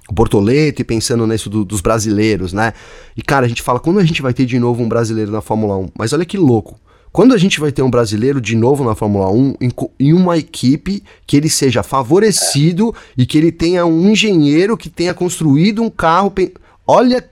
o 0.08 0.12
Bortoleto 0.12 0.82
e 0.82 0.84
pensando 0.84 1.26
nisso 1.26 1.48
do, 1.48 1.64
dos 1.64 1.80
brasileiros, 1.80 2.52
né? 2.52 2.72
E 3.16 3.22
cara, 3.22 3.46
a 3.46 3.48
gente 3.48 3.62
fala, 3.62 3.80
quando 3.80 3.98
a 3.98 4.04
gente 4.04 4.20
vai 4.22 4.34
ter 4.34 4.44
de 4.44 4.58
novo 4.58 4.82
um 4.82 4.88
brasileiro 4.88 5.30
na 5.30 5.40
Fórmula 5.40 5.76
1? 5.76 5.88
Mas 5.98 6.12
olha 6.12 6.24
que 6.24 6.36
louco. 6.36 6.78
Quando 7.10 7.32
a 7.32 7.38
gente 7.38 7.60
vai 7.60 7.70
ter 7.70 7.80
um 7.80 7.90
brasileiro 7.90 8.40
de 8.40 8.56
novo 8.56 8.82
na 8.82 8.94
Fórmula 8.94 9.30
1 9.30 9.54
em, 9.60 9.70
em 10.00 10.12
uma 10.12 10.36
equipe 10.36 11.02
que 11.24 11.36
ele 11.36 11.48
seja 11.48 11.82
favorecido 11.82 12.92
e 13.16 13.24
que 13.24 13.38
ele 13.38 13.52
tenha 13.52 13.86
um 13.86 14.10
engenheiro 14.10 14.76
que 14.76 14.90
tenha 14.90 15.14
construído 15.14 15.80
um 15.80 15.88
carro. 15.88 16.32
Olha, 16.84 17.24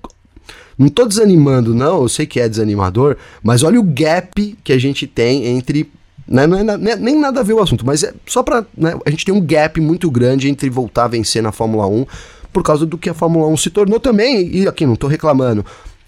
não 0.78 0.88
tô 0.88 1.04
desanimando, 1.04 1.74
não, 1.74 2.02
eu 2.02 2.08
sei 2.08 2.26
que 2.26 2.38
é 2.38 2.48
desanimador, 2.48 3.16
mas 3.42 3.64
olha 3.64 3.80
o 3.80 3.82
gap 3.82 4.56
que 4.62 4.72
a 4.72 4.78
gente 4.78 5.06
tem 5.06 5.46
entre 5.46 5.90
né? 6.32 6.46
Não 6.46 6.58
é, 6.58 6.64
não 6.64 6.90
é, 6.90 6.96
nem 6.96 7.18
nada 7.18 7.40
a 7.40 7.42
ver 7.42 7.52
o 7.52 7.60
assunto, 7.60 7.84
mas 7.84 8.02
é 8.02 8.14
só 8.26 8.42
para 8.42 8.64
né, 8.76 8.98
a 9.04 9.10
gente 9.10 9.24
tem 9.24 9.34
um 9.34 9.40
gap 9.40 9.78
muito 9.80 10.10
grande 10.10 10.48
entre 10.48 10.70
voltar 10.70 11.04
a 11.04 11.08
vencer 11.08 11.42
na 11.42 11.52
Fórmula 11.52 11.86
1 11.86 12.06
por 12.50 12.62
causa 12.62 12.86
do 12.86 12.96
que 12.96 13.10
a 13.10 13.14
Fórmula 13.14 13.46
1 13.48 13.56
se 13.58 13.70
tornou 13.70 14.00
também, 14.00 14.48
e 14.54 14.66
aqui 14.66 14.86
não 14.86 14.96
tô 14.96 15.06
reclamando. 15.06 15.64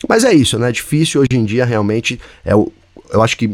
Mas 0.08 0.24
é 0.24 0.32
isso, 0.32 0.58
né? 0.58 0.70
É 0.70 0.72
difícil 0.72 1.20
hoje 1.20 1.38
em 1.38 1.44
dia 1.44 1.64
realmente. 1.64 2.18
É 2.44 2.56
o, 2.56 2.72
eu 3.10 3.22
acho 3.22 3.36
que 3.36 3.50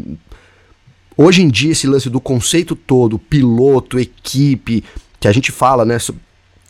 hoje 1.17 1.41
em 1.41 1.49
dia 1.49 1.73
esse 1.73 1.87
lance 1.87 2.09
do 2.09 2.21
conceito 2.21 2.75
todo, 2.75 3.19
piloto, 3.19 3.99
equipe, 3.99 4.83
que 5.19 5.27
a 5.27 5.31
gente 5.31 5.51
fala, 5.51 5.83
né? 5.83 5.97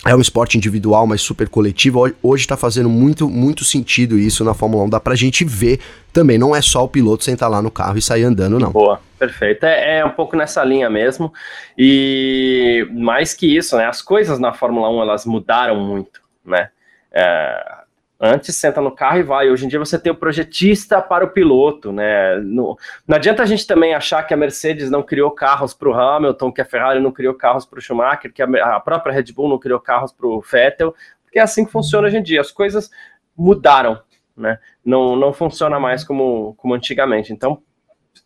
É 0.05 0.15
um 0.15 0.21
esporte 0.21 0.57
individual, 0.57 1.05
mas 1.05 1.21
super 1.21 1.47
coletivo. 1.47 2.11
Hoje 2.23 2.43
está 2.43 2.57
fazendo 2.57 2.89
muito, 2.89 3.29
muito 3.29 3.63
sentido 3.63 4.17
isso 4.17 4.43
na 4.43 4.53
Fórmula 4.53 4.83
1. 4.85 4.89
Dá 4.89 4.99
pra 4.99 5.13
gente 5.13 5.45
ver 5.45 5.79
também. 6.11 6.39
Não 6.39 6.55
é 6.55 6.61
só 6.61 6.83
o 6.83 6.87
piloto 6.87 7.23
sentar 7.23 7.49
lá 7.49 7.61
no 7.61 7.69
carro 7.69 7.97
e 7.97 8.01
sair 8.01 8.23
andando, 8.23 8.57
não. 8.57 8.71
Boa, 8.71 8.99
perfeito. 9.19 9.63
É, 9.63 9.99
é 9.99 10.05
um 10.05 10.09
pouco 10.09 10.35
nessa 10.35 10.63
linha 10.63 10.89
mesmo. 10.89 11.31
E 11.77 12.87
mais 12.91 13.35
que 13.35 13.55
isso, 13.55 13.77
né? 13.77 13.85
As 13.85 14.01
coisas 14.01 14.39
na 14.39 14.53
Fórmula 14.53 14.89
1 14.89 15.01
elas 15.03 15.25
mudaram 15.25 15.79
muito, 15.79 16.19
né? 16.43 16.69
É, 17.11 17.80
Antes 18.23 18.55
senta 18.55 18.79
no 18.79 18.91
carro 18.91 19.17
e 19.17 19.23
vai. 19.23 19.49
Hoje 19.49 19.65
em 19.65 19.67
dia 19.67 19.79
você 19.79 19.97
tem 19.97 20.11
o 20.11 20.15
projetista 20.15 21.01
para 21.01 21.25
o 21.25 21.29
piloto, 21.29 21.91
né? 21.91 22.39
Não 22.39 22.77
adianta 23.09 23.41
a 23.41 23.47
gente 23.47 23.65
também 23.65 23.95
achar 23.95 24.21
que 24.21 24.31
a 24.31 24.37
Mercedes 24.37 24.91
não 24.91 25.01
criou 25.01 25.31
carros 25.31 25.73
para 25.73 25.89
o 25.89 25.93
Hamilton, 25.93 26.51
que 26.51 26.61
a 26.61 26.65
Ferrari 26.65 26.99
não 26.99 27.11
criou 27.11 27.33
carros 27.33 27.65
para 27.65 27.79
o 27.79 27.81
Schumacher, 27.81 28.31
que 28.31 28.43
a, 28.43 28.75
a, 28.75 28.79
própria 28.79 29.11
Red 29.11 29.33
Bull 29.33 29.49
não 29.49 29.57
criou 29.57 29.79
carros 29.79 30.11
para 30.11 30.27
o 30.27 30.39
Vettel, 30.39 30.93
porque 31.23 31.39
é 31.39 31.41
assim 31.41 31.65
que 31.65 31.71
funciona 31.71 32.05
hoje 32.05 32.17
em 32.17 32.21
dia. 32.21 32.41
As 32.41 32.51
coisas 32.51 32.91
mudaram, 33.35 33.99
né? 34.37 34.59
Não, 34.85 35.15
não 35.15 35.33
funciona 35.33 35.79
mais 35.79 36.03
como, 36.03 36.53
como 36.57 36.75
antigamente. 36.75 37.33
Então 37.33 37.63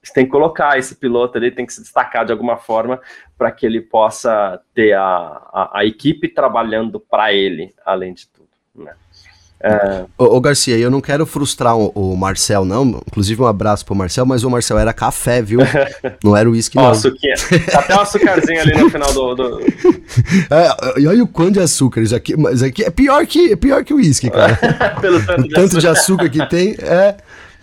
você 0.04 0.12
tem 0.12 0.26
que 0.26 0.32
colocar 0.32 0.78
esse 0.78 0.96
piloto 0.96 1.38
ali, 1.38 1.52
tem 1.52 1.66
que 1.66 1.72
se 1.72 1.82
destacar 1.82 2.26
de 2.26 2.34
alguma 2.34 2.58
forma 2.58 3.00
para 3.38 3.50
que 3.50 3.66
ele 3.66 3.80
possa 3.80 4.62
ter 4.74 4.92
a, 4.92 5.06
a, 5.06 5.80
a 5.80 5.86
equipe 5.86 6.28
trabalhando 6.28 7.00
para 7.00 7.32
ele, 7.32 7.74
além 7.86 8.14
de 8.14 8.28
tudo. 8.28 8.50
Né? 8.76 8.94
É... 9.62 10.06
Ô, 10.18 10.36
ô, 10.36 10.42
Garcia, 10.42 10.78
eu 10.78 10.92
não 10.92 11.02
quero 11.02 11.26
frustrar 11.26 11.78
o, 11.78 11.88
o, 11.96 12.16
Marcel, 12.16 12.66
não. 12.66 13.02
Inclusive, 13.08 13.42
um 13.42 13.48
abraço 13.48 13.86
pro 13.86 13.96
Marcel, 13.96 14.26
mas 14.26 14.44
o 14.44 14.50
Marcel 14.50 14.78
era 14.78 14.94
café, 14.94 15.42
viu? 15.42 15.60
Não 16.24 16.36
era 16.36 16.50
uísque, 16.50 16.78
não. 16.78 16.94
Suquinha. 16.94 17.36
Tá 17.72 17.80
até 17.80 17.96
um 17.96 18.00
açúcarzinho 18.00 18.62
ali 18.62 18.76
no 18.78 18.90
final 18.90 19.14
do. 19.14 19.36
do... 19.36 19.60
É, 20.50 21.02
e 21.02 21.08
olha 21.08 21.24
o 21.24 21.28
quanto 21.28 21.54
de 21.54 21.60
açúcar. 21.60 22.02
Isso 22.02 22.16
aqui, 22.16 22.36
mas 22.38 22.62
aqui 22.62 22.84
é 22.84 22.90
pior 22.90 23.26
que 23.26 23.54
é 23.54 23.56
pior 23.56 23.84
que 23.84 23.94
o 23.94 23.98
uísque, 23.98 24.30
cara. 24.30 24.56
Pelo 25.02 25.24
tanto, 25.26 25.42
o 25.42 25.44
de, 25.44 25.50
tanto 25.50 25.78
açúcar. 25.78 25.80
de 25.80 25.88
açúcar 25.88 26.30
que 26.30 26.50
tem 26.50 26.76
é. 26.80 27.16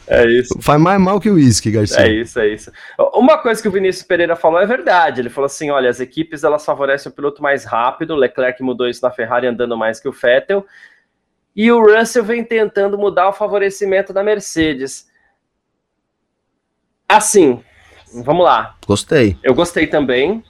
É 0.06 0.26
isso. 0.26 0.58
Faz 0.60 0.80
mais 0.80 1.00
mal 1.00 1.20
que 1.20 1.30
o 1.30 1.34
uísque, 1.34 1.70
Garcia. 1.70 2.00
É 2.00 2.12
isso, 2.12 2.38
é 2.38 2.48
isso. 2.48 2.70
Uma 3.14 3.38
coisa 3.38 3.62
que 3.62 3.68
o 3.68 3.70
Vinícius 3.70 4.04
Pereira 4.04 4.34
falou 4.34 4.60
é 4.60 4.66
verdade. 4.66 5.20
Ele 5.20 5.30
falou 5.30 5.46
assim: 5.46 5.70
olha, 5.70 5.88
as 5.88 6.00
equipes 6.00 6.44
elas 6.44 6.64
favorecem 6.64 7.10
o 7.10 7.14
piloto 7.14 7.42
mais 7.42 7.64
rápido. 7.64 8.14
O 8.14 8.16
Leclerc 8.16 8.62
mudou 8.62 8.88
isso 8.88 9.00
na 9.02 9.10
Ferrari 9.10 9.46
andando 9.46 9.76
mais 9.76 10.00
que 10.00 10.08
o 10.08 10.12
Vettel. 10.12 10.66
E 11.54 11.70
o 11.70 11.80
Russell 11.82 12.24
vem 12.24 12.44
tentando 12.44 12.98
mudar 12.98 13.28
o 13.28 13.32
favorecimento 13.32 14.12
da 14.12 14.22
Mercedes. 14.22 15.10
Assim, 17.08 17.62
vamos 18.24 18.44
lá. 18.44 18.76
Gostei. 18.86 19.36
Eu 19.42 19.54
gostei 19.54 19.86
também. 19.86 20.42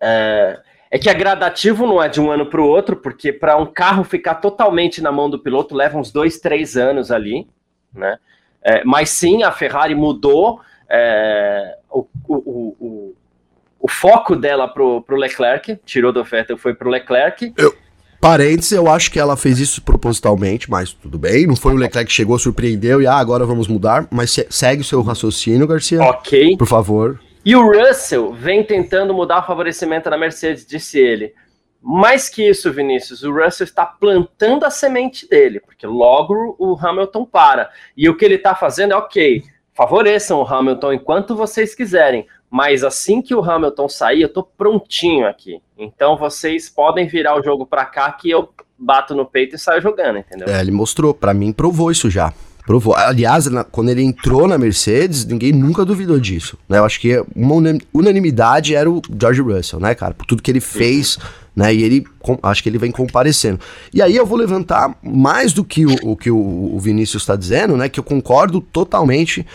É, 0.00 0.60
é 0.90 0.98
que 0.98 1.08
é 1.08 1.14
gradativo, 1.14 1.86
não 1.86 2.02
é 2.02 2.08
de 2.08 2.20
um 2.20 2.30
ano 2.30 2.46
para 2.46 2.60
o 2.60 2.66
outro, 2.66 2.96
porque 2.96 3.32
para 3.32 3.56
um 3.56 3.66
carro 3.66 4.02
ficar 4.02 4.36
totalmente 4.36 5.00
na 5.00 5.12
mão 5.12 5.28
do 5.28 5.38
piloto 5.38 5.74
leva 5.74 5.98
uns 5.98 6.10
dois, 6.10 6.40
três 6.40 6.76
anos 6.76 7.12
ali, 7.12 7.46
né? 7.92 8.18
É, 8.62 8.82
mas 8.84 9.10
sim, 9.10 9.42
a 9.42 9.52
Ferrari 9.52 9.94
mudou 9.94 10.60
é, 10.88 11.76
o, 11.90 12.06
o, 12.26 12.76
o, 12.80 13.16
o, 13.78 13.88
foco 13.88 14.34
dela 14.34 14.66
pro, 14.66 15.02
pro 15.02 15.16
Leclerc, 15.16 15.76
tirou 15.84 16.12
do 16.12 16.24
Vettel, 16.24 16.58
foi 16.58 16.74
pro 16.74 16.90
Leclerc. 16.90 17.52
Eu, 17.56 17.74
Parênteses, 18.20 18.72
eu 18.72 18.88
acho 18.88 19.12
que 19.12 19.18
ela 19.18 19.36
fez 19.36 19.60
isso 19.60 19.80
propositalmente, 19.80 20.68
mas 20.68 20.92
tudo 20.92 21.18
bem. 21.18 21.46
Não 21.46 21.54
foi 21.54 21.72
o 21.72 21.76
Leclerc 21.76 22.08
que 22.08 22.14
chegou, 22.14 22.38
surpreendeu 22.38 23.00
e 23.00 23.06
ah, 23.06 23.16
agora 23.16 23.46
vamos 23.46 23.68
mudar. 23.68 24.08
Mas 24.10 24.36
segue 24.50 24.82
o 24.82 24.84
seu 24.84 25.00
raciocínio, 25.02 25.66
Garcia. 25.66 26.02
Ok. 26.02 26.56
Por 26.56 26.66
favor. 26.66 27.20
E 27.44 27.54
o 27.54 27.62
Russell 27.62 28.32
vem 28.32 28.64
tentando 28.64 29.14
mudar 29.14 29.38
o 29.38 29.46
favorecimento 29.46 30.10
da 30.10 30.18
Mercedes, 30.18 30.66
disse 30.66 30.98
ele. 30.98 31.32
Mais 31.80 32.28
que 32.28 32.48
isso, 32.48 32.72
Vinícius, 32.72 33.22
o 33.22 33.32
Russell 33.32 33.64
está 33.64 33.86
plantando 33.86 34.64
a 34.64 34.70
semente 34.70 35.28
dele, 35.28 35.60
porque 35.60 35.86
logo 35.86 36.56
o 36.58 36.76
Hamilton 36.76 37.24
para. 37.24 37.70
E 37.96 38.08
o 38.08 38.16
que 38.16 38.24
ele 38.24 38.34
está 38.34 38.54
fazendo 38.54 38.92
é 38.92 38.96
ok, 38.96 39.44
favoreçam 39.72 40.40
o 40.40 40.46
Hamilton 40.46 40.94
enquanto 40.94 41.36
vocês 41.36 41.74
quiserem, 41.74 42.26
mas 42.50 42.82
assim 42.82 43.20
que 43.20 43.34
o 43.34 43.42
Hamilton 43.42 43.88
sair, 43.88 44.22
eu 44.22 44.32
tô 44.32 44.42
prontinho 44.42 45.26
aqui. 45.26 45.60
Então 45.76 46.16
vocês 46.16 46.68
podem 46.68 47.06
virar 47.06 47.38
o 47.38 47.42
jogo 47.42 47.66
para 47.66 47.84
cá 47.84 48.10
que 48.12 48.30
eu 48.30 48.48
bato 48.78 49.14
no 49.14 49.26
peito 49.26 49.56
e 49.56 49.58
saio 49.58 49.82
jogando, 49.82 50.18
entendeu? 50.18 50.48
É, 50.48 50.60
ele 50.60 50.70
mostrou, 50.70 51.12
para 51.12 51.34
mim 51.34 51.52
provou 51.52 51.90
isso 51.90 52.08
já. 52.08 52.32
Provou. 52.64 52.94
Aliás, 52.94 53.46
na, 53.46 53.64
quando 53.64 53.88
ele 53.88 54.02
entrou 54.02 54.46
na 54.46 54.58
Mercedes, 54.58 55.24
ninguém 55.24 55.52
nunca 55.52 55.86
duvidou 55.86 56.20
disso. 56.20 56.58
Né? 56.68 56.78
Eu 56.78 56.84
acho 56.84 57.00
que 57.00 57.18
uma 57.34 57.54
unanimidade 57.94 58.74
era 58.74 58.90
o 58.90 59.00
George 59.18 59.40
Russell, 59.40 59.80
né, 59.80 59.94
cara? 59.94 60.12
Por 60.12 60.26
tudo 60.26 60.42
que 60.42 60.50
ele 60.50 60.60
fez, 60.60 61.18
né? 61.56 61.74
E 61.74 61.82
ele, 61.82 62.04
com, 62.18 62.38
acho 62.42 62.62
que 62.62 62.68
ele 62.68 62.76
vem 62.76 62.92
comparecendo. 62.92 63.58
E 63.92 64.02
aí 64.02 64.14
eu 64.14 64.26
vou 64.26 64.36
levantar 64.36 64.94
mais 65.02 65.54
do 65.54 65.64
que 65.64 65.86
o, 65.86 65.94
o 66.02 66.14
que 66.14 66.30
o, 66.30 66.36
o 66.36 66.78
Vinícius 66.78 67.22
está 67.22 67.34
dizendo, 67.36 67.74
né? 67.74 67.88
Que 67.88 67.98
eu 67.98 68.04
concordo 68.04 68.60
totalmente 68.60 69.46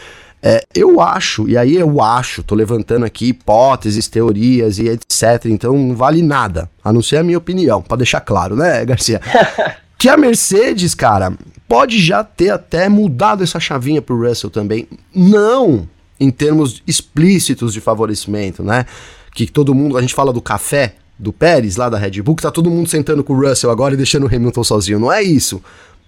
é, 0.45 0.62
eu 0.75 0.99
acho, 0.99 1.47
e 1.47 1.58
aí 1.58 1.77
eu 1.77 2.01
acho, 2.01 2.43
tô 2.43 2.53
levantando 2.53 3.06
aqui 3.06 3.27
hipóteses, 3.29 4.10
teorias 4.10 4.77
e 4.77 4.89
etc. 4.89 5.45
Então 5.45 5.71
não 5.77 5.95
vale 5.95 6.21
nada, 6.21 6.69
a 6.84 6.91
não 6.91 7.01
ser 7.01 7.17
a 7.17 7.23
minha 7.23 7.38
opinião, 7.38 7.82
para 7.82 7.95
deixar 7.95 8.19
claro, 8.19 8.53
né, 8.53 8.84
Garcia? 8.86 9.21
que 9.97 10.10
a 10.10 10.17
Mercedes, 10.17 10.93
cara, 10.93 11.32
pode 11.65 11.97
já 11.97 12.25
ter 12.25 12.49
até 12.49 12.89
mudado 12.89 13.41
essa 13.41 13.58
chavinha 13.58 14.01
pro 14.01 14.27
Russell 14.27 14.49
também. 14.49 14.86
Não 15.15 15.88
em 16.19 16.29
termos 16.29 16.84
explícitos 16.86 17.71
de 17.71 17.79
favorecimento, 17.79 18.63
né? 18.63 18.86
Que 19.34 19.47
todo 19.47 19.73
mundo, 19.73 19.97
a 19.97 20.01
gente 20.01 20.13
fala 20.13 20.34
do 20.34 20.41
café 20.41 20.95
do 21.17 21.32
Pérez 21.32 21.77
lá 21.77 21.89
da 21.89 21.97
Red 21.97 22.21
Bull, 22.21 22.36
que 22.36 22.43
tá 22.43 22.51
todo 22.51 22.69
mundo 22.69 22.89
sentando 22.89 23.23
com 23.23 23.34
o 23.34 23.47
Russell 23.47 23.71
agora 23.71 23.93
e 23.93 23.97
deixando 23.97 24.25
o 24.25 24.27
Hamilton 24.27 24.63
sozinho. 24.63 24.99
Não 24.99 25.12
é 25.12 25.23
isso. 25.23 25.63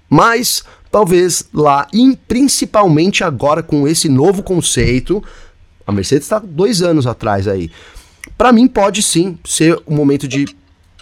Mas 0.09 0.63
talvez 0.95 1.43
lá, 1.53 1.85
e 1.91 2.17
principalmente 2.25 3.21
agora 3.21 3.61
com 3.61 3.85
esse 3.85 4.07
novo 4.07 4.41
conceito, 4.41 5.21
a 5.85 5.91
Mercedes 5.91 6.23
está 6.23 6.39
dois 6.39 6.81
anos 6.81 7.05
atrás 7.05 7.49
aí. 7.49 7.69
Para 8.37 8.53
mim 8.53 8.65
pode 8.65 9.03
sim 9.03 9.37
ser 9.43 9.77
o 9.85 9.93
momento 9.93 10.25
de 10.25 10.45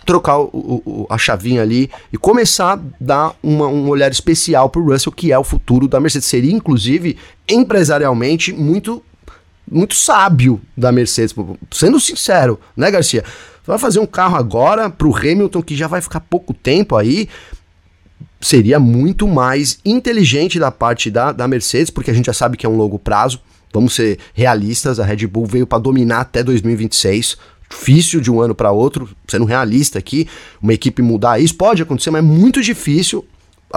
trocar 0.04 0.40
o, 0.40 0.50
o, 0.84 1.08
a 1.12 1.16
chavinha 1.20 1.62
ali 1.62 1.92
e 2.12 2.18
começar 2.18 2.74
a 2.74 2.80
dar 3.00 3.36
uma, 3.44 3.68
um 3.68 3.88
olhar 3.88 4.12
especial 4.12 4.68
para 4.68 4.82
o 4.82 4.92
Russell, 4.92 5.12
que 5.12 5.32
é 5.32 5.38
o 5.38 5.44
futuro 5.44 5.88
da 5.88 6.00
Mercedes. 6.00 6.28
Seria, 6.28 6.52
inclusive, 6.52 7.16
empresarialmente, 7.48 8.52
muito, 8.52 9.00
muito 9.72 9.94
sábio 9.94 10.60
da 10.76 10.92
Mercedes. 10.92 11.36
Sendo 11.70 12.00
sincero, 12.00 12.60
né, 12.76 12.90
Garcia? 12.90 13.24
Vai 13.64 13.78
fazer 13.78 14.00
um 14.00 14.08
carro 14.08 14.38
agora 14.38 14.90
para 14.90 15.08
o 15.08 15.16
Hamilton, 15.16 15.62
que 15.62 15.76
já 15.76 15.86
vai 15.86 16.02
ficar 16.02 16.20
pouco 16.20 16.52
tempo 16.52 16.96
aí, 16.96 17.30
seria 18.44 18.80
muito 18.80 19.28
mais 19.28 19.80
inteligente 19.86 20.60
da 20.60 20.70
parte 20.70 21.10
da, 21.10 21.32
da 21.32 21.48
Mercedes, 21.48 21.90
porque 21.90 22.12
a 22.12 22.14
gente 22.14 22.26
já 22.26 22.34
sabe 22.34 22.58
que 22.58 22.66
é 22.66 22.70
um 22.70 22.76
longo 22.76 23.00
prazo. 23.00 23.40
Vamos 23.74 23.96
ser 23.96 24.20
realistas, 24.34 25.00
a 25.00 25.06
Red 25.06 25.26
Bull 25.26 25.46
veio 25.46 25.66
para 25.66 25.80
dominar 25.80 26.20
até 26.20 26.44
2026. 26.44 27.38
Difícil 27.70 28.22
de 28.22 28.30
um 28.30 28.40
ano 28.40 28.54
para 28.54 28.72
outro, 28.72 29.10
sendo 29.28 29.46
realista 29.46 29.98
aqui, 29.98 30.28
uma 30.62 30.74
equipe 30.74 31.02
mudar 31.02 31.40
isso 31.40 31.56
pode 31.56 31.82
acontecer, 31.82 32.12
mas 32.12 32.20
é 32.20 32.28
muito 32.28 32.62
difícil. 32.62 33.26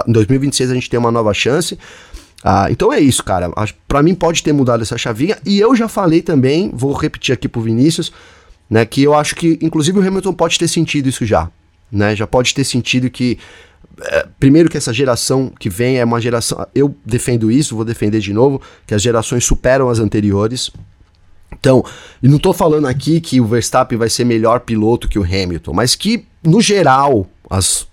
Em 0.07 0.11
2026 0.11 0.69
a 0.69 0.73
gente 0.75 0.89
tem 0.89 0.99
uma 0.99 1.11
nova 1.11 1.33
chance. 1.33 1.79
Ah, 2.43 2.67
então 2.69 2.93
é 2.93 2.99
isso, 2.99 3.23
cara. 3.23 3.49
Para 3.87 4.03
mim 4.03 4.13
pode 4.13 4.43
ter 4.43 4.53
mudado 4.53 4.83
essa 4.83 4.97
chavinha. 4.97 5.37
E 5.43 5.59
eu 5.59 5.75
já 5.75 5.87
falei 5.87 6.21
também, 6.21 6.69
vou 6.71 6.93
repetir 6.93 7.33
aqui 7.33 7.47
pro 7.47 7.61
Vinícius, 7.61 8.11
né, 8.69 8.85
que 8.85 9.01
eu 9.01 9.15
acho 9.15 9.33
que 9.33 9.57
inclusive 9.61 9.97
o 9.97 10.05
Hamilton 10.05 10.33
pode 10.33 10.59
ter 10.59 10.67
sentido 10.67 11.09
isso 11.09 11.25
já, 11.25 11.49
né? 11.89 12.15
Já 12.15 12.27
pode 12.27 12.53
ter 12.53 12.65
sentido 12.65 13.09
que 13.09 13.39
é, 14.01 14.27
primeiro 14.39 14.69
que 14.69 14.77
essa 14.77 14.93
geração 14.93 15.51
que 15.59 15.69
vem 15.69 15.97
é 15.97 16.05
uma 16.05 16.21
geração. 16.21 16.65
Eu 16.73 16.95
defendo 17.05 17.51
isso, 17.51 17.75
vou 17.75 17.85
defender 17.85 18.19
de 18.19 18.33
novo, 18.33 18.61
que 18.85 18.93
as 18.93 19.01
gerações 19.01 19.45
superam 19.45 19.89
as 19.89 19.99
anteriores. 19.99 20.71
Então, 21.51 21.83
e 22.21 22.27
não 22.27 22.37
estou 22.37 22.53
falando 22.53 22.87
aqui 22.87 23.19
que 23.19 23.41
o 23.41 23.45
Verstappen 23.45 23.97
vai 23.97 24.09
ser 24.09 24.25
melhor 24.25 24.59
piloto 24.59 25.07
que 25.07 25.17
o 25.17 25.23
Hamilton, 25.23 25.73
mas 25.73 25.95
que, 25.95 26.25
no 26.43 26.61
geral, 26.61 27.27
as 27.49 27.87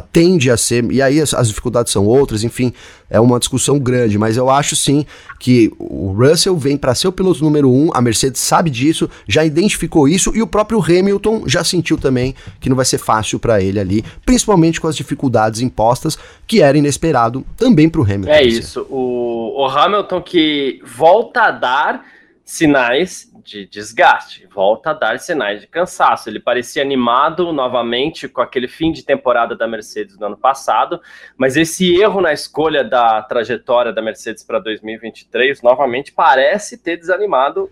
tende 0.00 0.50
a 0.50 0.56
ser, 0.56 0.90
e 0.90 1.00
aí 1.00 1.20
as, 1.20 1.32
as, 1.32 1.48
dificuldades 1.48 1.92
são 1.92 2.06
outras, 2.06 2.44
enfim, 2.44 2.72
é 3.08 3.18
uma 3.18 3.38
discussão 3.38 3.78
grande, 3.78 4.18
mas 4.18 4.36
eu 4.36 4.50
acho 4.50 4.76
sim 4.76 5.06
que 5.38 5.72
o 5.78 6.12
Russell 6.12 6.56
vem 6.56 6.76
para 6.76 6.94
ser 6.94 7.08
o 7.08 7.12
piloto 7.12 7.42
número 7.42 7.70
um, 7.70 7.90
a 7.94 8.00
Mercedes 8.00 8.40
sabe 8.40 8.68
disso, 8.68 9.08
já 9.26 9.44
identificou 9.44 10.08
isso, 10.08 10.32
e 10.34 10.42
o 10.42 10.46
próprio 10.46 10.80
Hamilton 10.82 11.44
já 11.46 11.64
sentiu 11.64 11.96
também 11.96 12.34
que 12.60 12.68
não 12.68 12.76
vai 12.76 12.84
ser 12.84 12.98
fácil 12.98 13.38
para 13.38 13.62
ele 13.62 13.80
ali, 13.80 14.04
principalmente 14.24 14.80
com 14.80 14.88
as 14.88 14.96
dificuldades 14.96 15.60
impostas, 15.60 16.18
que 16.46 16.60
era 16.60 16.76
inesperado 16.76 17.44
também 17.56 17.88
para 17.88 18.00
o 18.00 18.04
Hamilton. 18.04 18.30
É 18.30 18.42
isso, 18.42 18.86
o, 18.90 19.62
o 19.62 19.66
Hamilton 19.66 20.20
que 20.20 20.80
volta 20.84 21.42
a 21.42 21.50
dar 21.50 22.04
sinais 22.44 23.28
de 23.46 23.66
desgaste, 23.66 24.46
volta 24.52 24.90
a 24.90 24.92
dar 24.92 25.18
sinais 25.20 25.60
de 25.60 25.66
cansaço. 25.66 26.28
Ele 26.28 26.40
parecia 26.40 26.82
animado 26.82 27.52
novamente 27.52 28.28
com 28.28 28.40
aquele 28.40 28.66
fim 28.66 28.90
de 28.90 29.04
temporada 29.04 29.54
da 29.54 29.68
Mercedes 29.68 30.18
no 30.18 30.26
ano 30.26 30.36
passado, 30.36 31.00
mas 31.38 31.56
esse 31.56 31.94
erro 31.94 32.20
na 32.20 32.32
escolha 32.32 32.82
da 32.82 33.22
trajetória 33.22 33.92
da 33.92 34.02
Mercedes 34.02 34.42
para 34.42 34.58
2023 34.58 35.62
novamente 35.62 36.12
parece 36.12 36.76
ter 36.76 36.96
desanimado 36.96 37.70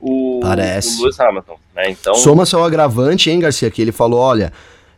o, 0.00 0.40
parece. 0.42 1.00
o 1.00 1.02
Lewis 1.02 1.18
Hamilton. 1.18 1.58
Né? 1.74 1.90
Então... 1.90 2.14
Soma 2.14 2.46
seu 2.46 2.62
agravante, 2.62 3.28
hein, 3.28 3.40
Garcia? 3.40 3.70
Que 3.70 3.82
ele 3.82 3.92
falou: 3.92 4.20
olha. 4.20 4.52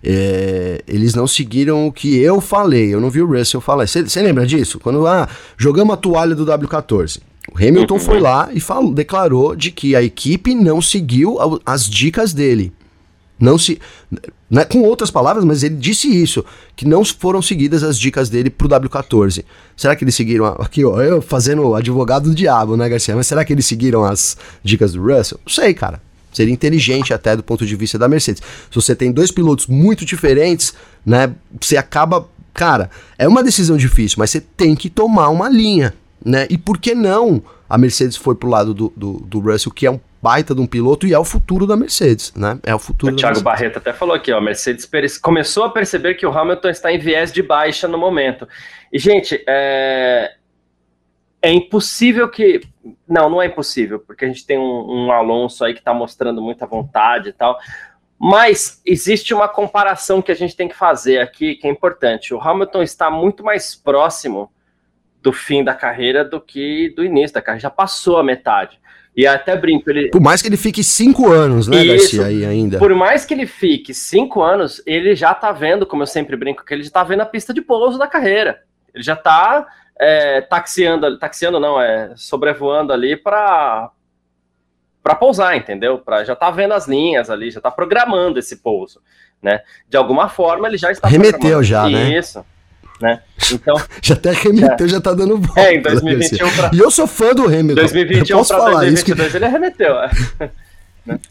é, 0.04 0.82
eles 0.86 1.14
não 1.14 1.26
seguiram 1.26 1.86
o 1.86 1.92
que 1.92 2.20
eu 2.20 2.40
falei. 2.40 2.92
Eu 2.92 3.00
não 3.00 3.10
vi 3.10 3.22
o 3.22 3.26
Russell 3.26 3.60
falar. 3.60 3.86
Você 3.86 4.22
lembra 4.22 4.46
disso? 4.46 4.78
Quando 4.78 5.06
ah, 5.06 5.28
jogamos 5.56 5.94
a 5.94 5.96
toalha 5.96 6.34
do 6.34 6.44
W14. 6.44 7.27
O 7.52 7.56
Hamilton 7.56 7.94
uhum. 7.94 8.00
foi 8.00 8.20
lá 8.20 8.50
e 8.52 8.60
falou, 8.60 8.92
declarou 8.92 9.56
de 9.56 9.70
que 9.70 9.96
a 9.96 10.02
equipe 10.02 10.54
não 10.54 10.80
seguiu 10.82 11.38
as 11.64 11.88
dicas 11.88 12.32
dele. 12.32 12.72
Não 13.38 13.56
se. 13.56 13.80
Né, 14.50 14.64
com 14.64 14.80
outras 14.80 15.10
palavras, 15.10 15.44
mas 15.44 15.62
ele 15.62 15.76
disse 15.76 16.08
isso, 16.08 16.44
que 16.74 16.86
não 16.86 17.04
foram 17.04 17.42
seguidas 17.42 17.82
as 17.82 17.98
dicas 17.98 18.30
dele 18.30 18.48
pro 18.48 18.68
W14. 18.68 19.44
Será 19.76 19.94
que 19.94 20.04
eles 20.04 20.14
seguiram. 20.14 20.46
Aqui, 20.46 20.84
ó, 20.84 21.00
eu 21.00 21.22
fazendo 21.22 21.74
advogado 21.74 22.30
do 22.30 22.34
diabo, 22.34 22.76
né, 22.76 22.88
Garcia? 22.88 23.14
Mas 23.14 23.26
será 23.26 23.44
que 23.44 23.52
eles 23.52 23.66
seguiram 23.66 24.04
as 24.04 24.36
dicas 24.64 24.92
do 24.92 25.02
Russell? 25.02 25.38
Não 25.44 25.52
sei, 25.52 25.74
cara. 25.74 26.00
Seria 26.32 26.52
inteligente 26.52 27.12
até 27.12 27.36
do 27.36 27.42
ponto 27.42 27.66
de 27.66 27.76
vista 27.76 27.98
da 27.98 28.08
Mercedes. 28.08 28.42
Se 28.70 28.74
você 28.74 28.94
tem 28.94 29.12
dois 29.12 29.30
pilotos 29.30 29.66
muito 29.66 30.04
diferentes, 30.04 30.74
né, 31.04 31.32
você 31.60 31.76
acaba. 31.76 32.28
Cara, 32.54 32.90
é 33.16 33.28
uma 33.28 33.42
decisão 33.42 33.76
difícil, 33.76 34.16
mas 34.18 34.30
você 34.30 34.40
tem 34.40 34.74
que 34.74 34.90
tomar 34.90 35.28
uma 35.28 35.48
linha, 35.48 35.94
né? 36.24 36.46
E 36.50 36.58
por 36.58 36.78
que 36.78 36.94
não 36.94 37.42
a 37.68 37.76
Mercedes 37.76 38.16
foi 38.16 38.34
pro 38.34 38.48
lado 38.48 38.72
do, 38.72 38.92
do, 38.96 39.12
do 39.20 39.40
Russell, 39.40 39.72
que 39.72 39.86
é 39.86 39.90
um 39.90 40.00
baita 40.20 40.54
de 40.54 40.60
um 40.60 40.66
piloto 40.66 41.06
e 41.06 41.14
é 41.14 41.18
o 41.18 41.24
futuro 41.24 41.66
da 41.66 41.76
Mercedes, 41.76 42.32
né? 42.34 42.58
É 42.64 42.74
o 42.74 42.78
futuro. 42.78 43.12
O 43.12 43.16
Thiago 43.16 43.40
Barreto 43.40 43.78
até 43.78 43.92
falou 43.92 44.14
aqui, 44.14 44.32
ó, 44.32 44.38
a 44.38 44.40
Mercedes 44.40 44.88
começou 45.20 45.64
a 45.64 45.70
perceber 45.70 46.14
que 46.14 46.26
o 46.26 46.36
Hamilton 46.36 46.68
está 46.68 46.92
em 46.92 46.98
viés 46.98 47.32
de 47.32 47.42
baixa 47.42 47.86
no 47.86 47.98
momento. 47.98 48.48
E 48.92 48.98
gente, 48.98 49.42
é, 49.46 50.34
é 51.40 51.52
impossível 51.52 52.28
que, 52.28 52.62
não, 53.06 53.30
não 53.30 53.42
é 53.42 53.46
impossível, 53.46 54.00
porque 54.00 54.24
a 54.24 54.28
gente 54.28 54.44
tem 54.44 54.58
um, 54.58 55.06
um 55.06 55.12
Alonso 55.12 55.64
aí 55.64 55.72
que 55.72 55.80
está 55.80 55.94
mostrando 55.94 56.42
muita 56.42 56.66
vontade 56.66 57.28
e 57.28 57.32
tal. 57.32 57.58
Mas 58.18 58.82
existe 58.84 59.32
uma 59.32 59.46
comparação 59.46 60.20
que 60.20 60.32
a 60.32 60.34
gente 60.34 60.56
tem 60.56 60.68
que 60.68 60.74
fazer 60.74 61.20
aqui, 61.20 61.54
que 61.54 61.68
é 61.68 61.70
importante. 61.70 62.34
O 62.34 62.40
Hamilton 62.40 62.82
está 62.82 63.08
muito 63.08 63.44
mais 63.44 63.76
próximo 63.76 64.50
do 65.22 65.32
fim 65.32 65.64
da 65.64 65.74
carreira 65.74 66.24
do 66.24 66.40
que 66.40 66.92
do 66.96 67.04
início 67.04 67.34
da 67.34 67.42
carreira. 67.42 67.62
Já 67.62 67.70
passou 67.70 68.18
a 68.18 68.24
metade. 68.24 68.78
E 69.16 69.26
até 69.26 69.56
brinco, 69.56 69.90
ele. 69.90 70.10
Por 70.10 70.20
mais 70.20 70.40
que 70.40 70.48
ele 70.48 70.56
fique 70.56 70.84
cinco 70.84 71.28
anos, 71.28 71.66
né, 71.66 71.82
Isso, 71.82 72.16
Garcia, 72.18 72.26
aí 72.26 72.44
ainda. 72.44 72.78
Por 72.78 72.94
mais 72.94 73.24
que 73.24 73.34
ele 73.34 73.46
fique 73.46 73.92
cinco 73.92 74.40
anos, 74.42 74.80
ele 74.86 75.16
já 75.16 75.34
tá 75.34 75.50
vendo, 75.50 75.84
como 75.84 76.02
eu 76.02 76.06
sempre 76.06 76.36
brinco, 76.36 76.64
que 76.64 76.72
ele 76.72 76.84
já 76.84 76.90
tá 76.90 77.02
vendo 77.02 77.22
a 77.22 77.26
pista 77.26 77.52
de 77.52 77.60
pouso 77.60 77.98
da 77.98 78.06
carreira. 78.06 78.62
Ele 78.94 79.02
já 79.02 79.16
tá 79.16 79.66
é, 79.98 80.40
taxiando, 80.42 81.18
taxiando 81.18 81.58
não, 81.58 81.80
é 81.80 82.12
sobrevoando 82.14 82.92
ali 82.92 83.16
para 83.16 83.90
para 85.02 85.14
pousar, 85.14 85.56
entendeu? 85.56 85.98
Para 85.98 86.22
já 86.22 86.36
tá 86.36 86.50
vendo 86.50 86.74
as 86.74 86.86
linhas 86.86 87.30
ali, 87.30 87.50
já 87.50 87.60
tá 87.60 87.70
programando 87.70 88.38
esse 88.38 88.58
pouso, 88.58 89.00
né? 89.42 89.62
De 89.88 89.96
alguma 89.96 90.28
forma 90.28 90.68
ele 90.68 90.76
já 90.76 90.92
está 90.92 91.08
remeteu 91.08 91.62
já, 91.62 91.88
né? 91.88 92.16
Isso 92.16 92.44
né? 93.00 93.20
Então, 93.52 93.76
já 94.02 94.14
até 94.14 94.32
remeteu, 94.32 94.86
é. 94.86 94.88
já 94.88 95.00
tá 95.00 95.12
dando 95.14 95.38
volta. 95.38 95.60
É, 95.60 95.74
em 95.74 95.82
2021 95.82 96.50
pra... 96.50 96.70
E 96.72 96.78
eu 96.78 96.90
sou 96.90 97.06
fã 97.06 97.34
do 97.34 97.44
Hamilton. 97.44 97.74
2021 97.74 98.44
para 98.44 98.70
2022 98.70 99.30
que... 99.30 99.36
ele 99.36 99.44
arremeteu. 99.44 99.94
É. 99.96 100.10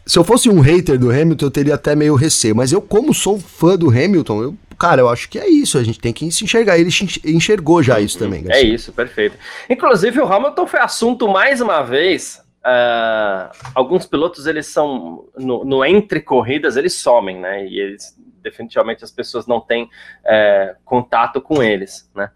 Se 0.04 0.18
eu 0.18 0.24
fosse 0.24 0.48
um 0.48 0.60
hater 0.60 0.98
do 0.98 1.08
Hamilton, 1.08 1.46
eu 1.46 1.50
teria 1.50 1.74
até 1.76 1.94
meio 1.94 2.16
receio, 2.16 2.56
mas 2.56 2.72
eu 2.72 2.82
como 2.82 3.14
sou 3.14 3.38
fã 3.38 3.76
do 3.76 3.88
Hamilton, 3.90 4.42
eu 4.42 4.54
cara, 4.78 5.02
eu 5.02 5.08
acho 5.08 5.28
que 5.28 5.38
é 5.38 5.48
isso. 5.48 5.76
A 5.76 5.82
gente 5.82 5.98
tem 5.98 6.12
que 6.12 6.30
se 6.30 6.44
enxergar. 6.44 6.78
Ele 6.78 6.90
enxergou 7.24 7.82
já 7.82 8.00
isso 8.00 8.18
também. 8.18 8.44
Garcia. 8.44 8.62
É 8.62 8.66
isso, 8.66 8.92
perfeito. 8.92 9.36
Inclusive, 9.68 10.20
o 10.20 10.32
Hamilton 10.32 10.66
foi 10.66 10.80
assunto 10.80 11.28
mais 11.28 11.60
uma 11.60 11.82
vez. 11.82 12.40
Uh, 12.64 13.50
alguns 13.74 14.06
pilotos, 14.06 14.46
eles 14.46 14.66
são 14.66 15.24
no, 15.36 15.64
no, 15.64 15.84
entre 15.84 16.20
corridas, 16.20 16.76
eles 16.76 16.94
somem, 16.94 17.38
né? 17.38 17.66
E 17.66 17.80
eles 17.80 18.14
definitivamente 18.50 19.04
as 19.04 19.10
pessoas 19.10 19.46
não 19.46 19.60
têm 19.60 19.88
é, 20.24 20.76
contato 20.84 21.40
com 21.40 21.62
eles, 21.62 22.10
né? 22.14 22.30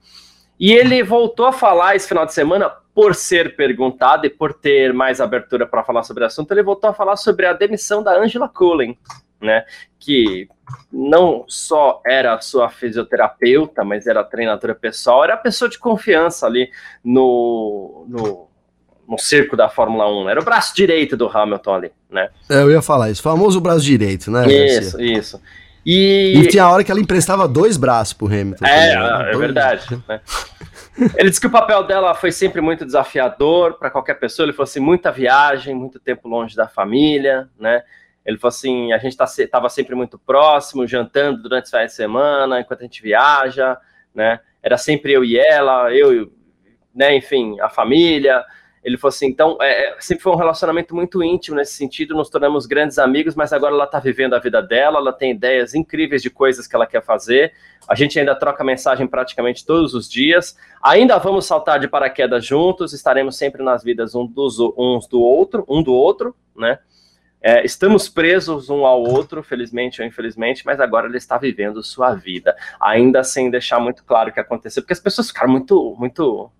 E 0.58 0.72
ele 0.72 1.02
voltou 1.02 1.46
a 1.46 1.52
falar 1.52 1.96
esse 1.96 2.06
final 2.06 2.24
de 2.24 2.32
semana, 2.32 2.70
por 2.94 3.14
ser 3.14 3.56
perguntado 3.56 4.26
e 4.26 4.30
por 4.30 4.52
ter 4.52 4.92
mais 4.92 5.20
abertura 5.20 5.66
para 5.66 5.82
falar 5.82 6.02
sobre 6.02 6.22
o 6.22 6.26
assunto, 6.26 6.52
ele 6.52 6.62
voltou 6.62 6.90
a 6.90 6.94
falar 6.94 7.16
sobre 7.16 7.46
a 7.46 7.52
demissão 7.52 8.02
da 8.02 8.16
Angela 8.18 8.48
Cullen, 8.48 8.96
né? 9.40 9.64
Que 9.98 10.48
não 10.92 11.44
só 11.48 12.00
era 12.06 12.40
sua 12.40 12.68
fisioterapeuta, 12.68 13.82
mas 13.82 14.06
era 14.06 14.22
treinadora 14.22 14.74
pessoal, 14.74 15.24
era 15.24 15.34
a 15.34 15.38
pessoa 15.38 15.68
de 15.68 15.78
confiança 15.78 16.46
ali 16.46 16.70
no, 17.02 18.06
no, 18.08 18.48
no 19.08 19.18
circo 19.18 19.56
da 19.56 19.68
Fórmula 19.68 20.08
1. 20.08 20.28
Era 20.28 20.40
o 20.40 20.44
braço 20.44 20.74
direito 20.74 21.16
do 21.16 21.26
Hamilton 21.26 21.74
ali, 21.74 21.92
né? 22.10 22.28
É, 22.48 22.62
eu 22.62 22.70
ia 22.70 22.82
falar 22.82 23.10
isso, 23.10 23.22
famoso 23.22 23.60
braço 23.60 23.84
direito, 23.84 24.30
né? 24.30 24.46
Isso, 24.46 24.98
Garcia? 24.98 25.18
isso. 25.18 25.40
E... 25.84 26.34
e 26.36 26.48
tinha 26.48 26.64
a 26.64 26.70
hora 26.70 26.84
que 26.84 26.90
ela 26.90 27.00
emprestava 27.00 27.48
dois 27.48 27.76
braços 27.76 28.12
pro 28.12 28.26
Hamilton. 28.26 28.64
É, 28.64 28.94
também, 28.94 29.08
né? 29.08 29.32
é 29.32 29.36
verdade. 29.36 30.02
Né? 30.08 30.20
Ele 31.16 31.30
disse 31.30 31.40
que 31.40 31.46
o 31.46 31.50
papel 31.50 31.84
dela 31.84 32.14
foi 32.14 32.30
sempre 32.30 32.60
muito 32.60 32.84
desafiador 32.84 33.78
para 33.78 33.90
qualquer 33.90 34.14
pessoa. 34.14 34.44
Ele 34.44 34.52
falou 34.52 34.64
assim: 34.64 34.80
muita 34.80 35.10
viagem, 35.10 35.74
muito 35.74 35.98
tempo 35.98 36.28
longe 36.28 36.54
da 36.54 36.68
família, 36.68 37.48
né? 37.58 37.82
Ele 38.26 38.36
falou 38.36 38.50
assim: 38.50 38.92
a 38.92 38.98
gente 38.98 39.12
estava 39.18 39.62
tá, 39.62 39.68
sempre 39.68 39.94
muito 39.94 40.18
próximo, 40.18 40.86
jantando 40.86 41.42
durante 41.42 41.64
os 41.64 41.70
finais 41.70 41.90
de 41.90 41.96
semana, 41.96 42.60
enquanto 42.60 42.80
a 42.80 42.84
gente 42.84 43.02
viaja, 43.02 43.78
né? 44.14 44.40
Era 44.62 44.76
sempre 44.76 45.12
eu 45.12 45.24
e 45.24 45.38
ela, 45.38 45.92
eu, 45.94 46.30
né? 46.94 47.16
Enfim, 47.16 47.58
a 47.60 47.70
família. 47.70 48.44
Ele 48.82 48.98
falou 48.98 49.10
assim: 49.10 49.26
então, 49.26 49.56
é, 49.60 49.90
é, 49.90 49.96
sempre 50.00 50.22
foi 50.22 50.32
um 50.32 50.36
relacionamento 50.36 50.94
muito 50.94 51.22
íntimo 51.22 51.56
nesse 51.56 51.74
sentido, 51.74 52.14
nos 52.14 52.28
tornamos 52.28 52.66
grandes 52.66 52.98
amigos, 52.98 53.34
mas 53.34 53.52
agora 53.52 53.74
ela 53.74 53.84
está 53.84 54.00
vivendo 54.00 54.34
a 54.34 54.40
vida 54.40 54.60
dela, 54.60 54.98
ela 54.98 55.12
tem 55.12 55.30
ideias 55.30 55.74
incríveis 55.74 56.20
de 56.20 56.30
coisas 56.30 56.66
que 56.66 56.74
ela 56.74 56.86
quer 56.86 57.02
fazer. 57.02 57.52
A 57.88 57.94
gente 57.94 58.18
ainda 58.18 58.34
troca 58.34 58.64
mensagem 58.64 59.06
praticamente 59.06 59.64
todos 59.64 59.94
os 59.94 60.08
dias. 60.08 60.56
Ainda 60.82 61.16
vamos 61.18 61.46
saltar 61.46 61.78
de 61.78 61.86
paraquedas 61.86 62.44
juntos, 62.44 62.92
estaremos 62.92 63.36
sempre 63.36 63.62
nas 63.62 63.84
vidas 63.84 64.14
um 64.14 64.26
dos, 64.26 64.58
uns 64.58 65.06
do 65.06 65.20
outro, 65.20 65.64
um 65.68 65.82
do 65.82 65.92
outro, 65.92 66.34
né? 66.56 66.78
É, 67.44 67.64
estamos 67.64 68.08
presos 68.08 68.70
um 68.70 68.86
ao 68.86 69.02
outro, 69.02 69.42
felizmente 69.42 70.00
ou 70.00 70.06
infelizmente, 70.06 70.64
mas 70.64 70.78
agora 70.78 71.08
ele 71.08 71.16
está 71.16 71.36
vivendo 71.36 71.82
sua 71.82 72.14
vida, 72.14 72.56
ainda 72.80 73.24
sem 73.24 73.50
deixar 73.50 73.80
muito 73.80 74.04
claro 74.04 74.30
o 74.30 74.32
que 74.32 74.38
aconteceu, 74.38 74.80
porque 74.80 74.92
as 74.92 75.00
pessoas 75.00 75.26
ficaram 75.26 75.50
muito, 75.50 75.96
muito, 75.98 76.52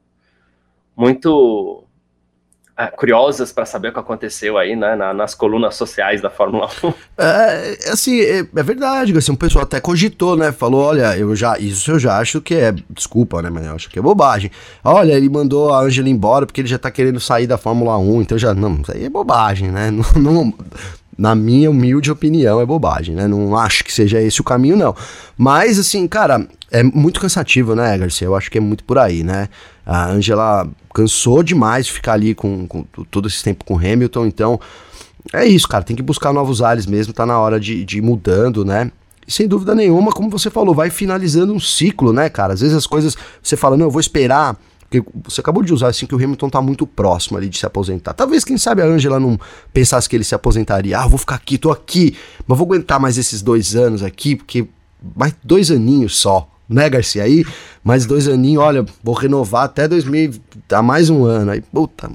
muito 0.96 1.86
curiosas 2.88 3.52
para 3.52 3.64
saber 3.64 3.88
o 3.88 3.92
que 3.92 3.98
aconteceu 3.98 4.58
aí, 4.58 4.74
né, 4.76 4.94
na, 4.94 5.14
nas 5.14 5.34
colunas 5.34 5.74
sociais 5.74 6.20
da 6.20 6.30
Fórmula 6.30 6.68
1. 6.82 6.92
É, 7.18 7.92
assim, 7.92 8.20
é, 8.20 8.38
é, 8.38 8.62
verdade, 8.62 9.16
assim, 9.16 9.30
um 9.30 9.36
pessoal 9.36 9.62
até 9.62 9.80
cogitou, 9.80 10.36
né, 10.36 10.50
falou, 10.50 10.82
olha, 10.82 11.16
eu 11.16 11.36
já, 11.36 11.56
isso 11.58 11.92
eu 11.92 11.98
já 11.98 12.18
acho 12.18 12.40
que 12.40 12.54
é, 12.54 12.74
desculpa, 12.90 13.40
né, 13.40 13.50
mas 13.50 13.66
eu 13.66 13.74
acho 13.74 13.90
que 13.90 13.98
é 13.98 14.02
bobagem. 14.02 14.50
Olha, 14.82 15.12
ele 15.12 15.28
mandou 15.28 15.72
a 15.72 15.80
Angela 15.80 16.08
embora 16.08 16.46
porque 16.46 16.60
ele 16.60 16.68
já 16.68 16.78
tá 16.78 16.90
querendo 16.90 17.20
sair 17.20 17.46
da 17.46 17.56
Fórmula 17.56 17.96
1, 17.98 18.22
então 18.22 18.38
já, 18.38 18.54
não, 18.54 18.80
isso 18.80 18.92
aí 18.92 19.04
é 19.04 19.10
bobagem, 19.10 19.70
né, 19.70 19.90
não, 19.92 20.04
não 20.20 20.54
na 21.16 21.34
minha 21.34 21.70
humilde 21.70 22.10
opinião, 22.10 22.60
é 22.60 22.66
bobagem, 22.66 23.14
né? 23.14 23.28
Não 23.28 23.56
acho 23.56 23.84
que 23.84 23.92
seja 23.92 24.20
esse 24.20 24.40
o 24.40 24.44
caminho, 24.44 24.76
não. 24.76 24.96
Mas, 25.36 25.78
assim, 25.78 26.08
cara, 26.08 26.46
é 26.72 26.82
muito 26.82 27.20
cansativo, 27.20 27.74
né, 27.74 27.96
Garcia? 27.98 28.26
Eu 28.26 28.34
acho 28.34 28.50
que 28.50 28.58
é 28.58 28.60
muito 28.60 28.82
por 28.82 28.98
aí, 28.98 29.22
né? 29.22 29.48
A 29.84 30.08
Angela 30.08 30.68
cansou 30.94 31.42
demais 31.42 31.86
de 31.86 31.92
ficar 31.92 32.14
ali 32.14 32.34
com, 32.34 32.66
com 32.66 32.82
todo 33.10 33.28
esse 33.28 33.42
tempo 33.42 33.64
com 33.64 33.76
Hamilton, 33.76 34.26
então 34.26 34.58
é 35.32 35.44
isso, 35.46 35.68
cara. 35.68 35.84
Tem 35.84 35.94
que 35.94 36.02
buscar 36.02 36.32
novos 36.32 36.62
ares 36.62 36.86
mesmo, 36.86 37.12
tá 37.12 37.26
na 37.26 37.38
hora 37.38 37.60
de, 37.60 37.84
de 37.84 37.98
ir 37.98 38.02
mudando, 38.02 38.64
né? 38.64 38.90
E 39.26 39.30
sem 39.30 39.46
dúvida 39.46 39.74
nenhuma, 39.74 40.10
como 40.10 40.30
você 40.30 40.50
falou, 40.50 40.74
vai 40.74 40.90
finalizando 40.90 41.52
um 41.52 41.60
ciclo, 41.60 42.12
né, 42.12 42.28
cara? 42.28 42.54
Às 42.54 42.60
vezes 42.60 42.76
as 42.76 42.86
coisas, 42.86 43.16
você 43.42 43.56
fala, 43.56 43.76
não, 43.76 43.86
eu 43.86 43.90
vou 43.90 44.00
esperar 44.00 44.58
porque 44.92 45.10
você 45.24 45.40
acabou 45.40 45.62
de 45.62 45.72
usar 45.72 45.88
assim 45.88 46.04
que 46.04 46.14
o 46.14 46.22
Hamilton 46.22 46.50
tá 46.50 46.60
muito 46.60 46.86
próximo 46.86 47.38
ali 47.38 47.48
de 47.48 47.56
se 47.56 47.64
aposentar. 47.64 48.12
Talvez, 48.12 48.44
quem 48.44 48.58
sabe, 48.58 48.82
a 48.82 48.84
Angela 48.84 49.18
não 49.18 49.40
pensasse 49.72 50.06
que 50.06 50.14
ele 50.14 50.24
se 50.24 50.34
aposentaria. 50.34 50.98
Ah, 50.98 51.06
vou 51.06 51.16
ficar 51.16 51.36
aqui, 51.36 51.56
tô 51.56 51.70
aqui, 51.70 52.14
mas 52.46 52.58
vou 52.58 52.66
aguentar 52.66 53.00
mais 53.00 53.16
esses 53.16 53.40
dois 53.40 53.74
anos 53.74 54.02
aqui, 54.02 54.36
porque 54.36 54.68
mais 55.16 55.34
dois 55.42 55.70
aninhos 55.70 56.18
só, 56.18 56.51
né, 56.72 56.88
Garcia? 56.88 57.22
Aí, 57.22 57.44
mais 57.82 58.06
dois 58.06 58.28
aninhos, 58.28 58.62
olha, 58.62 58.84
vou 59.02 59.14
renovar 59.14 59.64
até 59.64 59.86
2000, 59.86 60.32
tá 60.66 60.82
mais 60.82 61.10
um 61.10 61.24
ano. 61.24 61.52
Aí, 61.52 61.60
puta. 61.60 62.10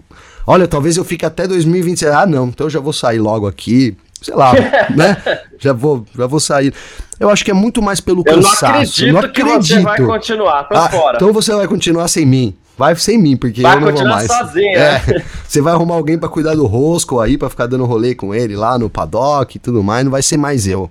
Olha, 0.46 0.68
talvez 0.68 0.98
eu 0.98 1.04
fique 1.04 1.26
até 1.26 1.48
2026. 1.48 2.12
Ah, 2.12 2.26
não, 2.26 2.48
então 2.48 2.68
eu 2.68 2.72
já 2.72 2.80
vou 2.80 2.94
sair 2.94 3.20
logo 3.20 3.48
aqui 3.48 3.96
sei 4.22 4.36
lá, 4.36 4.54
né? 4.96 5.18
Já 5.60 5.74
vou, 5.74 6.06
já 6.16 6.26
vou 6.26 6.40
sair. 6.40 6.74
Eu 7.20 7.30
acho 7.30 7.44
que 7.44 7.52
é 7.52 7.54
muito 7.54 7.82
mais 7.82 8.00
pelo 8.00 8.24
eu 8.26 8.36
cansaço. 8.36 8.66
Não 8.66 8.72
acredito, 8.72 9.14
não 9.14 9.20
acredito 9.20 9.62
que 9.62 9.68
você 9.68 9.82
vai 9.82 10.02
continuar, 10.02 10.64
tô 10.64 10.76
ah, 10.76 10.90
fora. 10.90 11.18
Então 11.18 11.34
você 11.34 11.54
vai 11.54 11.68
continuar 11.68 12.08
sem 12.08 12.26
mim. 12.26 12.56
Vai 12.78 12.96
sem 12.96 13.18
mim, 13.18 13.36
porque 13.36 13.64
vai 13.64 13.76
eu 13.76 13.82
não 13.82 13.92
vou 13.92 14.04
mais. 14.04 14.28
Sozinho, 14.28 14.78
é, 14.78 15.02
né? 15.08 15.24
Você 15.48 15.62
vai 15.62 15.74
arrumar 15.74 15.96
alguém 15.96 16.16
para 16.16 16.30
cuidar 16.30 16.54
do 16.54 16.68
rosco 16.68 17.20
aí, 17.20 17.36
para 17.36 17.50
ficar 17.50 17.66
dando 17.66 17.84
rolê 17.86 18.14
com 18.14 18.36
ele 18.36 18.56
lá 18.56 18.78
no 18.78 18.88
paddock 18.88 19.56
e 19.56 19.60
tudo 19.60 19.82
mais, 19.82 20.04
não 20.04 20.12
vai 20.12 20.22
ser 20.22 20.38
mais 20.38 20.68
eu. 20.68 20.88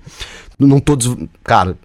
Não 0.58 0.80
tô. 0.80 0.96
Des... 0.96 1.14
Cara, 1.44 1.76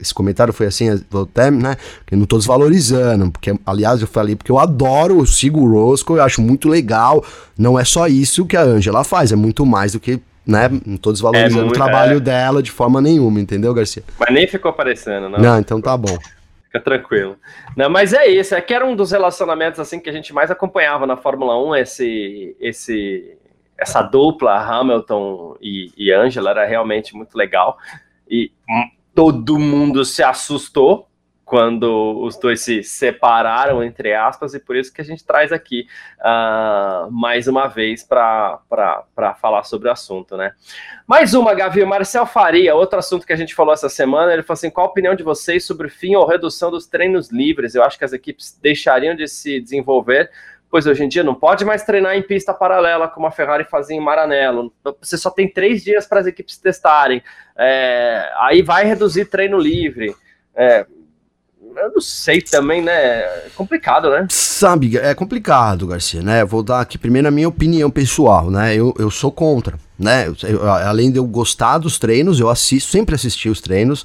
esse 0.00 0.14
comentário 0.14 0.52
foi 0.52 0.66
assim, 0.66 0.88
até, 0.90 1.50
né? 1.50 1.76
Que 2.06 2.16
não 2.16 2.26
tô 2.26 2.38
desvalorizando, 2.38 3.30
porque, 3.30 3.54
aliás, 3.64 4.00
eu 4.00 4.06
falei 4.06 4.36
porque 4.36 4.50
eu 4.50 4.58
adoro, 4.58 5.18
eu 5.18 5.26
sigo 5.26 5.60
o 5.60 5.70
Roscoe, 5.70 6.16
eu 6.16 6.22
acho 6.22 6.40
muito 6.40 6.68
legal. 6.68 7.24
Não 7.58 7.78
é 7.78 7.84
só 7.84 8.06
isso 8.06 8.46
que 8.46 8.56
a 8.56 8.62
Angela 8.62 9.04
faz, 9.04 9.32
é 9.32 9.36
muito 9.36 9.64
mais 9.66 9.92
do 9.92 10.00
que 10.00 10.20
né? 10.46 10.70
Não 10.86 10.96
tô 10.96 11.10
desvalorizando 11.10 11.58
é 11.58 11.64
muito, 11.64 11.74
o 11.74 11.74
trabalho 11.74 12.18
é. 12.18 12.20
dela 12.20 12.62
de 12.62 12.70
forma 12.70 13.00
nenhuma, 13.00 13.40
entendeu, 13.40 13.74
Garcia? 13.74 14.04
Mas 14.16 14.32
nem 14.32 14.46
ficou 14.46 14.70
aparecendo, 14.70 15.28
não. 15.28 15.40
Não, 15.40 15.58
então 15.58 15.80
tá 15.80 15.96
bom. 15.96 16.16
Fica 16.66 16.80
tranquilo. 16.80 17.36
Não, 17.76 17.90
mas 17.90 18.12
é 18.12 18.26
isso, 18.28 18.54
é 18.54 18.60
que 18.60 18.72
era 18.72 18.86
um 18.86 18.94
dos 18.94 19.10
relacionamentos 19.10 19.80
assim 19.80 19.98
que 19.98 20.08
a 20.08 20.12
gente 20.12 20.32
mais 20.32 20.50
acompanhava 20.50 21.04
na 21.04 21.16
Fórmula 21.16 21.60
1, 21.70 21.76
esse 21.76 22.56
esse 22.60 23.36
essa 23.78 24.02
dupla 24.02 24.56
Hamilton 24.56 25.56
e, 25.60 25.92
e 25.96 26.12
Angela 26.12 26.50
era 26.50 26.64
realmente 26.64 27.14
muito 27.14 27.36
legal. 27.36 27.78
E 28.28 28.50
todo 29.14 29.58
mundo 29.58 30.04
se 30.04 30.22
assustou 30.22 31.08
quando 31.46 32.20
os 32.24 32.36
dois 32.36 32.60
se 32.60 32.82
separaram, 32.82 33.80
entre 33.80 34.12
aspas, 34.12 34.52
e 34.52 34.58
por 34.58 34.74
isso 34.74 34.92
que 34.92 35.00
a 35.00 35.04
gente 35.04 35.24
traz 35.24 35.52
aqui 35.52 35.86
uh, 36.18 37.08
mais 37.08 37.46
uma 37.46 37.68
vez 37.68 38.02
para 38.02 38.60
falar 39.40 39.62
sobre 39.62 39.88
o 39.88 39.92
assunto, 39.92 40.36
né? 40.36 40.52
Mais 41.06 41.34
uma, 41.34 41.54
Gavi, 41.54 41.84
Marcel 41.84 42.26
Faria, 42.26 42.74
outro 42.74 42.98
assunto 42.98 43.24
que 43.24 43.32
a 43.32 43.36
gente 43.36 43.54
falou 43.54 43.72
essa 43.72 43.88
semana, 43.88 44.32
ele 44.32 44.42
falou 44.42 44.54
assim, 44.54 44.70
qual 44.70 44.88
a 44.88 44.90
opinião 44.90 45.14
de 45.14 45.22
vocês 45.22 45.64
sobre 45.64 45.86
o 45.86 45.90
fim 45.90 46.16
ou 46.16 46.26
redução 46.26 46.68
dos 46.68 46.88
treinos 46.88 47.30
livres? 47.30 47.76
Eu 47.76 47.84
acho 47.84 47.96
que 47.96 48.04
as 48.04 48.12
equipes 48.12 48.58
deixariam 48.60 49.14
de 49.14 49.28
se 49.28 49.60
desenvolver, 49.60 50.28
pois 50.76 50.86
hoje 50.86 51.02
em 51.02 51.08
dia 51.08 51.24
não 51.24 51.34
pode 51.34 51.64
mais 51.64 51.84
treinar 51.84 52.16
em 52.16 52.22
pista 52.22 52.52
paralela, 52.52 53.08
como 53.08 53.26
a 53.26 53.30
Ferrari 53.30 53.64
fazia 53.64 53.96
em 53.96 54.00
Maranello, 54.00 54.70
você 55.00 55.16
só 55.16 55.30
tem 55.30 55.50
três 55.50 55.82
dias 55.82 56.06
para 56.06 56.20
as 56.20 56.26
equipes 56.26 56.58
testarem, 56.58 57.22
é, 57.56 58.30
aí 58.40 58.60
vai 58.60 58.84
reduzir 58.84 59.24
treino 59.24 59.58
livre, 59.58 60.14
é, 60.54 60.84
eu 61.76 61.92
não 61.92 62.00
sei 62.02 62.42
também, 62.42 62.82
né? 62.82 62.92
É 62.92 63.50
complicado, 63.54 64.10
né? 64.10 64.26
Sabe, 64.28 64.98
é 64.98 65.14
complicado, 65.14 65.86
Garcia, 65.86 66.20
né? 66.20 66.44
Vou 66.44 66.62
dar 66.62 66.80
aqui 66.80 66.98
primeiro 66.98 67.28
a 67.28 67.30
minha 67.30 67.48
opinião 67.48 67.90
pessoal, 67.90 68.50
né? 68.50 68.74
Eu, 68.74 68.94
eu 68.98 69.10
sou 69.10 69.32
contra, 69.32 69.78
né? 69.98 70.26
Eu, 70.42 70.70
além 70.70 71.10
de 71.10 71.18
eu 71.18 71.24
gostar 71.24 71.78
dos 71.78 71.98
treinos, 71.98 72.38
eu 72.38 72.50
assisto, 72.50 72.90
sempre 72.90 73.14
assisti 73.14 73.48
os 73.48 73.62
treinos. 73.62 74.04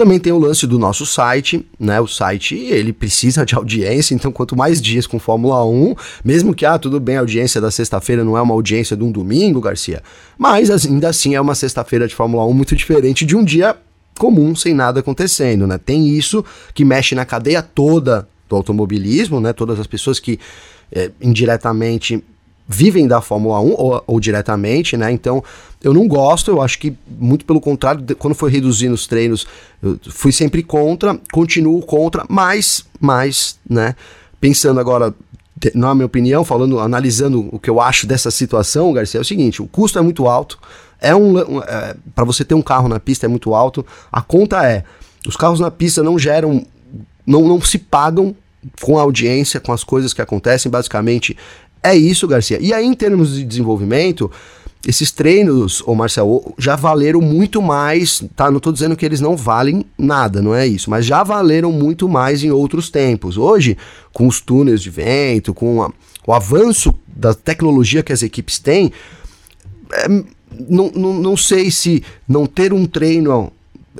Também 0.00 0.18
tem 0.18 0.32
o 0.32 0.38
lance 0.38 0.66
do 0.66 0.78
nosso 0.78 1.04
site, 1.04 1.62
né? 1.78 2.00
O 2.00 2.06
site, 2.06 2.54
ele 2.54 2.90
precisa 2.90 3.44
de 3.44 3.54
audiência, 3.54 4.14
então 4.14 4.32
quanto 4.32 4.56
mais 4.56 4.80
dias 4.80 5.06
com 5.06 5.18
Fórmula 5.18 5.62
1, 5.62 5.94
mesmo 6.24 6.54
que, 6.54 6.64
ah, 6.64 6.78
tudo 6.78 6.98
bem, 6.98 7.18
a 7.18 7.20
audiência 7.20 7.60
da 7.60 7.70
sexta-feira 7.70 8.24
não 8.24 8.34
é 8.34 8.40
uma 8.40 8.54
audiência 8.54 8.96
de 8.96 9.04
um 9.04 9.12
domingo, 9.12 9.60
Garcia, 9.60 10.02
mas 10.38 10.70
ainda 10.70 11.10
assim 11.10 11.34
é 11.34 11.40
uma 11.40 11.54
sexta-feira 11.54 12.08
de 12.08 12.14
Fórmula 12.14 12.46
1 12.46 12.52
muito 12.54 12.74
diferente 12.74 13.26
de 13.26 13.36
um 13.36 13.44
dia 13.44 13.76
comum 14.18 14.56
sem 14.56 14.72
nada 14.72 15.00
acontecendo, 15.00 15.66
né? 15.66 15.76
Tem 15.76 16.08
isso 16.08 16.42
que 16.72 16.82
mexe 16.82 17.14
na 17.14 17.26
cadeia 17.26 17.60
toda 17.60 18.26
do 18.48 18.56
automobilismo, 18.56 19.38
né? 19.38 19.52
Todas 19.52 19.78
as 19.78 19.86
pessoas 19.86 20.18
que 20.18 20.40
é, 20.90 21.10
indiretamente 21.20 22.24
vivem 22.72 23.08
da 23.08 23.20
Fórmula 23.20 23.60
1 23.60 23.72
ou, 23.72 24.04
ou, 24.06 24.20
diretamente, 24.20 24.96
né? 24.96 25.10
Então, 25.10 25.42
eu 25.82 25.92
não 25.92 26.06
gosto, 26.06 26.52
eu 26.52 26.62
acho 26.62 26.78
que 26.78 26.96
muito 27.18 27.44
pelo 27.44 27.60
contrário, 27.60 28.04
quando 28.16 28.34
foi 28.34 28.50
reduzindo 28.50 28.94
os 28.94 29.08
treinos, 29.08 29.46
eu 29.82 29.98
fui 30.08 30.30
sempre 30.30 30.62
contra, 30.62 31.18
continuo 31.32 31.82
contra, 31.82 32.24
mas, 32.28 32.84
mas, 33.00 33.58
né? 33.68 33.96
Pensando 34.40 34.78
agora, 34.78 35.12
na 35.74 35.94
minha 35.94 36.06
opinião, 36.06 36.44
falando, 36.44 36.78
analisando 36.78 37.48
o 37.50 37.58
que 37.58 37.68
eu 37.68 37.80
acho 37.80 38.06
dessa 38.06 38.30
situação, 38.30 38.92
Garcia, 38.92 39.18
é 39.18 39.22
o 39.22 39.24
seguinte: 39.24 39.60
o 39.60 39.66
custo 39.66 39.98
é 39.98 40.02
muito 40.02 40.28
alto, 40.28 40.56
é 41.00 41.14
um, 41.14 41.38
é, 41.62 41.96
para 42.14 42.24
você 42.24 42.44
ter 42.44 42.54
um 42.54 42.62
carro 42.62 42.88
na 42.88 43.00
pista 43.00 43.26
é 43.26 43.28
muito 43.28 43.52
alto. 43.52 43.84
A 44.12 44.22
conta 44.22 44.64
é, 44.64 44.84
os 45.26 45.36
carros 45.36 45.58
na 45.58 45.72
pista 45.72 46.04
não 46.04 46.16
geram, 46.16 46.64
não, 47.26 47.48
não 47.48 47.60
se 47.60 47.78
pagam 47.78 48.34
com 48.80 48.98
a 48.98 49.02
audiência, 49.02 49.58
com 49.58 49.72
as 49.72 49.82
coisas 49.82 50.12
que 50.12 50.22
acontecem, 50.22 50.70
basicamente 50.70 51.36
é 51.82 51.96
isso, 51.96 52.26
Garcia. 52.26 52.58
E 52.60 52.72
aí 52.72 52.84
em 52.84 52.94
termos 52.94 53.34
de 53.34 53.44
desenvolvimento, 53.44 54.30
esses 54.86 55.10
treinos, 55.10 55.82
ô 55.86 55.94
Marcel, 55.94 56.54
já 56.58 56.74
valeram 56.74 57.20
muito 57.20 57.60
mais, 57.60 58.24
tá? 58.34 58.50
Não 58.50 58.56
estou 58.56 58.72
dizendo 58.72 58.96
que 58.96 59.04
eles 59.04 59.20
não 59.20 59.36
valem 59.36 59.84
nada, 59.98 60.40
não 60.40 60.54
é 60.54 60.66
isso, 60.66 60.88
mas 60.88 61.04
já 61.04 61.22
valeram 61.22 61.70
muito 61.70 62.08
mais 62.08 62.42
em 62.42 62.50
outros 62.50 62.88
tempos. 62.88 63.36
Hoje, 63.36 63.76
com 64.12 64.26
os 64.26 64.40
túneis 64.40 64.80
de 64.80 64.88
vento, 64.88 65.52
com 65.52 65.82
a, 65.82 65.92
o 66.26 66.32
avanço 66.32 66.94
da 67.06 67.34
tecnologia 67.34 68.02
que 68.02 68.12
as 68.12 68.22
equipes 68.22 68.58
têm, 68.58 68.90
é, 69.92 70.08
não, 70.68 70.90
não, 70.94 71.14
não 71.14 71.36
sei 71.36 71.70
se 71.70 72.02
não 72.26 72.46
ter 72.46 72.72
um 72.72 72.86
treino 72.86 73.52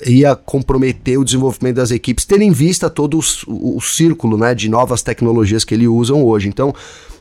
ia 0.06 0.34
comprometer 0.34 1.18
o 1.18 1.24
desenvolvimento 1.24 1.76
das 1.76 1.90
equipes, 1.90 2.24
tendo 2.24 2.42
em 2.42 2.52
vista 2.52 2.88
todo 2.88 3.18
o, 3.18 3.76
o 3.76 3.80
círculo 3.80 4.38
né, 4.38 4.54
de 4.54 4.68
novas 4.68 5.02
tecnologias 5.02 5.64
que 5.64 5.74
eles 5.74 5.88
usam 5.88 6.24
hoje. 6.24 6.48
Então, 6.48 6.74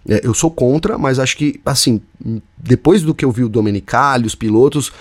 é, 0.08 0.22
eu 0.24 0.34
sou 0.34 0.52
contra, 0.52 0.98
mas 0.98 1.20
acho 1.20 1.36
que, 1.36 1.60
assim, 1.66 2.02
depois 2.58 3.02
do 3.02 3.16
que 3.16 3.26
eu 3.26 3.32
vi 3.32 3.44
o 3.44 3.50
Domenicali, 3.50 4.26
os 4.26 4.36
pilotos, 4.36 4.92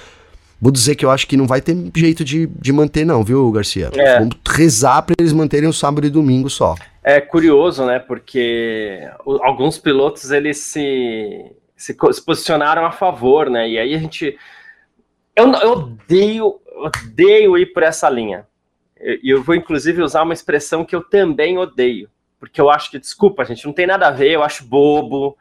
vou 0.60 0.72
dizer 0.72 0.94
que 0.94 1.04
eu 1.04 1.10
acho 1.10 1.26
que 1.26 1.36
não 1.36 1.46
vai 1.46 1.60
ter 1.60 1.76
jeito 1.94 2.24
de, 2.24 2.46
de 2.46 2.72
manter, 2.72 3.04
não, 3.04 3.22
viu, 3.22 3.50
Garcia? 3.50 3.90
É. 3.94 4.18
Vamos 4.18 4.36
rezar 4.48 5.02
para 5.02 5.14
eles 5.18 5.32
manterem 5.32 5.68
o 5.68 5.72
sábado 5.72 6.06
e 6.06 6.10
domingo 6.10 6.48
só. 6.48 6.74
É 7.02 7.20
curioso, 7.20 7.84
né? 7.86 7.98
Porque 7.98 9.00
alguns 9.24 9.78
pilotos 9.78 10.30
eles 10.30 10.58
se 10.58 11.52
se, 11.78 11.96
se 12.12 12.24
posicionaram 12.24 12.84
a 12.84 12.90
favor, 12.90 13.48
né? 13.48 13.70
E 13.70 13.78
aí 13.78 13.94
a 13.94 13.98
gente. 13.98 14.36
Eu, 15.34 15.52
eu 15.52 15.70
odeio, 15.70 16.60
odeio 16.76 17.56
ir 17.56 17.66
por 17.66 17.84
essa 17.84 18.10
linha. 18.10 18.44
E 19.00 19.30
eu, 19.30 19.38
eu 19.38 19.42
vou, 19.44 19.54
inclusive, 19.54 20.02
usar 20.02 20.24
uma 20.24 20.34
expressão 20.34 20.84
que 20.84 20.94
eu 20.94 21.02
também 21.02 21.56
odeio. 21.56 22.10
Porque 22.38 22.60
eu 22.60 22.70
acho 22.70 22.90
que, 22.90 22.98
desculpa, 22.98 23.44
gente, 23.44 23.66
não 23.66 23.72
tem 23.72 23.86
nada 23.86 24.08
a 24.08 24.12
ver, 24.12 24.30
eu 24.30 24.42
acho 24.42 24.64
bobo. 24.64 25.36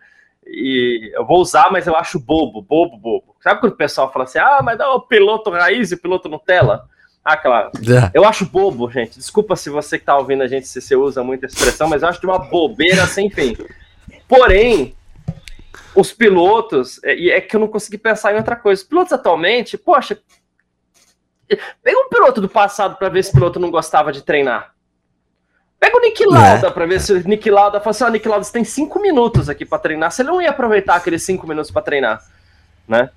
E 0.46 1.12
eu 1.14 1.26
vou 1.26 1.40
usar, 1.40 1.72
mas 1.72 1.86
eu 1.86 1.96
acho 1.96 2.20
bobo, 2.20 2.62
bobo, 2.62 2.98
bobo. 2.98 3.36
Sabe 3.42 3.60
quando 3.60 3.74
o 3.74 3.78
pessoal 3.78 4.12
fala 4.12 4.26
assim, 4.26 4.40
ah, 4.40 4.62
mas 4.64 4.78
dá 4.78 4.90
o 4.94 5.02
piloto 5.02 5.50
raiz 5.50 5.92
e 5.92 5.98
piloto 5.98 6.30
Nutella? 6.30 6.88
Ah, 7.24 7.36
claro. 7.36 7.72
É. 7.76 8.12
Eu 8.14 8.24
acho 8.24 8.46
bobo, 8.46 8.90
gente. 8.90 9.18
Desculpa 9.18 9.56
se 9.58 9.70
você 9.70 10.00
que 10.00 10.06
tá 10.06 10.18
ouvindo 10.18 10.44
a 10.44 10.48
gente, 10.48 10.66
se 10.66 10.82
você 10.82 10.96
usa 10.96 11.24
muita 11.24 11.46
expressão, 11.46 11.88
mas 11.88 12.02
eu 12.02 12.08
acho 12.08 12.22
de 12.22 12.26
uma 12.26 12.40
bobeira 12.40 13.06
sem 13.06 13.30
fim. 13.30 13.58
Porém, 14.28 14.96
os 15.94 16.14
pilotos, 16.14 17.04
é, 17.04 17.16
e 17.16 17.30
é, 17.30 17.42
que 17.42 17.56
eu 17.56 17.60
não 17.60 17.68
consegui 17.68 17.98
pensar 17.98 18.34
em 18.34 18.38
outra 18.38 18.56
coisa. 18.56 18.82
Os 18.82 18.88
pilotos 18.88 19.12
atualmente, 19.12 19.78
poxa, 19.78 20.18
pega 21.84 22.00
um 22.00 22.10
piloto 22.10 22.40
do 22.40 22.48
passado 22.48 22.96
para 22.96 23.10
ver 23.10 23.24
se 23.24 23.32
o 23.32 23.34
piloto 23.34 23.60
não 23.60 23.70
gostava 23.70 24.12
de 24.14 24.22
treinar. 24.22 24.74
Pega 25.80 25.98
o 25.98 26.02
Nick 26.02 26.26
Lauda 26.26 26.68
é. 26.68 26.72
para 26.72 26.86
ver 26.86 27.00
se 27.00 27.14
o 27.14 27.28
Nick 27.28 27.50
Lauda 27.50 27.80
fala 27.80 27.92
assim: 27.92 28.04
ah, 28.04 28.10
Nick 28.10 28.28
Lauda, 28.28 28.44
você 28.44 28.54
tem 28.54 28.64
cinco 28.64 29.00
minutos 29.00 29.50
aqui 29.50 29.66
para 29.66 29.78
treinar. 29.78 30.12
Você 30.12 30.24
não 30.24 30.42
ia 30.42 30.50
aproveitar 30.50 30.96
aqueles 30.96 31.24
cinco 31.24 31.48
minutos 31.48 31.70
para 31.70 31.82
treinar, 31.82 32.22
né? 32.88 33.10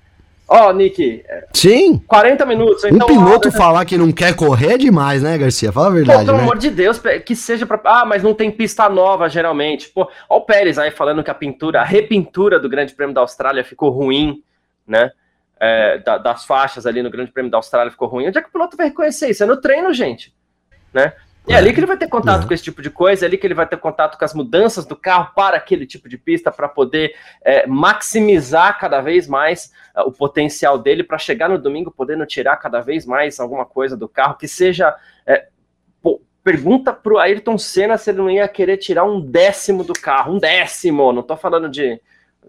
Ó, 0.53 0.67
oh, 0.67 0.73
Nick. 0.73 1.23
Sim. 1.53 1.97
40 2.05 2.45
minutos. 2.45 2.83
Então, 2.83 3.07
um 3.07 3.09
piloto 3.09 3.47
ó, 3.47 3.51
falar 3.51 3.85
que 3.85 3.97
não 3.97 4.11
quer 4.11 4.35
correr 4.35 4.73
é 4.73 4.77
demais, 4.77 5.23
né, 5.23 5.37
Garcia? 5.37 5.71
Fala 5.71 5.87
a 5.87 5.91
verdade. 5.91 6.19
Pô, 6.19 6.25
pelo 6.25 6.37
né? 6.39 6.43
amor 6.43 6.57
de 6.57 6.69
Deus, 6.69 7.01
que 7.25 7.37
seja 7.37 7.65
pra. 7.65 7.79
Ah, 7.85 8.05
mas 8.05 8.21
não 8.21 8.33
tem 8.33 8.51
pista 8.51 8.89
nova, 8.89 9.29
geralmente. 9.29 9.87
Pô, 9.89 10.09
ó 10.29 10.37
o 10.37 10.41
Pérez 10.41 10.77
aí 10.77 10.91
falando 10.91 11.23
que 11.23 11.31
a 11.31 11.33
pintura, 11.33 11.79
a 11.79 11.85
repintura 11.85 12.59
do 12.59 12.67
Grande 12.67 12.93
Prêmio 12.93 13.15
da 13.15 13.21
Austrália 13.21 13.63
ficou 13.63 13.91
ruim, 13.91 14.43
né? 14.85 15.11
É, 15.57 15.99
da, 15.99 16.17
das 16.17 16.43
faixas 16.43 16.85
ali 16.85 17.01
no 17.01 17.09
Grande 17.09 17.31
Prêmio 17.31 17.49
da 17.49 17.57
Austrália 17.57 17.89
ficou 17.89 18.09
ruim. 18.09 18.27
Onde 18.27 18.37
é 18.37 18.41
que 18.41 18.49
o 18.49 18.51
piloto 18.51 18.75
vai 18.75 18.87
reconhecer 18.87 19.29
isso? 19.29 19.43
É 19.43 19.45
no 19.45 19.55
treino, 19.55 19.93
gente. 19.93 20.33
Né? 20.93 21.13
É 21.47 21.55
ali 21.55 21.73
que 21.73 21.79
ele 21.79 21.87
vai 21.87 21.97
ter 21.97 22.07
contato 22.07 22.43
é. 22.43 22.47
com 22.47 22.53
esse 22.53 22.63
tipo 22.63 22.81
de 22.81 22.89
coisa, 22.89 23.25
é 23.25 23.27
ali 23.27 23.37
que 23.37 23.47
ele 23.47 23.55
vai 23.55 23.65
ter 23.65 23.77
contato 23.77 24.17
com 24.17 24.23
as 24.23 24.33
mudanças 24.33 24.85
do 24.85 24.95
carro 24.95 25.31
para 25.35 25.57
aquele 25.57 25.87
tipo 25.87 26.07
de 26.07 26.17
pista, 26.17 26.51
para 26.51 26.69
poder 26.69 27.15
é, 27.43 27.65
maximizar 27.65 28.77
cada 28.79 29.01
vez 29.01 29.27
mais 29.27 29.71
uh, 29.95 30.07
o 30.07 30.11
potencial 30.11 30.77
dele, 30.77 31.03
para 31.03 31.17
chegar 31.17 31.49
no 31.49 31.57
domingo 31.57 31.91
podendo 31.91 32.25
tirar 32.27 32.57
cada 32.57 32.79
vez 32.79 33.05
mais 33.05 33.39
alguma 33.39 33.65
coisa 33.65 33.97
do 33.97 34.07
carro, 34.07 34.35
que 34.35 34.47
seja. 34.47 34.95
É, 35.25 35.47
pô, 36.01 36.21
pergunta 36.43 36.93
pro 36.93 37.17
Ayrton 37.17 37.57
Senna 37.57 37.97
se 37.97 38.11
ele 38.11 38.19
não 38.19 38.29
ia 38.29 38.47
querer 38.47 38.77
tirar 38.77 39.03
um 39.03 39.19
décimo 39.19 39.83
do 39.83 39.93
carro, 39.93 40.35
um 40.35 40.39
décimo, 40.39 41.11
não 41.11 41.23
tô 41.23 41.35
falando 41.35 41.67
de. 41.67 41.99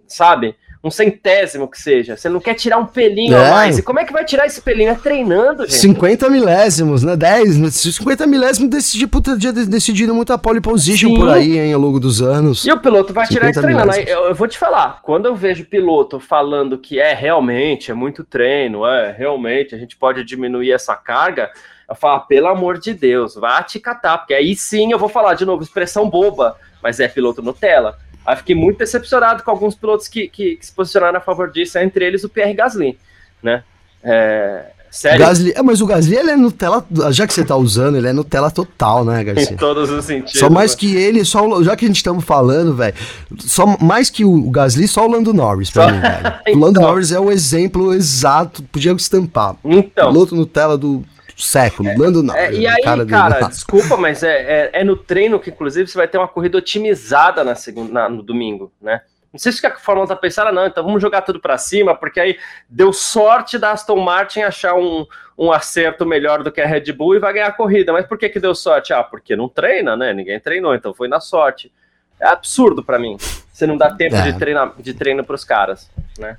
Sabe? 0.06 0.56
Um 0.84 0.90
centésimo 0.90 1.68
que 1.68 1.80
seja. 1.80 2.16
Você 2.16 2.28
não 2.28 2.40
quer 2.40 2.54
tirar 2.54 2.78
um 2.78 2.86
pelinho 2.86 3.36
é. 3.36 3.46
a 3.46 3.50
mais. 3.50 3.78
E 3.78 3.82
como 3.82 4.00
é 4.00 4.04
que 4.04 4.12
vai 4.12 4.24
tirar 4.24 4.46
esse 4.46 4.60
pelinho? 4.60 4.90
É 4.90 4.94
treinando, 4.94 5.62
gente. 5.62 5.74
50 5.74 6.28
milésimos, 6.28 7.04
né? 7.04 7.16
10, 7.16 7.72
50 7.72 8.26
milésimos 8.26 8.68
decidir, 8.68 9.06
puta, 9.06 9.36
dia 9.36 9.52
decidido 9.52 10.12
muita 10.12 10.36
pole 10.36 10.60
position 10.60 11.10
Sim. 11.10 11.16
por 11.16 11.28
aí, 11.28 11.58
hein, 11.58 11.72
ao 11.72 11.80
longo 11.80 12.00
dos 12.00 12.20
anos. 12.20 12.64
E 12.64 12.72
o 12.72 12.80
piloto 12.80 13.12
vai 13.12 13.26
tirar 13.28 13.50
isso 13.50 13.60
treinando. 13.60 13.92
Eu, 13.92 14.26
eu, 14.26 14.34
vou 14.34 14.48
te 14.48 14.58
falar, 14.58 15.00
quando 15.02 15.26
eu 15.26 15.36
vejo 15.36 15.64
piloto 15.64 16.18
falando 16.18 16.76
que 16.76 16.98
é 16.98 17.14
realmente, 17.14 17.92
é 17.92 17.94
muito 17.94 18.24
treino, 18.24 18.84
é 18.84 19.12
realmente, 19.12 19.74
a 19.74 19.78
gente 19.78 19.96
pode 19.96 20.24
diminuir 20.24 20.72
essa 20.72 20.96
carga, 20.96 21.50
eu 21.88 21.94
falo, 21.94 22.16
ah, 22.16 22.20
pelo 22.20 22.48
amor 22.48 22.78
de 22.78 22.92
Deus, 22.92 23.34
vá 23.36 23.62
te 23.62 23.78
catar, 23.78 24.18
porque 24.18 24.34
aí 24.34 24.56
sim 24.56 24.90
eu 24.90 24.98
vou 24.98 25.08
falar 25.08 25.34
de 25.34 25.44
novo, 25.44 25.62
expressão 25.62 26.08
boba, 26.10 26.56
mas 26.82 26.98
é 26.98 27.06
piloto 27.06 27.40
Nutella. 27.40 27.98
Aí 28.24 28.36
fiquei 28.36 28.54
muito 28.54 28.78
decepcionado 28.78 29.42
com 29.42 29.50
alguns 29.50 29.74
pilotos 29.74 30.08
que, 30.08 30.28
que, 30.28 30.56
que, 30.56 30.66
se 30.66 30.72
posicionaram 30.72 31.18
a 31.18 31.20
favor 31.20 31.50
disso, 31.50 31.78
entre 31.78 32.04
eles 32.04 32.24
o 32.24 32.28
Pierre 32.28 32.54
Gasly, 32.54 32.98
né? 33.42 33.64
É, 34.02 34.66
Sério? 34.92 35.20
Gasly, 35.20 35.52
é, 35.56 35.62
mas 35.62 35.80
o 35.80 35.86
Gasly 35.86 36.16
ele 36.16 36.32
é 36.32 36.36
Nutella, 36.36 36.86
já 37.10 37.26
que 37.26 37.32
você 37.32 37.42
tá 37.42 37.56
usando, 37.56 37.96
ele 37.96 38.06
é 38.06 38.12
Nutella 38.12 38.50
total, 38.50 39.06
né, 39.06 39.24
Garcia? 39.24 39.54
Em 39.54 39.56
todos 39.56 39.88
os 39.88 40.04
sentidos. 40.04 40.38
Só 40.38 40.50
mais 40.50 40.72
né? 40.72 40.76
que 40.80 40.94
ele, 40.94 41.24
só 41.24 41.62
já 41.62 41.74
que 41.74 41.86
a 41.86 41.88
gente 41.88 41.96
estamos 41.96 42.22
falando, 42.22 42.74
velho, 42.74 42.94
só 43.38 43.64
mais 43.80 44.10
que 44.10 44.22
o 44.22 44.50
Gasly, 44.50 44.86
só 44.86 45.06
o 45.06 45.10
Lando 45.10 45.32
Norris 45.32 45.70
pra 45.70 45.86
só... 45.86 45.94
mim, 45.94 45.98
velho. 45.98 46.34
O 46.54 46.58
Lando 46.58 46.78
então. 46.78 46.90
Norris 46.90 47.10
é 47.10 47.18
o 47.18 47.30
exemplo 47.30 47.94
exato, 47.94 48.62
podia 48.64 48.92
estampar. 48.92 49.56
Então. 49.64 50.12
Piloto 50.12 50.36
Nutella 50.36 50.76
do 50.76 51.02
século, 51.36 51.88
é, 51.88 51.96
Lando 51.96 52.22
Norris. 52.22 52.42
É, 52.42 52.52
e 52.52 52.66
aí, 52.66 52.82
cara, 52.82 53.06
cara 53.06 53.40
desculpa, 53.48 53.96
mas 53.96 54.22
é, 54.22 54.42
é, 54.42 54.70
é, 54.80 54.84
no 54.84 54.96
treino 54.96 55.38
que, 55.38 55.50
inclusive, 55.50 55.88
você 55.88 55.96
vai 55.96 56.08
ter 56.08 56.18
uma 56.18 56.28
corrida 56.28 56.58
otimizada 56.58 57.42
na 57.44 57.54
segunda, 57.54 57.92
na, 57.92 58.08
no 58.08 58.22
domingo, 58.22 58.72
né? 58.80 59.02
Não 59.32 59.38
sei 59.38 59.50
se 59.50 59.66
a 59.66 59.74
Fórmula 59.76 60.06
tá 60.06 60.14
pensando, 60.14 60.48
ah, 60.48 60.52
não, 60.52 60.66
então 60.66 60.84
vamos 60.84 61.00
jogar 61.00 61.22
tudo 61.22 61.40
para 61.40 61.56
cima, 61.56 61.94
porque 61.94 62.20
aí 62.20 62.38
deu 62.68 62.92
sorte 62.92 63.56
da 63.58 63.72
Aston 63.72 63.96
Martin 63.96 64.40
achar 64.40 64.74
um, 64.74 65.06
um 65.38 65.50
acerto 65.50 66.04
melhor 66.04 66.42
do 66.42 66.52
que 66.52 66.60
a 66.60 66.66
Red 66.66 66.92
Bull 66.92 67.16
e 67.16 67.18
vai 67.18 67.32
ganhar 67.32 67.46
a 67.46 67.52
corrida. 67.52 67.94
Mas 67.94 68.06
por 68.06 68.18
que 68.18 68.28
que 68.28 68.38
deu 68.38 68.54
sorte? 68.54 68.92
Ah, 68.92 69.02
porque 69.02 69.34
não 69.34 69.48
treina, 69.48 69.96
né? 69.96 70.12
Ninguém 70.12 70.38
treinou, 70.38 70.74
então 70.74 70.92
foi 70.92 71.08
na 71.08 71.18
sorte. 71.18 71.72
É 72.20 72.28
absurdo 72.28 72.84
para 72.84 72.98
mim. 72.98 73.16
Você 73.50 73.66
não 73.66 73.76
dá 73.76 73.90
tempo 73.90 74.16
é. 74.16 74.22
de, 74.22 74.38
treinar, 74.38 74.74
de 74.78 74.92
treino 74.92 75.24
para 75.24 75.34
os 75.34 75.44
caras, 75.44 75.90
né? 76.18 76.36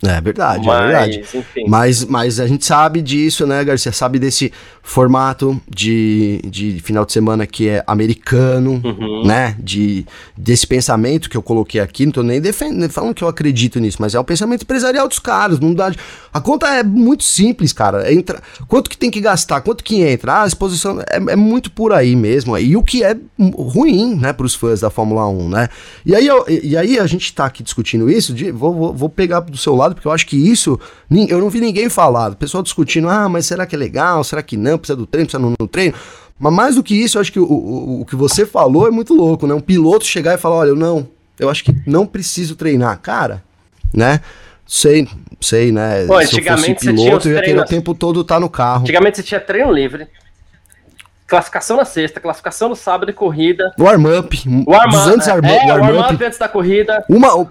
É 0.00 0.20
verdade, 0.20 0.64
mas, 0.64 0.80
é 0.80 0.86
verdade. 0.86 1.20
Enfim. 1.34 1.64
Mas, 1.66 2.04
mas 2.04 2.38
a 2.38 2.46
gente 2.46 2.64
sabe 2.64 3.02
disso, 3.02 3.44
né, 3.46 3.64
Garcia? 3.64 3.90
Sabe 3.90 4.20
desse 4.20 4.52
formato 4.80 5.60
de, 5.68 6.40
de 6.44 6.78
final 6.80 7.04
de 7.04 7.12
semana 7.12 7.46
que 7.46 7.68
é 7.68 7.82
americano, 7.84 8.80
uhum. 8.84 9.26
né? 9.26 9.56
De, 9.58 10.06
desse 10.36 10.66
pensamento 10.68 11.28
que 11.28 11.36
eu 11.36 11.42
coloquei 11.42 11.80
aqui. 11.80 12.06
Não 12.06 12.12
tô 12.12 12.22
nem 12.22 12.40
defendendo, 12.40 12.88
falando 12.92 13.12
que 13.12 13.24
eu 13.24 13.28
acredito 13.28 13.80
nisso, 13.80 13.96
mas 13.98 14.14
é 14.14 14.20
o 14.20 14.24
pensamento 14.24 14.62
empresarial 14.62 15.08
dos 15.08 15.18
caras. 15.18 15.58
Não 15.58 15.74
dá, 15.74 15.92
a 16.32 16.40
conta 16.40 16.68
é 16.68 16.84
muito 16.84 17.24
simples, 17.24 17.72
cara. 17.72 18.12
Entra, 18.12 18.40
quanto 18.68 18.88
que 18.88 18.96
tem 18.96 19.10
que 19.10 19.20
gastar? 19.20 19.62
Quanto 19.62 19.82
que 19.82 20.00
entra? 20.00 20.32
Ah, 20.32 20.42
a 20.44 20.46
exposição 20.46 21.00
é, 21.00 21.16
é 21.32 21.36
muito 21.36 21.72
por 21.72 21.92
aí 21.92 22.14
mesmo. 22.14 22.56
E 22.56 22.76
o 22.76 22.84
que 22.84 23.02
é 23.02 23.16
ruim, 23.36 24.14
né, 24.14 24.32
para 24.32 24.46
os 24.46 24.54
fãs 24.54 24.80
da 24.80 24.90
Fórmula 24.90 25.26
1, 25.28 25.48
né? 25.48 25.68
E 26.06 26.14
aí, 26.14 26.26
eu, 26.26 26.44
e 26.48 26.76
aí 26.76 27.00
a 27.00 27.06
gente 27.06 27.34
tá 27.34 27.46
aqui 27.46 27.64
discutindo 27.64 28.08
isso. 28.08 28.32
De, 28.32 28.52
vou, 28.52 28.72
vou, 28.72 28.94
vou 28.94 29.08
pegar 29.08 29.40
do 29.40 29.56
seu 29.56 29.74
lado 29.74 29.87
lado, 29.88 29.94
porque 29.94 30.08
eu 30.08 30.12
acho 30.12 30.26
que 30.26 30.36
isso, 30.36 30.78
eu 31.28 31.40
não 31.40 31.50
vi 31.50 31.60
ninguém 31.60 31.88
falar. 31.88 32.32
O 32.32 32.36
pessoal 32.36 32.62
discutindo, 32.62 33.08
ah, 33.08 33.28
mas 33.28 33.46
será 33.46 33.66
que 33.66 33.74
é 33.74 33.78
legal? 33.78 34.22
Será 34.22 34.42
que 34.42 34.56
não? 34.56 34.78
Precisa 34.78 34.96
do 34.96 35.06
treino, 35.06 35.26
precisa 35.26 35.42
no, 35.42 35.54
no 35.58 35.68
treino. 35.68 35.94
Mas 36.38 36.52
mais 36.52 36.74
do 36.76 36.82
que 36.82 36.94
isso, 36.94 37.18
eu 37.18 37.20
acho 37.20 37.32
que 37.32 37.40
o, 37.40 37.44
o, 37.44 38.00
o, 38.02 38.04
que 38.04 38.14
você 38.14 38.46
falou 38.46 38.86
é 38.86 38.90
muito 38.90 39.12
louco, 39.12 39.46
né? 39.46 39.54
Um 39.54 39.60
piloto 39.60 40.04
chegar 40.04 40.34
e 40.34 40.38
falar, 40.38 40.56
olha, 40.56 40.68
eu 40.68 40.76
não, 40.76 41.08
eu 41.38 41.50
acho 41.50 41.64
que 41.64 41.74
não 41.86 42.06
preciso 42.06 42.54
treinar. 42.54 42.98
Cara, 43.00 43.42
né? 43.92 44.20
Sei, 44.66 45.08
sei, 45.40 45.72
né? 45.72 46.06
Pô, 46.06 46.20
Se 46.24 46.38
eu 46.38 46.44
fosse 46.44 46.74
piloto, 46.74 47.28
eu 47.28 47.34
ia 47.34 47.42
querer 47.42 47.60
o 47.60 47.64
tempo 47.64 47.94
todo 47.94 48.20
estar 48.20 48.36
tá 48.36 48.40
no 48.40 48.48
carro. 48.48 48.82
Antigamente 48.82 49.16
você 49.16 49.22
tinha 49.22 49.40
treino 49.40 49.72
livre, 49.72 50.06
classificação 51.28 51.76
na 51.76 51.84
sexta, 51.84 52.18
classificação 52.18 52.70
no 52.70 52.74
sábado 52.74 53.10
e 53.10 53.12
corrida. 53.12 53.70
Warm-up. 53.78 54.36
Warm 54.66 54.90
200 54.90 55.26
warm, 55.28 55.44
é, 55.44 55.66
warm, 55.66 55.96
warm 55.96 56.14
up 56.14 56.24
antes 56.24 56.38
da 56.38 56.48
corrida. 56.48 57.04
Uma, 57.08 57.50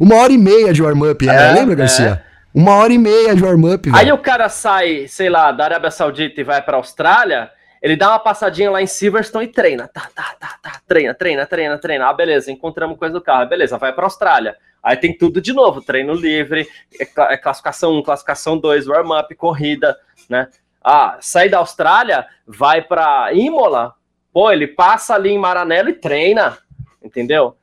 uma 0.00 0.16
hora 0.16 0.32
e 0.32 0.38
meia 0.38 0.72
de 0.72 0.82
warm-up, 0.82 1.28
é, 1.28 1.52
lembra, 1.52 1.74
Garcia? 1.74 2.22
É. 2.24 2.28
Uma 2.54 2.76
hora 2.76 2.92
e 2.92 2.98
meia 2.98 3.36
de 3.36 3.44
warm-up. 3.44 3.90
Aí 3.92 4.10
o 4.10 4.18
cara 4.18 4.48
sai, 4.48 5.06
sei 5.06 5.28
lá, 5.28 5.52
da 5.52 5.64
Arábia 5.64 5.90
Saudita 5.90 6.40
e 6.40 6.44
vai 6.44 6.62
pra 6.62 6.78
Austrália, 6.78 7.50
ele 7.82 7.96
dá 7.96 8.08
uma 8.08 8.18
passadinha 8.18 8.70
lá 8.70 8.82
em 8.82 8.86
Silverstone 8.86 9.44
e 9.44 9.48
treina. 9.48 9.86
Tá, 9.86 10.08
tá, 10.14 10.34
tá, 10.40 10.56
tá. 10.62 10.80
Treina, 10.88 11.14
treina, 11.14 11.46
treina, 11.46 11.78
treina. 11.78 12.08
Ah, 12.08 12.12
beleza, 12.14 12.50
encontramos 12.50 12.98
coisa 12.98 13.12
do 13.12 13.20
carro. 13.20 13.48
Beleza, 13.48 13.76
vai 13.76 13.92
pra 13.92 14.04
Austrália. 14.04 14.56
Aí 14.82 14.96
tem 14.96 15.16
tudo 15.16 15.40
de 15.40 15.52
novo, 15.52 15.82
treino 15.82 16.14
livre, 16.14 16.66
é, 16.98 17.34
é 17.34 17.36
classificação 17.36 17.98
1, 17.98 18.02
classificação 18.02 18.56
2, 18.56 18.86
warm-up, 18.86 19.34
corrida, 19.34 19.96
né? 20.30 20.48
Ah, 20.88 21.18
sai 21.20 21.50
da 21.50 21.58
Austrália, 21.58 22.26
vai 22.46 22.80
para 22.80 23.30
Imola, 23.34 23.92
pô, 24.32 24.50
ele 24.50 24.66
passa 24.66 25.14
ali 25.14 25.28
em 25.28 25.38
Maranello 25.38 25.90
e 25.90 25.92
treina, 25.92 26.56
entendeu? 27.04 27.54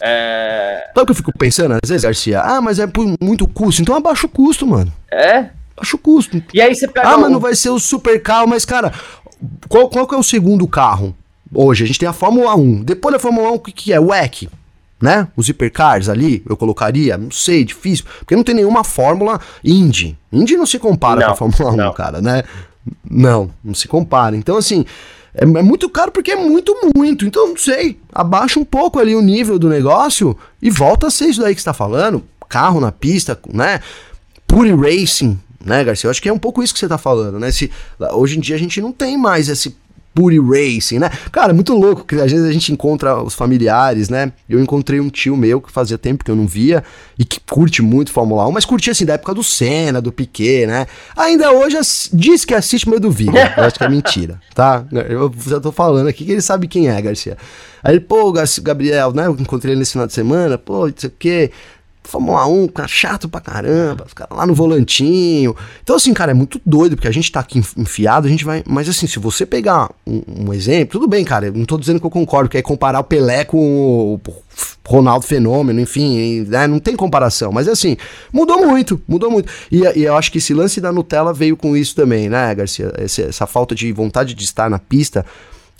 É... 0.00 0.90
Sabe 0.94 1.02
o 1.02 1.06
que 1.06 1.10
eu 1.10 1.16
fico 1.16 1.36
pensando 1.36 1.74
às 1.82 1.88
vezes, 1.88 2.04
Garcia? 2.04 2.40
Ah, 2.40 2.60
mas 2.60 2.78
é 2.78 2.86
por 2.86 3.04
muito 3.20 3.48
custo, 3.48 3.82
então 3.82 3.96
abaixa 3.96 4.26
o 4.26 4.30
custo, 4.30 4.64
mano. 4.64 4.92
É? 5.10 5.50
Abaixa 5.76 5.96
o 5.96 5.98
custo. 5.98 6.40
E 6.54 6.60
aí 6.60 6.72
você 6.72 6.86
pega. 6.86 7.08
Ah, 7.08 7.16
um... 7.16 7.22
mas 7.22 7.32
não 7.32 7.40
vai 7.40 7.56
ser 7.56 7.70
o 7.70 7.80
super 7.80 8.22
carro, 8.22 8.46
mas, 8.46 8.64
cara, 8.64 8.92
qual, 9.68 9.88
qual 9.88 10.06
que 10.06 10.14
é 10.14 10.18
o 10.18 10.22
segundo 10.22 10.68
carro? 10.68 11.16
Hoje, 11.52 11.82
a 11.82 11.86
gente 11.86 11.98
tem 11.98 12.08
a 12.08 12.12
Fórmula 12.12 12.54
1. 12.54 12.84
Depois 12.84 13.12
da 13.12 13.18
Fórmula 13.18 13.50
1, 13.50 13.54
o 13.54 13.60
que, 13.60 13.72
que 13.72 13.92
é? 13.92 13.98
O 13.98 14.08
WEC 14.08 14.48
né? 15.00 15.28
Os 15.36 15.48
hipercars 15.48 16.08
ali, 16.08 16.42
eu 16.48 16.56
colocaria, 16.56 17.16
não 17.16 17.30
sei, 17.30 17.64
difícil, 17.64 18.04
porque 18.18 18.34
não 18.34 18.42
tem 18.42 18.54
nenhuma 18.54 18.82
fórmula 18.82 19.40
Indy. 19.64 20.18
Indy 20.32 20.56
não 20.56 20.66
se 20.66 20.78
compara 20.78 21.20
não, 21.20 21.26
com 21.28 21.32
a 21.32 21.36
Fórmula 21.36 21.72
1, 21.72 21.76
não. 21.76 21.92
cara, 21.92 22.20
né? 22.20 22.42
Não, 23.08 23.50
não 23.62 23.74
se 23.74 23.88
compara. 23.88 24.36
Então, 24.36 24.56
assim, 24.56 24.84
é, 25.34 25.44
é, 25.44 25.62
muito 25.62 25.88
caro 25.88 26.10
porque 26.10 26.32
é 26.32 26.36
muito, 26.36 26.74
muito. 26.94 27.26
Então, 27.26 27.48
não 27.48 27.56
sei, 27.56 27.98
abaixa 28.12 28.58
um 28.58 28.64
pouco 28.64 28.98
ali 28.98 29.14
o 29.14 29.22
nível 29.22 29.58
do 29.58 29.68
negócio 29.68 30.36
e 30.60 30.70
volta 30.70 31.06
a 31.06 31.10
ser 31.10 31.26
isso 31.26 31.40
daí 31.40 31.54
que 31.54 31.60
está 31.60 31.72
falando. 31.72 32.24
Carro 32.48 32.80
na 32.80 32.90
pista, 32.90 33.38
né? 33.52 33.80
Pure 34.46 34.74
Racing, 34.74 35.38
né, 35.62 35.84
Garcia? 35.84 36.08
Eu 36.08 36.10
acho 36.10 36.22
que 36.22 36.28
é 36.28 36.32
um 36.32 36.38
pouco 36.38 36.62
isso 36.62 36.72
que 36.72 36.78
você 36.78 36.86
está 36.86 36.96
falando, 36.96 37.38
né? 37.38 37.50
Se, 37.52 37.70
hoje 38.12 38.38
em 38.38 38.40
dia 38.40 38.56
a 38.56 38.58
gente 38.58 38.80
não 38.80 38.90
tem 38.90 39.18
mais 39.18 39.48
esse 39.48 39.76
Puri 40.14 40.38
Racing, 40.40 40.98
né? 40.98 41.10
Cara, 41.30 41.54
muito 41.54 41.74
louco, 41.74 42.04
que 42.04 42.16
às 42.16 42.30
vezes 42.32 42.44
a 42.46 42.52
gente 42.52 42.72
encontra 42.72 43.22
os 43.22 43.34
familiares, 43.34 44.08
né? 44.08 44.32
Eu 44.48 44.60
encontrei 44.60 44.98
um 45.00 45.08
tio 45.08 45.36
meu 45.36 45.60
que 45.60 45.70
fazia 45.70 45.96
tempo 45.96 46.24
que 46.24 46.30
eu 46.30 46.36
não 46.36 46.46
via 46.46 46.82
e 47.18 47.24
que 47.24 47.38
curte 47.40 47.82
muito 47.82 48.10
Fórmula 48.10 48.46
1, 48.48 48.52
mas 48.52 48.64
curtia 48.64 48.92
assim 48.92 49.04
da 49.04 49.14
época 49.14 49.34
do 49.34 49.44
Senna, 49.44 50.00
do 50.00 50.10
Piquet, 50.10 50.66
né? 50.66 50.86
Ainda 51.16 51.52
hoje 51.52 51.78
diz 52.12 52.44
que 52.44 52.54
assiste, 52.54 52.88
mas 52.88 52.94
eu 52.94 53.00
duvido. 53.00 53.36
Eu 53.36 53.64
acho 53.64 53.78
que 53.78 53.84
é 53.84 53.88
mentira, 53.88 54.40
tá? 54.54 54.84
Eu 55.08 55.32
já 55.46 55.60
tô 55.60 55.70
falando 55.70 56.08
aqui 56.08 56.24
que 56.24 56.32
ele 56.32 56.42
sabe 56.42 56.66
quem 56.66 56.88
é, 56.88 57.00
Garcia. 57.00 57.36
Aí 57.82 57.94
ele, 57.94 58.00
pô, 58.00 58.32
Gabriel, 58.62 59.12
né? 59.12 59.26
Eu 59.26 59.36
encontrei 59.38 59.72
ele 59.72 59.78
nesse 59.78 59.92
final 59.92 60.06
de 60.06 60.12
semana, 60.12 60.58
pô, 60.58 60.86
não 60.88 60.94
sei 60.96 61.08
o 61.08 61.12
quê. 61.16 61.50
Fórmula 62.08 62.46
1, 62.46 62.68
cara 62.68 62.88
chato 62.88 63.28
pra 63.28 63.38
caramba, 63.38 64.06
ficar 64.06 64.26
lá 64.30 64.46
no 64.46 64.54
volantinho. 64.54 65.54
Então, 65.82 65.94
assim, 65.94 66.14
cara, 66.14 66.30
é 66.30 66.34
muito 66.34 66.58
doido, 66.64 66.96
porque 66.96 67.06
a 67.06 67.12
gente 67.12 67.30
tá 67.30 67.40
aqui 67.40 67.62
enfiado, 67.76 68.26
a 68.26 68.30
gente 68.30 68.46
vai. 68.46 68.64
Mas 68.66 68.88
assim, 68.88 69.06
se 69.06 69.18
você 69.18 69.44
pegar 69.44 69.90
um, 70.06 70.22
um 70.26 70.54
exemplo, 70.54 70.92
tudo 70.92 71.06
bem, 71.06 71.22
cara, 71.22 71.48
eu 71.48 71.52
não 71.52 71.66
tô 71.66 71.76
dizendo 71.76 72.00
que 72.00 72.06
eu 72.06 72.10
concordo, 72.10 72.48
que 72.48 72.56
é 72.56 72.62
comparar 72.62 73.00
o 73.00 73.04
Pelé 73.04 73.44
com 73.44 74.14
o 74.14 74.20
Ronaldo 74.86 75.26
Fenômeno, 75.26 75.78
enfim, 75.80 76.46
né, 76.48 76.66
não 76.66 76.78
tem 76.78 76.96
comparação, 76.96 77.52
mas 77.52 77.68
assim, 77.68 77.94
mudou 78.32 78.66
muito, 78.66 78.98
mudou 79.06 79.30
muito. 79.30 79.52
E, 79.70 79.82
e, 79.94 80.04
eu 80.04 80.16
acho 80.16 80.32
que 80.32 80.38
esse 80.38 80.54
lance 80.54 80.80
da 80.80 80.90
Nutella 80.90 81.34
veio 81.34 81.58
com 81.58 81.76
isso 81.76 81.94
também, 81.94 82.30
né, 82.30 82.54
Garcia? 82.54 82.90
Essa, 82.96 83.22
essa 83.22 83.46
falta 83.46 83.74
de 83.74 83.92
vontade 83.92 84.32
de 84.32 84.44
estar 84.44 84.70
na 84.70 84.78
pista, 84.78 85.26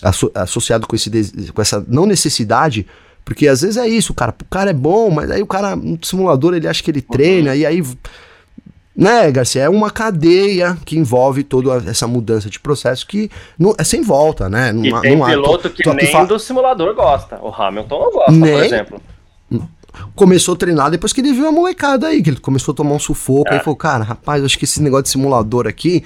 asso, 0.02 0.30
associado 0.34 0.86
com, 0.86 0.94
esse, 0.94 1.10
com 1.54 1.62
essa 1.62 1.82
não 1.88 2.04
necessidade 2.04 2.86
porque 3.28 3.46
às 3.46 3.60
vezes 3.60 3.76
é 3.76 3.86
isso, 3.86 4.14
cara. 4.14 4.34
O 4.40 4.44
cara 4.46 4.70
é 4.70 4.72
bom, 4.72 5.10
mas 5.10 5.30
aí 5.30 5.42
o 5.42 5.46
cara 5.46 5.76
no 5.76 5.98
simulador 6.02 6.54
ele 6.54 6.66
acha 6.66 6.82
que 6.82 6.90
ele 6.90 7.02
treina, 7.02 7.54
e 7.54 7.66
aí. 7.66 7.82
Né, 8.96 9.30
Garcia? 9.30 9.62
É 9.62 9.68
uma 9.68 9.90
cadeia 9.90 10.78
que 10.84 10.98
envolve 10.98 11.44
toda 11.44 11.88
essa 11.88 12.06
mudança 12.06 12.48
de 12.48 12.58
processo 12.58 13.06
que 13.06 13.30
não, 13.58 13.74
é 13.76 13.84
sem 13.84 14.02
volta, 14.02 14.48
né? 14.48 14.72
Não, 14.72 14.82
e 14.82 15.00
tem 15.02 15.14
não 15.14 15.26
piloto 15.26 15.68
que 15.68 15.86
nem 15.90 16.10
fa... 16.10 16.24
do 16.24 16.38
simulador 16.38 16.94
gosta. 16.94 17.38
O 17.42 17.50
Hamilton 17.50 18.00
não 18.00 18.12
gosta, 18.12 18.32
nem... 18.32 18.52
por 18.52 18.64
exemplo 18.64 19.02
começou 20.14 20.54
a 20.54 20.56
treinar 20.56 20.90
depois 20.90 21.12
que 21.12 21.20
ele 21.20 21.32
viu 21.32 21.48
a 21.48 21.50
molecada 21.50 22.06
aí, 22.06 22.22
que 22.22 22.30
ele 22.30 22.38
começou 22.38 22.72
a 22.72 22.76
tomar 22.76 22.94
um 22.94 22.98
sufoco. 23.00 23.48
É. 23.50 23.54
Aí 23.54 23.60
falou, 23.60 23.76
cara, 23.76 24.04
rapaz, 24.04 24.44
acho 24.44 24.56
que 24.58 24.64
esse 24.64 24.80
negócio 24.80 25.04
de 25.04 25.08
simulador 25.10 25.66
aqui. 25.66 26.04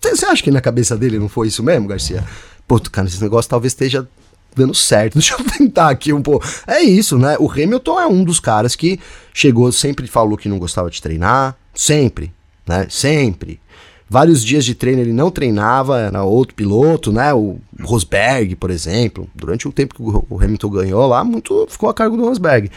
Você 0.00 0.26
é... 0.26 0.28
acha 0.28 0.42
que 0.42 0.50
na 0.50 0.60
cabeça 0.60 0.96
dele 0.96 1.18
não 1.18 1.28
foi 1.28 1.48
isso 1.48 1.62
mesmo, 1.62 1.88
Garcia? 1.88 2.22
Pô, 2.68 2.78
cara, 2.80 3.08
esse 3.08 3.22
negócio 3.22 3.50
talvez 3.50 3.72
esteja 3.72 4.06
dando 4.54 4.74
certo. 4.74 5.14
Deixa 5.18 5.34
eu 5.34 5.44
tentar 5.44 5.90
aqui 5.90 6.12
um 6.12 6.22
pouco. 6.22 6.46
É 6.66 6.80
isso, 6.80 7.18
né? 7.18 7.36
O 7.38 7.50
Hamilton 7.50 8.00
é 8.00 8.06
um 8.06 8.24
dos 8.24 8.40
caras 8.40 8.74
que 8.76 8.98
chegou, 9.32 9.70
sempre 9.72 10.06
falou 10.06 10.36
que 10.36 10.48
não 10.48 10.58
gostava 10.58 10.90
de 10.90 11.00
treinar. 11.00 11.56
Sempre, 11.74 12.32
né? 12.66 12.86
Sempre. 12.90 13.60
Vários 14.08 14.44
dias 14.44 14.64
de 14.64 14.74
treino 14.74 15.00
ele 15.00 15.12
não 15.12 15.30
treinava, 15.30 15.98
era 15.98 16.22
outro 16.22 16.54
piloto, 16.54 17.10
né? 17.10 17.32
O 17.32 17.58
Rosberg, 17.80 18.56
por 18.56 18.70
exemplo. 18.70 19.26
Durante 19.34 19.66
o 19.66 19.72
tempo 19.72 19.94
que 19.94 20.02
o 20.02 20.38
Hamilton 20.38 20.68
ganhou 20.68 21.06
lá, 21.06 21.24
muito 21.24 21.66
ficou 21.70 21.88
a 21.88 21.94
cargo 21.94 22.16
do 22.16 22.24
Rosberg. 22.24 22.70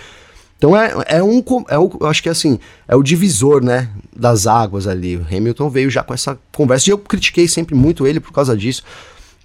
Então 0.57 0.76
é, 0.76 0.93
é 1.07 1.23
um. 1.23 1.43
É 1.67 1.78
o, 1.78 1.91
eu 1.99 2.07
acho 2.07 2.23
que 2.23 2.30
é 2.30 2.32
assim, 2.32 2.57
é 2.88 2.95
o 2.95 3.03
divisor, 3.03 3.61
né? 3.61 3.89
Das 4.15 4.47
águas 4.47 4.88
ali. 4.88 5.17
O 5.17 5.26
Hamilton 5.30 5.69
veio 5.69 5.89
já 5.89 6.03
com 6.03 6.13
essa 6.13 6.39
conversa. 6.53 6.89
E 6.89 6.93
eu 6.93 6.97
critiquei 6.97 7.47
sempre 7.47 7.76
muito 7.76 8.07
ele 8.07 8.21
por 8.21 8.32
causa 8.32 8.55
disso. 8.55 8.82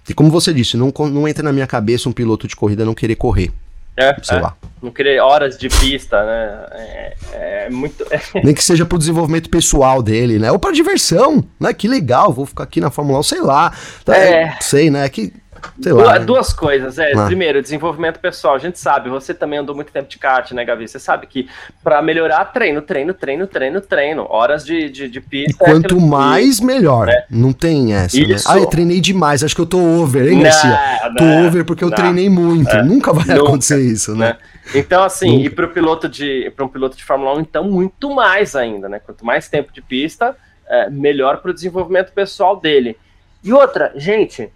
E 0.09 0.13
como 0.13 0.29
você 0.29 0.53
disse, 0.53 0.77
não, 0.77 0.91
não 1.11 1.27
entra 1.27 1.43
na 1.43 1.53
minha 1.53 1.67
cabeça 1.67 2.09
um 2.09 2.13
piloto 2.13 2.47
de 2.47 2.55
corrida 2.55 2.85
não 2.85 2.93
querer 2.93 3.15
correr. 3.15 3.51
É, 3.95 4.15
sei 4.23 4.37
é. 4.37 4.41
lá. 4.41 4.55
Não 4.81 4.89
querer 4.89 5.19
horas 5.19 5.57
de 5.57 5.69
pista, 5.69 6.23
né? 6.23 6.65
É, 6.71 7.15
é 7.33 7.69
muito. 7.69 8.05
Nem 8.43 8.53
que 8.53 8.63
seja 8.63 8.85
pro 8.85 8.97
desenvolvimento 8.97 9.49
pessoal 9.49 10.01
dele, 10.01 10.39
né? 10.39 10.51
Ou 10.51 10.57
pra 10.57 10.71
diversão, 10.71 11.43
né? 11.59 11.73
Que 11.73 11.87
legal, 11.87 12.33
vou 12.33 12.45
ficar 12.45 12.63
aqui 12.63 12.81
na 12.81 12.89
Fórmula 12.89 13.19
1, 13.19 13.23
sei 13.23 13.41
lá. 13.41 13.71
Tá, 14.03 14.17
é. 14.17 14.57
Sei, 14.59 14.89
né? 14.89 15.07
Que 15.09 15.33
sei 15.81 15.91
lá. 15.93 16.13
Duas, 16.13 16.25
duas 16.25 16.53
coisas, 16.53 16.97
é. 16.97 17.13
Ah. 17.15 17.25
Primeiro, 17.25 17.61
desenvolvimento 17.61 18.19
pessoal. 18.19 18.55
A 18.55 18.59
gente 18.59 18.79
sabe, 18.79 19.09
você 19.09 19.33
também 19.33 19.59
andou 19.59 19.75
muito 19.75 19.91
tempo 19.91 20.09
de 20.09 20.17
kart, 20.17 20.51
né, 20.51 20.63
Gavi? 20.65 20.87
Você 20.87 20.99
sabe 20.99 21.27
que 21.27 21.49
para 21.83 22.01
melhorar, 22.01 22.45
treino, 22.45 22.81
treino, 22.81 23.13
treino, 23.13 23.47
treino, 23.47 23.81
treino. 23.81 24.27
Horas 24.29 24.65
de, 24.65 24.89
de, 24.89 25.07
de 25.07 25.21
pista. 25.21 25.63
E 25.63 25.69
é 25.69 25.71
quanto 25.73 25.97
é 25.97 25.99
mais, 25.99 26.59
que, 26.59 26.65
melhor. 26.65 27.07
Né? 27.07 27.23
Não 27.29 27.53
tem 27.53 27.93
essa. 27.93 28.17
Né? 28.17 28.35
Ah, 28.47 28.57
eu 28.57 28.65
treinei 28.65 28.99
demais. 28.99 29.43
Acho 29.43 29.55
que 29.55 29.61
eu 29.61 29.65
tô 29.65 29.79
over, 29.79 30.31
hein, 30.31 30.41
Garcia? 30.41 30.79
Não, 31.03 31.15
tô 31.15 31.47
over 31.47 31.65
porque 31.65 31.83
eu 31.83 31.89
não, 31.89 31.95
treinei 31.95 32.29
muito. 32.29 32.69
É, 32.69 32.83
Nunca 32.83 33.13
vai 33.13 33.25
nunca, 33.25 33.49
acontecer 33.49 33.81
isso, 33.81 34.15
né? 34.15 34.29
né? 34.29 34.37
Então, 34.75 35.03
assim, 35.03 35.37
nunca. 35.37 35.45
e 35.45 35.49
para 35.49 35.67
piloto 35.67 36.07
de 36.07 36.51
para 36.55 36.65
um 36.65 36.67
piloto 36.67 36.95
de 36.95 37.03
Fórmula 37.03 37.37
1, 37.37 37.41
então, 37.41 37.63
muito 37.63 38.13
mais 38.13 38.55
ainda, 38.55 38.87
né? 38.87 38.99
Quanto 38.99 39.25
mais 39.25 39.49
tempo 39.49 39.71
de 39.73 39.81
pista, 39.81 40.35
é, 40.67 40.89
melhor 40.89 41.37
para 41.37 41.51
o 41.51 41.53
desenvolvimento 41.53 42.11
pessoal 42.13 42.55
dele. 42.55 42.97
E 43.43 43.51
outra, 43.51 43.91
gente, 43.95 44.51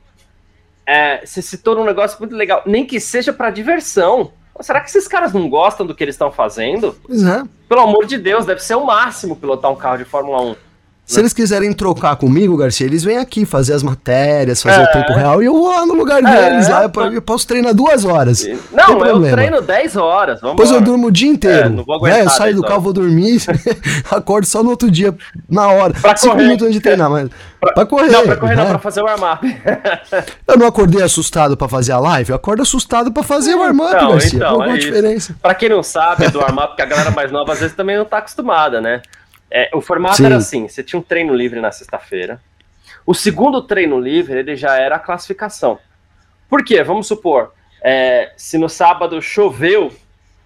é, 0.88 1.26
você 1.26 1.42
citou 1.42 1.78
um 1.78 1.86
negócio 1.86 2.18
muito 2.20 2.36
legal, 2.36 2.62
nem 2.66 2.86
que 2.86 3.00
seja 3.00 3.34
para 3.34 3.50
diversão. 3.50 4.32
Será 4.62 4.80
que 4.80 4.88
esses 4.90 5.08
caras 5.08 5.34
não 5.34 5.50
gostam 5.50 5.86
do 5.86 5.94
que 5.94 6.04
eles 6.04 6.16
estão 6.16 6.32
fazendo? 6.32 6.96
Pois 7.06 7.24
é. 7.24 7.44
Pelo 7.68 7.82
amor 7.82 8.06
de 8.06 8.18
Deus, 8.18 8.46
deve 8.46 8.62
ser 8.62 8.76
o 8.76 8.86
máximo 8.86 9.36
pilotar 9.36 9.72
um 9.72 9.76
carro 9.76 9.98
de 9.98 10.06
Fórmula 10.06 10.42
1. 10.42 10.56
Se 11.06 11.20
eles 11.20 11.34
quiserem 11.34 11.72
trocar 11.72 12.16
comigo, 12.16 12.58
Garcia, 12.58 12.88
eles 12.88 13.04
vêm 13.04 13.18
aqui 13.18 13.46
fazer 13.46 13.74
as 13.74 13.84
matérias, 13.84 14.64
fazer 14.64 14.82
é. 14.82 14.84
o 14.86 14.92
tempo 14.92 15.14
real 15.14 15.42
e 15.42 15.46
eu 15.46 15.54
vou 15.54 15.70
lá 15.70 15.86
no 15.86 15.94
lugar 15.94 16.24
é. 16.24 16.50
deles. 16.50 16.68
Lá 16.68 16.84
eu, 16.84 17.14
eu, 17.14 17.22
posso 17.22 17.46
treinar 17.46 17.76
duas 17.76 18.04
horas. 18.04 18.44
Não, 18.72 18.98
não 18.98 19.06
eu 19.06 19.32
treino 19.32 19.62
10 19.62 19.98
horas. 19.98 20.42
Vamos 20.42 20.58
pois 20.58 20.72
eu 20.72 20.82
durmo 20.82 21.08
o 21.08 21.12
dia 21.12 21.30
inteiro. 21.30 21.68
É, 21.68 21.70
não 21.70 21.84
vou 21.84 21.96
aguentar, 21.96 22.20
é, 22.22 22.26
eu 22.26 22.30
saio 22.32 22.56
do 22.56 22.64
carro, 22.64 22.82
vou 22.82 22.94
dormir, 22.94 23.40
acordo 24.10 24.48
só 24.48 24.64
no 24.64 24.72
outro 24.72 24.90
dia, 24.90 25.14
na 25.48 25.68
hora. 25.68 25.94
Pra 25.94 26.16
Cinco 26.16 26.34
correr. 26.34 26.44
minutos 26.44 26.64
antes 26.64 26.76
de 26.76 26.82
treinar, 26.82 27.10
mas. 27.10 27.30
Pra, 27.60 27.74
pra 27.74 27.86
correr. 27.86 28.10
Não, 28.10 28.24
pra 28.24 28.38
correr 28.38 28.56
né? 28.56 28.64
não, 28.64 28.70
pra 28.72 28.80
fazer 28.80 29.02
o 29.02 29.06
warm-up. 29.06 29.46
eu 30.48 30.58
não 30.58 30.66
acordei 30.66 31.04
assustado 31.04 31.56
pra 31.56 31.68
fazer 31.68 31.92
a 31.92 32.00
live, 32.00 32.32
eu 32.32 32.36
acordo 32.36 32.64
assustado 32.64 33.12
pra 33.12 33.22
fazer 33.22 33.54
o 33.54 33.60
warm-up, 33.60 33.96
então, 33.96 34.10
Garcia. 34.10 34.38
Então, 34.38 34.56
Qual 34.56 34.70
é 34.70 34.72
a 34.72 34.78
diferença? 34.78 35.36
Pra 35.40 35.54
quem 35.54 35.70
não 35.70 35.84
sabe 35.84 36.28
do 36.30 36.40
warm-up, 36.40 36.76
que 36.76 36.82
a 36.82 36.86
galera 36.86 37.12
mais 37.12 37.32
nova 37.32 37.54
às 37.54 37.60
vezes 37.60 37.76
também 37.76 37.96
não 37.96 38.06
tá 38.06 38.18
acostumada, 38.18 38.82
né? 38.82 39.04
É, 39.50 39.70
o 39.74 39.82
formato 39.82 40.18
Sim. 40.18 40.26
era 40.26 40.38
assim: 40.38 40.68
você 40.68 40.84
tinha 40.84 41.00
um 41.00 41.04
treino 41.04 41.34
livre 41.34 41.60
na 41.60 41.72
sexta-feira. 41.72 42.42
O 43.06 43.14
segundo 43.14 43.62
treino 43.62 44.00
livre 44.00 44.40
ele 44.40 44.56
já 44.56 44.76
era 44.76 44.96
a 44.96 45.00
classificação. 45.00 45.80
Por 46.50 46.64
quê? 46.64 46.84
Vamos 46.84 47.08
supor, 47.08 47.54
é, 47.82 48.32
se 48.36 48.58
no 48.58 48.70
sábado 48.70 49.22
choveu 49.22 49.94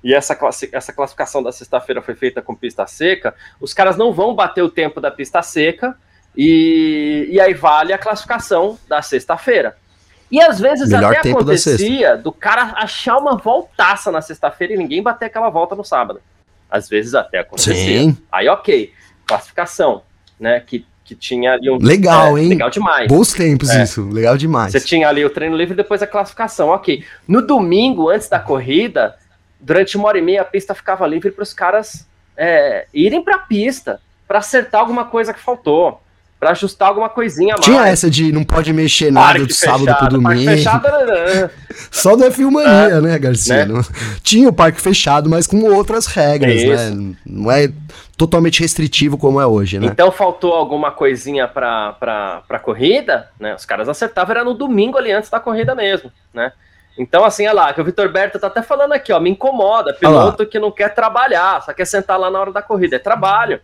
e 0.03 0.13
essa, 0.13 0.35
classi 0.35 0.69
essa 0.71 0.93
classificação 0.93 1.43
da 1.43 1.51
sexta-feira 1.51 2.01
foi 2.01 2.15
feita 2.15 2.41
com 2.41 2.55
pista 2.55 2.87
seca, 2.87 3.35
os 3.59 3.73
caras 3.73 3.97
não 3.97 4.13
vão 4.13 4.33
bater 4.33 4.61
o 4.61 4.69
tempo 4.69 5.01
da 5.01 5.11
pista 5.11 5.41
seca 5.41 5.95
e, 6.35 7.27
e 7.29 7.39
aí 7.39 7.53
vale 7.53 7.93
a 7.93 7.97
classificação 7.97 8.77
da 8.87 9.01
sexta-feira. 9.01 9.77
E 10.31 10.39
às 10.41 10.59
vezes 10.59 10.89
Melhor 10.89 11.15
até 11.15 11.31
acontecia 11.31 12.15
do 12.15 12.31
cara 12.31 12.73
achar 12.75 13.17
uma 13.17 13.35
voltaça 13.35 14.11
na 14.11 14.21
sexta-feira 14.21 14.73
e 14.73 14.77
ninguém 14.77 15.01
bater 15.01 15.25
aquela 15.25 15.49
volta 15.49 15.75
no 15.75 15.83
sábado. 15.83 16.21
Às 16.69 16.87
vezes 16.87 17.15
até 17.15 17.39
acontecia. 17.39 17.73
Sim. 17.73 18.17
Aí, 18.31 18.47
ok, 18.47 18.93
classificação, 19.25 20.03
né? 20.39 20.59
Que, 20.59 20.85
que 21.03 21.15
tinha 21.15 21.53
ali 21.53 21.69
um. 21.69 21.77
Legal, 21.77 22.37
é, 22.37 22.41
hein? 22.41 22.49
Legal 22.49 22.69
demais. 22.69 23.07
Bons 23.07 23.33
tempos 23.33 23.69
é. 23.69 23.83
isso, 23.83 24.07
legal 24.09 24.37
demais. 24.37 24.71
Você 24.71 24.79
tinha 24.79 25.09
ali 25.09 25.25
o 25.25 25.29
treino 25.29 25.55
livre 25.57 25.73
e 25.73 25.77
depois 25.77 26.01
a 26.01 26.07
classificação, 26.07 26.69
ok. 26.69 27.03
No 27.27 27.41
domingo, 27.41 28.09
antes 28.09 28.29
da 28.29 28.39
corrida, 28.39 29.15
durante 29.59 29.97
uma 29.97 30.07
hora 30.07 30.19
e 30.19 30.21
meia, 30.21 30.41
a 30.41 30.45
pista 30.45 30.75
ficava 30.75 31.05
livre 31.07 31.31
para 31.31 31.43
os 31.43 31.53
caras 31.53 32.07
é, 32.37 32.87
irem 32.93 33.23
para 33.23 33.35
a 33.35 33.39
pista, 33.39 33.99
para 34.27 34.39
acertar 34.39 34.81
alguma 34.81 35.05
coisa 35.05 35.33
que 35.33 35.39
faltou 35.39 36.01
para 36.39 36.51
ajustar 36.51 36.87
alguma 36.87 37.09
coisinha 37.09 37.53
mais. 37.53 37.65
Tinha 37.65 37.85
essa 37.87 38.09
de 38.09 38.31
não 38.31 38.45
pode 38.45 38.71
mexer 38.71 39.11
nada 39.11 39.45
do 39.45 39.53
sábado 39.53 39.85
fechado, 39.85 39.97
pro 39.97 40.21
domingo. 40.21 40.51
Fechado, 40.51 40.87
Só 41.91 42.15
da 42.15 42.31
filmania, 42.31 42.95
é, 42.95 43.01
né, 43.01 43.19
Garcia? 43.19 43.65
Né? 43.65 43.81
Tinha 44.23 44.47
o 44.47 44.53
parque 44.53 44.79
fechado, 44.79 45.29
mas 45.29 45.45
com 45.45 45.61
outras 45.63 46.05
regras, 46.07 46.61
é 46.61 46.91
né? 46.91 47.15
Não 47.25 47.51
é 47.51 47.69
totalmente 48.15 48.61
restritivo 48.61 49.17
como 49.17 49.39
é 49.39 49.45
hoje, 49.45 49.79
né? 49.79 49.87
Então 49.87 50.11
faltou 50.11 50.53
alguma 50.53 50.91
coisinha 50.91 51.47
pra, 51.47 51.93
pra, 51.93 52.41
pra 52.47 52.59
corrida, 52.59 53.29
né? 53.37 53.53
Os 53.53 53.65
caras 53.65 53.89
acertavam, 53.89 54.31
era 54.31 54.43
no 54.43 54.53
domingo 54.53 54.97
ali 54.97 55.11
antes 55.11 55.29
da 55.29 55.39
corrida 55.39 55.75
mesmo, 55.75 56.09
né? 56.33 56.53
Então, 56.97 57.23
assim, 57.23 57.47
olha 57.47 57.53
lá, 57.53 57.73
que 57.73 57.79
o 57.79 57.83
Vitor 57.83 58.09
Berto 58.09 58.39
tá 58.39 58.47
até 58.47 58.61
falando 58.61 58.91
aqui, 58.91 59.13
ó, 59.13 59.19
me 59.21 59.29
incomoda, 59.29 59.93
piloto 59.93 60.45
que 60.45 60.59
não 60.59 60.69
quer 60.69 60.93
trabalhar, 60.93 61.61
só 61.61 61.73
quer 61.73 61.85
sentar 61.85 62.19
lá 62.19 62.29
na 62.29 62.39
hora 62.39 62.51
da 62.51 62.61
corrida, 62.61 62.97
é 62.97 62.99
trabalho. 62.99 63.61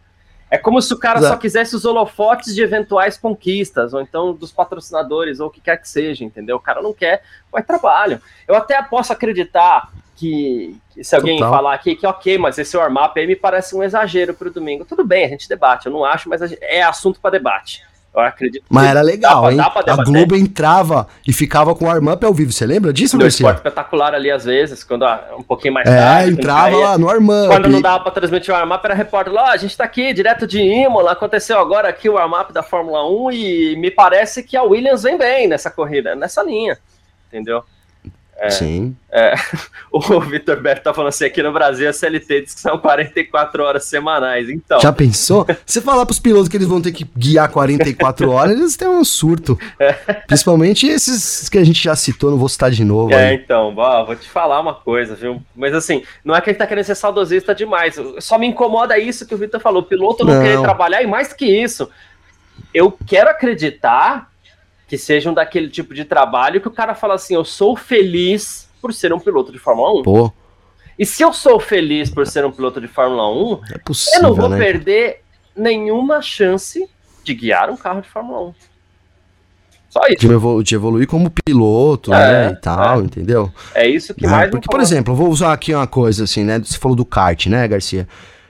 É 0.50 0.58
como 0.58 0.82
se 0.82 0.94
o 0.94 0.98
cara 0.98 1.20
Exato. 1.20 1.34
só 1.34 1.40
quisesse 1.40 1.76
os 1.76 1.86
holofotes 1.86 2.54
de 2.54 2.62
eventuais 2.62 3.18
conquistas, 3.18 3.94
ou 3.94 4.02
então 4.02 4.34
dos 4.34 4.52
patrocinadores, 4.52 5.40
ou 5.40 5.48
o 5.48 5.52
que 5.52 5.60
quer 5.60 5.78
que 5.78 5.90
seja, 5.90 6.24
entendeu? 6.24 6.58
O 6.58 6.62
cara 6.62 6.82
não 6.82 6.94
quer, 6.94 7.24
vai 7.52 7.64
trabalho. 7.64 8.22
Eu 8.48 8.56
até 8.56 8.82
posso 8.84 9.12
acreditar 9.12 9.92
que, 10.16 10.78
que 10.92 11.04
se 11.04 11.16
alguém 11.16 11.38
Total. 11.38 11.52
falar 11.52 11.74
aqui 11.74 11.96
que 11.96 12.06
ok, 12.08 12.38
mas 12.38 12.58
esse 12.58 12.78
warm-up 12.78 13.20
aí 13.20 13.28
me 13.28 13.36
parece 13.36 13.76
um 13.76 13.84
exagero 13.84 14.34
para 14.34 14.48
o 14.48 14.52
domingo. 14.52 14.86
Tudo 14.86 15.04
bem, 15.04 15.26
a 15.26 15.30
gente 15.30 15.50
debate, 15.50 15.88
eu 15.88 15.92
não 15.92 16.06
acho, 16.06 16.30
mas 16.30 16.42
é 16.62 16.82
assunto 16.84 17.20
para 17.20 17.32
debate. 17.32 17.84
Eu 18.16 18.22
acredito. 18.22 18.66
Mas 18.70 18.88
era 18.88 19.02
legal, 19.02 19.44
dá, 19.44 19.52
hein? 19.52 19.58
Dá 19.58 19.94
a 19.94 20.04
Globo 20.04 20.36
entrava 20.36 21.08
e 21.28 21.34
ficava 21.34 21.76
com 21.76 21.86
o 21.86 21.90
arm-up 21.90 22.26
ao 22.26 22.34
vivo. 22.34 22.52
Você 22.52 22.66
lembra 22.66 22.94
disso, 22.94 23.18
Garcia? 23.18 23.46
esporte 23.46 23.58
espetacular 23.58 24.14
ali, 24.14 24.32
às 24.32 24.46
vezes, 24.46 24.84
quando 24.84 25.06
um 25.38 25.44
pouquinho 25.44 25.74
mais 25.74 25.88
é, 25.88 25.98
tarde. 25.98 26.30
É, 26.30 26.34
entrava 26.34 26.78
lá 26.78 26.98
no 26.98 27.10
arm-up. 27.10 27.48
Quando 27.48 27.68
não 27.68 27.82
dava 27.82 28.04
para 28.04 28.12
transmitir 28.12 28.54
o 28.54 28.58
arm-up, 28.58 28.86
era 28.86 28.94
repórter 28.94 29.34
lá, 29.34 29.52
a 29.52 29.58
gente 29.58 29.76
tá 29.76 29.84
aqui, 29.84 30.14
direto 30.14 30.48
de 30.48 30.60
Imola, 30.60 31.12
aconteceu 31.12 31.60
agora 31.60 31.90
aqui 31.90 32.10
o 32.10 32.18
arm-up 32.18 32.54
da 32.54 32.64
Fórmula 32.64 33.06
1 33.08 33.32
e 33.32 33.76
me 33.76 33.92
parece 33.92 34.44
que 34.44 34.56
a 34.56 34.64
Williams 34.64 35.04
vem 35.04 35.18
bem 35.18 35.48
nessa 35.48 35.70
corrida, 35.70 36.16
nessa 36.16 36.42
linha, 36.42 36.78
entendeu? 37.28 37.64
É, 38.38 38.50
Sim. 38.50 38.96
É, 39.10 39.34
o 39.90 40.20
Vitor 40.20 40.60
Berto 40.60 40.84
tá 40.84 40.94
falando 40.94 41.10
assim: 41.10 41.24
aqui 41.24 41.42
no 41.42 41.54
Brasil 41.54 41.90
a 41.90 41.94
CLT 41.94 42.42
diz 42.42 42.54
que 42.54 42.60
são 42.60 42.78
44 42.78 43.64
horas 43.64 43.86
semanais. 43.86 44.50
Então. 44.50 44.80
Já 44.82 44.92
pensou? 44.92 45.48
Você 45.66 45.80
falar 45.80 46.06
pros 46.06 46.20
pilotos 46.20 46.50
que 46.50 46.58
eles 46.58 46.68
vão 46.68 46.82
ter 46.82 46.92
que 46.92 47.08
guiar 47.16 47.50
44 47.50 48.30
horas, 48.30 48.58
eles 48.58 48.76
têm 48.76 48.90
um 48.90 49.06
surto. 49.06 49.58
É. 49.80 49.94
Principalmente 50.28 50.86
esses 50.86 51.48
que 51.48 51.58
a 51.58 51.64
gente 51.64 51.82
já 51.82 51.96
citou, 51.96 52.30
não 52.30 52.38
vou 52.38 52.50
citar 52.50 52.70
de 52.72 52.84
novo. 52.84 53.14
É, 53.14 53.30
aí. 53.30 53.36
então, 53.36 53.74
ó, 53.78 54.06
vou 54.06 54.16
te 54.18 54.28
falar 54.28 54.60
uma 54.60 54.74
coisa, 54.74 55.16
viu? 55.16 55.42
Mas 55.56 55.74
assim, 55.74 56.04
não 56.24 56.36
é 56.36 56.42
que 56.42 56.50
ele 56.50 56.58
tá 56.58 56.68
querendo 56.68 56.84
ser 56.84 56.96
saudosista 56.96 57.56
demais. 57.56 57.96
Só 58.20 58.38
me 58.38 58.48
incomoda 58.48 59.00
isso 59.00 59.26
que 59.26 59.34
o 59.34 59.38
Vitor 59.38 59.62
falou: 59.62 59.82
o 59.82 59.86
piloto 59.86 60.26
não, 60.26 60.34
não 60.34 60.44
quer 60.44 60.60
trabalhar, 60.62 61.02
e 61.02 61.08
mais 61.08 61.32
que 61.32 61.46
isso, 61.46 61.90
eu 62.74 62.92
quero 63.08 63.30
acreditar 63.30 64.30
que 64.88 64.98
sejam 64.98 65.34
daquele 65.34 65.70
tipo 65.70 65.94
de 65.94 66.06
trabalho 66.06 66.62
que 66.62 66.68
o 66.68 66.72
cara 66.72 66.96
fala 66.96 67.16
assim: 67.16 67.36
eu 67.36 67.44
sou 67.44 67.76
feliz 67.76 68.70
por 68.82 68.94
ser 68.94 69.14
um 69.14 69.20
piloto 69.20 69.52
de 69.52 69.60
Fórmula 69.60 70.00
1. 70.02 70.04
Pô. 70.04 70.32
E 70.98 71.06
se 71.06 71.24
eu 71.24 71.34
sou 71.34 71.60
feliz 71.60 72.10
por 72.10 72.26
ser 72.26 72.46
um 72.46 72.52
piloto 72.52 72.80
de 72.80 72.88
Fórmula 72.88 73.30
1, 73.30 73.62
é 73.74 73.78
possível, 73.80 74.20
eu 74.20 74.24
não 74.24 74.36
vou 74.36 74.50
né? 74.50 74.58
perder 74.58 75.22
nenhuma 75.56 76.22
chance 76.22 76.88
de 77.24 77.34
guiar 77.34 77.70
um 77.70 77.76
carro 77.76 78.02
de 78.02 78.10
Fórmula 78.10 78.50
1. 78.50 78.54
Só 79.90 80.02
isso. 80.08 80.20
De, 80.20 80.28
evolu 80.28 80.64
de 80.64 80.76
evoluir 80.76 81.08
como 81.08 81.30
piloto, 81.30 82.14
é, 82.14 82.18
né? 82.18 82.52
E 82.52 82.56
tal, 82.58 83.02
é. 83.02 83.04
entendeu? 83.04 83.52
É 83.74 83.88
isso 83.88 84.14
que 84.14 84.26
ah, 84.26 84.30
mais. 84.30 84.52
Porque, 84.52 84.68
por 84.70 84.80
exemplo, 84.80 85.14
eu 85.14 85.18
vou 85.18 85.30
usar 85.30 85.54
aqui 85.54 85.74
uma 85.74 85.88
coisa 85.88 86.26
assim, 86.26 86.44
né? 86.44 86.60
Você 86.60 86.78
falou 86.78 86.96
do 86.96 87.06
kart, 87.06 87.48
né, 87.48 87.68
Garcia? 87.68 88.08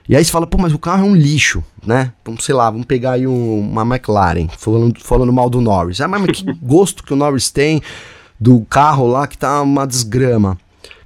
E 0.08 0.14
aí 0.14 0.24
você 0.24 0.30
fala, 0.30 0.46
pô, 0.46 0.56
mas 0.58 0.72
o 0.72 0.78
carro 0.78 1.06
é 1.06 1.10
um 1.10 1.16
lixo, 1.16 1.64
né? 1.84 2.12
Vamos, 2.24 2.44
sei 2.44 2.54
lá, 2.54 2.70
vamos 2.70 2.86
pegar 2.86 3.12
aí 3.12 3.26
um, 3.26 3.60
uma 3.60 3.82
McLaren, 3.82 4.46
falando, 4.56 5.00
falando 5.00 5.32
mal 5.32 5.50
do 5.50 5.60
Norris. 5.60 6.00
Ah, 6.00 6.06
mas 6.06 6.24
que 6.26 6.44
gosto 6.62 7.02
que 7.02 7.12
o 7.12 7.16
Norris 7.16 7.50
tem 7.50 7.82
do 8.38 8.60
carro 8.66 9.06
lá 9.06 9.26
que 9.26 9.36
tá 9.36 9.60
uma 9.62 9.86
desgrama. 9.86 10.56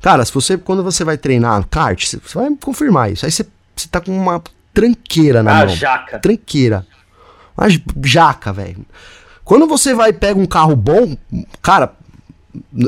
Cara, 0.02 0.24
se 0.24 0.32
você, 0.32 0.58
quando 0.58 0.82
você 0.82 1.04
vai 1.04 1.16
treinar 1.16 1.64
kart, 1.68 2.04
você 2.04 2.18
vai 2.34 2.50
confirmar 2.60 3.12
isso. 3.12 3.24
Aí 3.24 3.32
você, 3.32 3.46
você 3.74 3.88
tá 3.88 4.00
com 4.00 4.16
uma 4.16 4.42
tranqueira 4.72 5.42
na 5.42 5.60
ah, 5.60 5.66
mão. 5.66 5.74
jaca. 5.74 6.18
Tranqueira. 6.18 6.86
Uma 7.56 7.68
jaca, 8.04 8.52
velho. 8.52 8.84
Quando 9.44 9.66
você 9.66 9.94
vai 9.94 10.12
pega 10.12 10.38
um 10.38 10.46
carro 10.46 10.76
bom, 10.76 11.16
cara, 11.60 11.94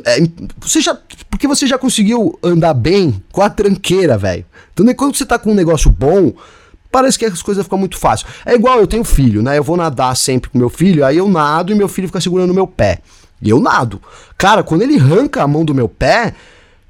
é, 0.04 0.18
você 0.60 0.80
já, 0.80 0.96
porque 1.30 1.46
você 1.46 1.66
já 1.66 1.78
conseguiu 1.78 2.38
andar 2.42 2.74
bem 2.74 3.22
com 3.30 3.42
a 3.42 3.50
tranqueira, 3.50 4.18
velho. 4.18 4.44
Então, 4.72 4.86
quando 4.94 5.16
você 5.16 5.26
tá 5.26 5.38
com 5.38 5.50
um 5.50 5.54
negócio 5.54 5.90
bom, 5.90 6.32
parece 6.90 7.18
que 7.18 7.24
as 7.24 7.42
coisas 7.42 7.64
ficam 7.64 7.78
muito 7.78 7.98
fácil. 7.98 8.26
É 8.44 8.54
igual 8.54 8.78
eu 8.78 8.86
tenho 8.86 9.04
filho, 9.04 9.42
né? 9.42 9.58
Eu 9.58 9.64
vou 9.64 9.76
nadar 9.76 10.14
sempre 10.16 10.50
com 10.50 10.58
meu 10.58 10.68
filho, 10.68 11.04
aí 11.04 11.16
eu 11.16 11.28
nado 11.28 11.72
e 11.72 11.74
meu 11.74 11.88
filho 11.88 12.08
fica 12.08 12.20
segurando 12.20 12.50
o 12.50 12.54
meu 12.54 12.66
pé. 12.66 12.98
E 13.40 13.50
eu 13.50 13.58
nado. 13.58 14.00
Cara, 14.38 14.62
quando 14.62 14.82
ele 14.82 14.98
arranca 14.98 15.42
a 15.42 15.48
mão 15.48 15.64
do 15.64 15.74
meu 15.74 15.88
pé. 15.88 16.34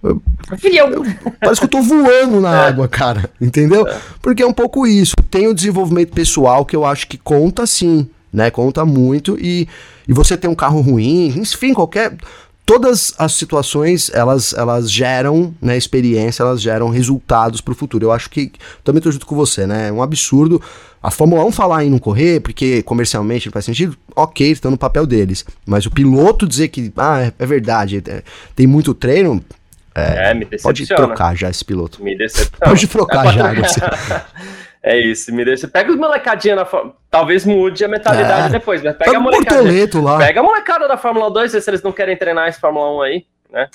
Eu, 0.03 0.20
eu, 0.64 1.05
parece 1.41 1.61
que 1.61 1.66
eu 1.66 1.70
tô 1.70 1.81
voando 1.81 2.41
na 2.41 2.53
é. 2.66 2.68
água, 2.68 2.89
cara. 2.89 3.31
Entendeu? 3.41 3.87
É. 3.87 3.99
Porque 4.20 4.43
é 4.43 4.47
um 4.47 4.53
pouco 4.53 4.87
isso. 4.87 5.14
Tem 5.31 5.47
o 5.47 5.55
desenvolvimento 5.55 6.12
pessoal 6.12 6.66
que 6.66 6.75
eu 6.75 6.85
acho 6.85 7.07
que 7.07 7.16
conta 7.16 7.64
sim, 7.66 8.09
né? 8.33 8.51
Conta 8.51 8.85
muito. 8.85 9.39
E, 9.41 9.68
e 10.07 10.12
você 10.12 10.37
tem 10.37 10.51
um 10.51 10.55
carro 10.55 10.81
ruim, 10.81 11.29
enfim, 11.39 11.73
qualquer 11.73 12.16
todas 12.65 13.15
as 13.19 13.33
situações 13.35 14.11
elas, 14.15 14.53
elas 14.55 14.91
geram 14.91 15.55
né, 15.61 15.77
experiência, 15.77 16.43
elas 16.43 16.61
geram 16.61 16.89
resultados 16.89 17.61
para 17.61 17.73
o 17.73 17.75
futuro. 17.75 18.07
Eu 18.07 18.13
acho 18.13 18.31
que 18.31 18.53
também 18.85 18.99
estou 18.99 19.13
junto 19.13 19.27
com 19.27 19.35
você, 19.35 19.67
né? 19.67 19.89
É 19.89 19.93
um 19.93 20.03
absurdo 20.03 20.63
a 21.03 21.11
Fórmula 21.11 21.45
1 21.45 21.51
falar 21.51 21.85
em 21.85 21.91
não 21.91 21.99
correr 21.99 22.41
porque 22.41 22.83
comercialmente 22.83 23.47
não 23.47 23.53
faz 23.53 23.65
sentido, 23.65 23.97
ok, 24.15 24.51
estão 24.51 24.71
no 24.71 24.79
papel 24.79 25.05
deles. 25.05 25.45
Mas 25.67 25.85
o 25.85 25.91
piloto 25.91 26.47
dizer 26.47 26.69
que 26.69 26.93
ah, 26.97 27.23
é, 27.23 27.33
é 27.39 27.47
verdade, 27.47 28.03
é, 28.07 28.23
tem 28.55 28.67
muito 28.67 28.95
treino. 28.95 29.45
É, 29.95 30.31
é 30.31 30.35
me 30.35 30.47
pode 30.47 30.87
trocar 30.87 31.37
já 31.37 31.51
esse 31.51 31.65
piloto. 31.65 32.03
Me 32.03 32.17
decepciona. 32.17 32.57
Pode 32.61 32.87
trocar 32.87 33.27
já. 33.35 33.53
É 34.83 34.99
isso, 34.99 35.33
me 35.33 35.45
deixa. 35.45 35.68
Pega 35.68 35.93
os 35.93 35.97
molecadinha 35.97 36.57
na 36.57 36.66
Talvez 37.09 37.47
mude 37.47 37.85
a 37.85 37.89
mentalidade 37.89 38.49
é. 38.49 38.51
depois, 38.51 38.83
mas 38.83 38.97
pega 38.97 39.12
tá 39.12 39.16
a 39.16 39.20
molecadinha. 39.20 39.89
Lá. 40.03 40.18
Pega 40.18 40.41
a 40.41 40.43
molecada 40.43 40.89
da 40.89 40.97
Fórmula 40.97 41.30
2, 41.30 41.53
se 41.53 41.70
eles 41.70 41.83
não 41.83 41.93
querem 41.93 42.16
treinar 42.16 42.49
esse 42.49 42.59
Fórmula 42.59 42.91
1 42.97 43.03
aí, 43.03 43.26
né? 43.51 43.68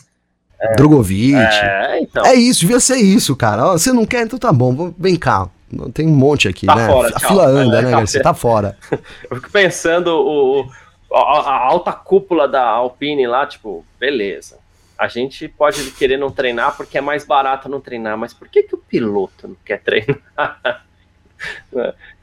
É. 0.59 0.75
Drogovic. 0.75 1.35
É, 1.35 1.99
então. 2.01 2.25
É 2.25 2.33
isso, 2.33 2.61
devia 2.61 2.79
ser 2.79 2.97
isso, 2.97 3.35
cara. 3.35 3.73
Você 3.73 3.93
não 3.93 4.05
quer, 4.05 4.23
então 4.23 4.37
tá 4.37 4.51
bom, 4.51 4.93
vem 4.97 5.15
cá. 5.15 5.49
Tem 5.93 6.07
um 6.07 6.15
monte 6.15 6.47
aqui, 6.47 6.65
tá 6.65 6.75
né? 6.75 6.87
Fora, 6.87 7.11
a 7.15 7.19
fila 7.19 7.45
anda, 7.45 7.81
né, 7.81 7.91
Garcia? 7.91 8.21
Tá 8.21 8.33
fora. 8.33 8.77
Eu 9.29 9.35
fico 9.35 9.51
pensando 9.51 10.07
o, 10.07 10.67
a, 11.13 11.19
a, 11.19 11.57
alta 11.67 11.91
cúpula 11.91 12.47
da 12.47 12.63
Alpine 12.63 13.27
lá, 13.27 13.45
tipo, 13.45 13.85
beleza. 13.99 14.57
A 14.97 15.07
gente 15.07 15.47
pode 15.47 15.91
querer 15.91 16.17
não 16.17 16.31
treinar 16.31 16.75
porque 16.75 16.97
é 16.97 17.01
mais 17.01 17.23
barato 17.23 17.69
não 17.69 17.79
treinar, 17.79 18.17
mas 18.17 18.33
por 18.33 18.47
que, 18.47 18.63
que 18.63 18.75
o 18.75 18.79
piloto 18.79 19.47
não 19.47 19.57
quer 19.63 19.79
treinar? 19.81 20.81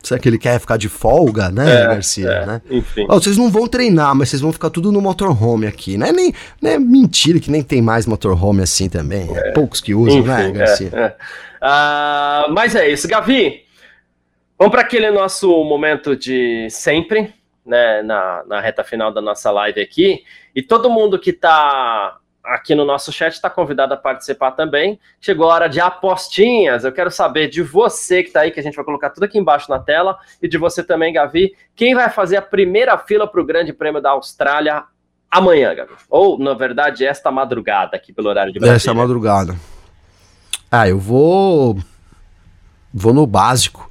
Será 0.03 0.21
que 0.21 0.29
ele 0.29 0.39
quer 0.39 0.59
ficar 0.61 0.77
de 0.77 0.89
folga, 0.89 1.51
né, 1.51 1.83
é, 1.83 1.87
Garcia? 1.87 2.29
É, 2.29 2.47
né? 2.47 2.63
Enfim. 2.71 3.07
Oh, 3.09 3.15
vocês 3.15 3.39
não 3.39 3.51
vão 3.51 3.67
treinar, 3.67 4.15
mas 4.15 4.29
vocês 4.29 4.43
vão 4.43 4.53
ficar 4.53 4.71
tudo 4.71 4.93
no 4.93 5.01
motorhome 5.01 5.67
aqui. 5.67 5.97
Não 5.97 6.07
é 6.07 6.13
nem 6.13 6.35
não 6.61 6.71
é 6.71 6.79
mentira 6.79 7.41
que 7.41 7.51
nem 7.51 7.63
tem 7.63 7.81
mais 7.81 8.07
motorhome 8.07 8.63
assim 8.63 8.89
também. 8.89 9.29
É, 9.35 9.53
poucos 9.53 9.81
que 9.81 9.95
usam, 9.95 10.23
né, 10.23 10.43
enfim, 10.43 10.53
né, 10.53 10.59
Garcia? 10.59 10.91
É, 10.93 11.07
uh, 11.63 12.53
mas 12.53 12.75
é 12.75 12.89
isso, 12.89 13.09
Gavi. 13.09 13.65
Vamos 14.59 14.73
para 14.73 14.83
aquele 14.83 15.11
nosso 15.11 15.49
momento 15.65 16.17
de 16.17 16.69
sempre, 16.71 17.33
né, 17.67 18.03
na, 18.03 18.45
na 18.47 18.61
reta 18.61 18.85
final 18.85 19.13
da 19.13 19.21
nossa 19.21 19.51
live 19.51 19.81
aqui. 19.81 20.23
E 20.55 20.63
todo 20.63 20.91
mundo 20.91 21.19
que 21.19 21.31
está 21.31 22.19
aqui 22.45 22.75
no 22.75 22.85
nosso 22.85 23.11
chat 23.11 23.33
está 23.33 23.49
convidado 23.49 23.95
a 23.95 23.97
participar 23.97 24.53
também. 24.53 25.01
Chegou 25.21 25.51
a 25.51 25.55
hora 25.55 25.69
de 25.69 25.81
apostinhas. 25.81 26.85
Eu 26.85 26.93
quero 26.93 27.11
saber 27.11 27.49
de 27.49 27.63
você 27.63 28.23
que 28.23 28.29
está 28.29 28.41
aí, 28.41 28.51
que 28.51 28.61
a 28.61 28.63
gente 28.63 28.77
vai 28.77 28.85
colocar 28.85 29.11
tudo 29.11 29.25
aqui 29.25 29.39
embaixo 29.39 29.71
na 29.71 29.79
tela, 29.79 30.19
e 30.43 30.49
de 30.49 30.59
você 30.59 30.83
também, 30.83 31.13
Gavi, 31.13 31.55
quem 31.75 31.95
vai 31.95 32.11
fazer 32.11 32.37
a 32.37 32.43
primeira 32.43 32.97
fila 32.99 33.27
para 33.27 33.41
o 33.41 33.45
Grande 33.45 33.73
Prêmio 33.73 34.03
da 34.03 34.11
Austrália 34.11 34.85
amanhã, 35.31 35.75
Gavi? 35.75 35.93
Ou, 36.11 36.39
na 36.39 36.55
verdade, 36.55 37.05
esta 37.05 37.31
madrugada, 37.31 37.97
aqui 37.97 38.13
pelo 38.13 38.29
horário 38.29 38.53
de 38.53 38.59
Brasília. 38.59 38.77
Esta 38.77 38.93
madrugada. 38.93 39.57
Ah, 40.71 40.89
eu 40.89 40.99
vou. 40.99 41.79
Vou 42.93 43.15
no 43.15 43.27
básico. 43.27 43.91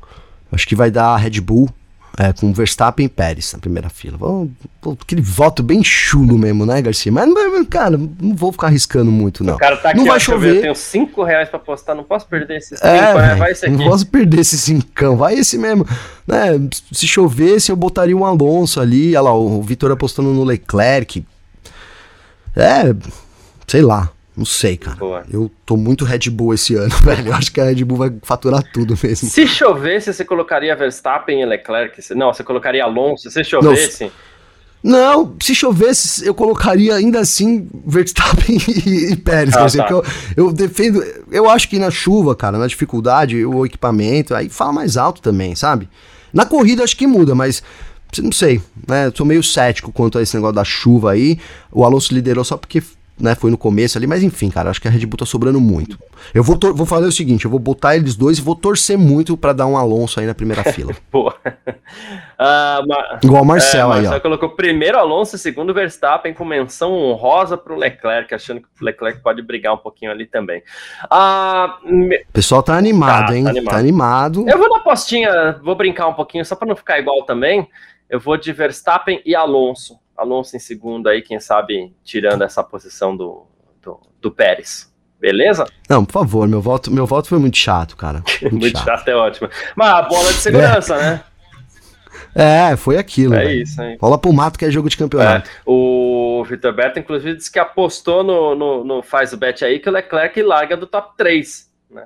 Acho 0.52 0.68
que 0.68 0.76
vai 0.76 0.92
dar 0.92 1.16
Red 1.16 1.42
Bull 1.42 1.68
é, 2.18 2.32
com 2.32 2.54
Verstappen 2.54 3.08
e 3.08 3.10
Pérez 3.10 3.54
na 3.54 3.60
primeira 3.60 3.90
fila. 3.90 4.18
aquele 5.02 5.22
voto 5.22 5.64
bem 5.64 5.84
chulo 5.84 6.38
mesmo, 6.38 6.66
né, 6.66 6.80
Garcia? 6.82 7.12
Mas, 7.12 7.28
cara, 7.68 7.98
não 7.98 8.36
vou 8.36 8.52
ficar 8.52 8.68
arriscando 8.68 9.12
muito, 9.12 9.44
não. 9.44 9.56
O 9.56 9.58
cara 9.58 9.78
tá 9.78 9.90
aqui, 9.90 9.98
não 9.98 10.06
vai 10.06 10.20
chover. 10.20 10.58
Eu 10.58 10.62
tenho 10.62 10.76
5 10.76 11.24
reais 11.24 11.50
pra 11.50 11.58
postar, 11.58 11.96
não 11.96 12.04
posso 12.04 12.28
perder 12.28 12.58
esses 12.58 12.78
5, 12.80 12.88
é, 12.88 13.14
né? 13.16 13.36
Vai 13.36 13.52
esse 13.52 13.66
aqui. 13.66 13.76
Não 13.76 13.86
posso 13.86 14.06
perder 14.06 14.42
esse 14.42 14.58
5, 14.58 15.16
vai 15.16 15.34
esse 15.36 15.58
mesmo. 15.58 15.88
Né, 16.28 16.70
se 16.92 17.08
chovesse, 17.08 17.72
eu 17.72 17.76
botaria 17.76 18.16
um 18.16 18.26
Alonso 18.26 18.80
ali, 18.80 19.16
olha 19.16 19.22
lá, 19.22 19.34
o 19.34 19.62
Vitor 19.64 19.92
apostando 19.92 20.30
no 20.30 20.44
Leclerc. 20.44 21.26
É, 22.56 22.96
sei 23.68 23.82
lá. 23.82 24.12
Não 24.36 24.46
sei, 24.46 24.78
cara. 24.78 24.98
Boa. 24.98 25.24
Eu 25.32 25.52
tô 25.66 25.78
muito 25.78 26.04
Red 26.04 26.30
Bull 26.32 26.54
esse 26.54 26.74
ano, 26.76 26.90
velho. 27.04 27.28
Eu 27.28 27.34
acho 27.34 27.52
que 27.52 27.62
a 27.62 27.66
Red 27.66 27.84
Bull 27.84 27.98
vai 27.98 28.14
faturar 28.24 28.64
tudo 28.74 28.98
mesmo. 29.02 29.30
Se 29.30 29.48
chovesse, 29.48 30.12
você 30.14 30.26
colocaria 30.26 30.76
Verstappen 30.76 31.42
e 31.42 31.46
Leclerc? 31.46 32.02
Não, 32.16 32.34
você 32.34 32.44
colocaria 32.44 32.84
Alonso. 32.84 33.30
Se 33.30 33.44
chovesse. 33.44 34.12
Não, 34.84 35.24
não 35.24 35.36
se 35.42 35.56
chovesse, 35.56 36.28
eu 36.28 36.36
colocaria 36.36 36.94
ainda 36.96 37.22
assim 37.22 37.70
Verstappen 37.86 38.58
e, 38.86 39.14
e 39.14 39.16
Pérez. 39.16 39.56
Ah, 39.56 39.68
tá. 39.70 39.88
eu, 39.90 40.04
eu 40.36 40.52
defendo. 40.52 41.02
Eu 41.32 41.50
acho 41.50 41.70
que 41.70 41.80
na 41.80 41.90
chuva, 41.90 42.36
cara, 42.36 42.58
na 42.58 42.68
dificuldade, 42.68 43.46
o 43.46 43.66
equipamento, 43.66 44.36
aí 44.36 44.50
fala 44.50 44.74
mais 44.74 44.98
alto 44.98 45.22
também, 45.22 45.56
sabe? 45.56 45.88
Na 46.34 46.46
corrida 46.46 46.84
acho 46.84 46.98
que 46.98 47.08
muda, 47.08 47.34
mas 47.34 47.64
não 48.22 48.32
sei, 48.32 48.62
né? 48.88 49.08
Eu 49.08 49.16
sou 49.16 49.26
meio 49.26 49.42
cético 49.42 49.92
quanto 49.92 50.18
a 50.18 50.22
esse 50.22 50.36
negócio 50.36 50.56
da 50.56 50.64
chuva 50.64 51.12
aí. 51.12 51.40
O 51.72 51.86
Alonso 51.86 52.14
liderou 52.14 52.44
só 52.44 52.58
porque 52.58 52.84
né? 53.20 53.36
Foi 53.36 53.52
no 53.52 53.58
começo 53.58 53.98
ali, 53.98 54.08
mas 54.08 54.24
enfim, 54.24 54.50
cara, 54.50 54.70
acho 54.70 54.82
que 54.82 54.88
a 54.88 54.92
Red 54.92 55.06
Bull 55.06 55.18
tá 55.18 55.26
sobrando 55.26 55.60
muito. 55.62 55.98
Eu 56.34 56.44
vou, 56.44 56.58
vou 56.74 56.86
fazer 56.86 57.06
o 57.06 57.12
seguinte: 57.12 57.46
eu 57.46 57.52
vou 57.52 57.60
botar 57.60 57.96
eles 57.96 58.16
dois 58.16 58.38
e 58.38 58.42
vou 58.42 58.56
torcer 58.56 58.98
muito 58.98 59.38
para 59.38 59.54
dar 59.54 59.68
um 59.68 59.78
Alonso 59.78 60.20
aí 60.20 60.26
na 60.26 60.34
primeira 60.34 60.64
fila. 60.74 60.96
Boa. 61.12 61.36
Uh, 62.40 63.24
Igual 63.24 63.44
o 63.44 63.46
Marcel 63.46 63.92
é, 63.92 63.96
aí, 63.96 64.02
Marcel 64.02 64.18
ó. 64.18 64.22
colocou 64.22 64.50
primeiro 64.50 64.98
Alonso, 64.98 65.38
segundo 65.38 65.74
Verstappen, 65.74 66.34
com 66.34 66.44
menção 66.44 66.92
honrosa 66.92 67.58
pro 67.58 67.76
Leclerc, 67.76 68.34
achando 68.34 68.62
que 68.62 68.68
o 68.82 68.86
Leclerc 68.86 69.22
pode 69.22 69.42
brigar 69.42 69.74
um 69.74 69.78
pouquinho 69.78 70.12
ali 70.12 70.26
também. 70.26 70.62
Uh, 71.06 72.10
o 72.30 72.34
pessoal 72.34 72.64
tá 72.64 72.76
animado, 72.76 73.28
tá, 73.28 73.38
hein? 73.38 73.44
Tá 73.44 73.50
animado. 73.52 73.74
tá 73.74 73.80
animado. 73.80 74.50
Eu 74.50 74.58
vou 74.58 74.70
na 74.70 74.80
postinha, 74.80 75.60
vou 75.64 75.76
brincar 75.76 76.08
um 76.08 76.14
pouquinho, 76.14 76.44
só 76.44 76.56
para 76.56 76.68
não 76.68 76.76
ficar 76.76 77.00
igual 77.00 77.24
também. 77.24 77.68
Eu 78.10 78.20
vou 78.20 78.38
de 78.38 78.52
Verstappen 78.52 79.22
e 79.26 79.36
Alonso. 79.36 80.03
Alonso 80.16 80.56
em 80.56 80.60
segundo 80.60 81.08
aí, 81.08 81.22
quem 81.22 81.40
sabe 81.40 81.94
tirando 82.04 82.44
essa 82.44 82.64
posição 82.64 83.16
do, 83.16 83.46
do, 83.82 84.00
do 84.22 84.32
Pérez. 84.32 84.92
Beleza? 85.20 85.66
Não, 85.90 86.04
por 86.04 86.12
favor, 86.12 86.48
meu 86.48 86.62
voto, 86.62 86.92
meu 86.92 87.06
voto 87.06 87.30
foi 87.30 87.40
muito 87.40 87.58
chato, 87.58 87.96
cara. 87.96 88.22
Muito, 88.42 88.60
muito 88.60 88.78
chato. 88.78 88.86
chato. 88.86 89.08
é 89.08 89.16
ótimo. 89.16 89.50
Mas 89.74 89.88
a 89.88 90.02
bola 90.02 90.34
de 90.34 90.40
segurança, 90.40 90.96
é. 90.96 91.00
né? 91.00 91.24
É, 92.36 92.76
foi 92.76 92.98
aquilo. 92.98 93.34
É 93.34 93.46
véio. 93.46 93.62
isso, 93.62 93.82
hein? 93.82 93.98
Bola 94.02 94.18
pro 94.18 94.34
mato 94.34 94.60
que 94.60 94.66
é 94.66 94.72
jogo 94.72 94.90
de 94.90 94.98
campeonato. 94.98 95.50
É. 95.50 95.54
O 95.66 96.44
Vitor 96.44 96.74
Berto, 96.74 97.00
inclusive, 97.00 97.38
disse 97.38 97.52
que 97.52 97.60
apostou 97.60 98.24
no, 98.24 98.54
no, 98.54 98.84
no, 98.84 99.02
Faz 99.02 99.32
o 99.32 99.38
Bet 99.38 99.64
aí 99.64 99.80
que 99.80 99.88
o 99.88 99.92
Leclerc 99.94 100.42
larga 100.42 100.76
do 100.76 100.86
top 100.86 101.16
3. 101.16 101.72
Né? 101.90 102.04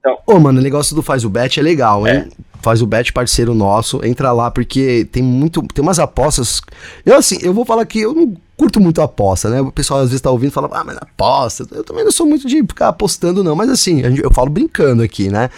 Então... 0.00 0.18
Ô, 0.26 0.40
mano, 0.40 0.58
o 0.58 0.62
negócio 0.62 0.96
do 0.96 1.02
Faz 1.02 1.24
o 1.24 1.30
Bet 1.30 1.60
é 1.60 1.62
legal, 1.62 2.08
hein? 2.08 2.28
É 2.46 2.49
faz 2.62 2.82
o 2.82 2.86
bet 2.86 3.12
parceiro 3.12 3.54
nosso, 3.54 4.04
entra 4.04 4.32
lá 4.32 4.50
porque 4.50 5.06
tem 5.10 5.22
muito, 5.22 5.62
tem 5.74 5.82
umas 5.82 5.98
apostas. 5.98 6.60
Eu 7.04 7.16
assim, 7.16 7.38
eu 7.42 7.52
vou 7.52 7.64
falar 7.64 7.84
que 7.86 8.00
eu 8.00 8.14
não 8.14 8.36
curto 8.56 8.80
muito 8.80 9.00
aposta, 9.00 9.48
né? 9.48 9.60
O 9.60 9.72
pessoal 9.72 10.00
às 10.00 10.08
vezes 10.08 10.20
tá 10.20 10.30
ouvindo 10.30 10.50
e 10.50 10.52
fala: 10.52 10.68
"Ah, 10.72 10.84
mas 10.84 10.96
aposta". 10.96 11.66
Eu 11.72 11.84
também 11.84 12.04
não 12.04 12.12
sou 12.12 12.26
muito 12.26 12.46
de 12.46 12.56
ficar 12.62 12.88
apostando 12.88 13.42
não, 13.42 13.56
mas 13.56 13.70
assim, 13.70 14.02
eu 14.22 14.32
falo 14.32 14.50
brincando 14.50 15.02
aqui, 15.02 15.28
né? 15.28 15.50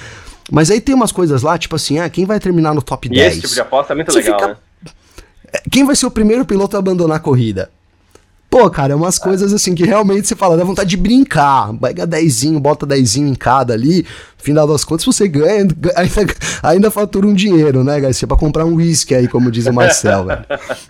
Mas 0.51 0.71
aí 0.71 0.81
tem 0.81 0.95
umas 0.95 1.13
coisas 1.13 1.43
lá, 1.43 1.57
tipo 1.57 1.77
assim, 1.77 1.99
ah, 1.99 2.09
quem 2.11 2.25
vai 2.25 2.39
terminar 2.39 2.75
no 2.75 2.83
top 2.83 3.09
e 3.09 3.11
10? 3.11 3.33
Esse 3.33 3.41
tipo 3.43 3.55
de 3.55 3.61
aposta 3.61 3.93
é 3.93 3.97
muito 3.97 4.13
Você 4.13 4.19
legal, 4.19 4.39
fica... 4.39 4.49
né? 4.53 4.57
Quem 5.71 5.85
vai 5.85 5.95
ser 5.95 6.07
o 6.07 6.11
primeiro 6.11 6.45
piloto 6.45 6.77
a 6.77 6.79
abandonar 6.79 7.19
a 7.19 7.21
corrida? 7.21 7.71
Pô, 8.53 8.69
cara, 8.69 8.93
é 8.93 8.95
umas 8.95 9.19
coisas 9.19 9.51
assim 9.51 9.75
que 9.75 9.83
realmente 9.83 10.29
você 10.29 10.37
fala, 10.37 10.59
dá 10.59 10.63
vontade 10.63 10.91
de 10.91 10.99
brincar. 10.99 11.73
Pega 11.81 12.07
dezinho, 12.07 12.61
bota 12.61 12.85
dezinho 12.85 13.27
em 13.27 13.35
cada 13.35 13.73
ali. 13.73 14.05
Final 14.37 14.67
das 14.67 14.85
contas, 14.85 15.07
você 15.07 15.27
ganha, 15.27 15.67
ainda, 15.97 16.35
ainda 16.63 16.91
fatura 16.91 17.27
um 17.27 17.33
dinheiro, 17.33 17.83
né, 17.83 17.99
Garcia? 17.99 18.29
Pra 18.29 18.37
comprar 18.37 18.67
um 18.67 18.75
uísque 18.75 19.15
aí, 19.15 19.27
como 19.27 19.51
diz 19.51 19.67
o 19.67 19.73
Marcel, 19.73 20.27
velho. 20.27 20.45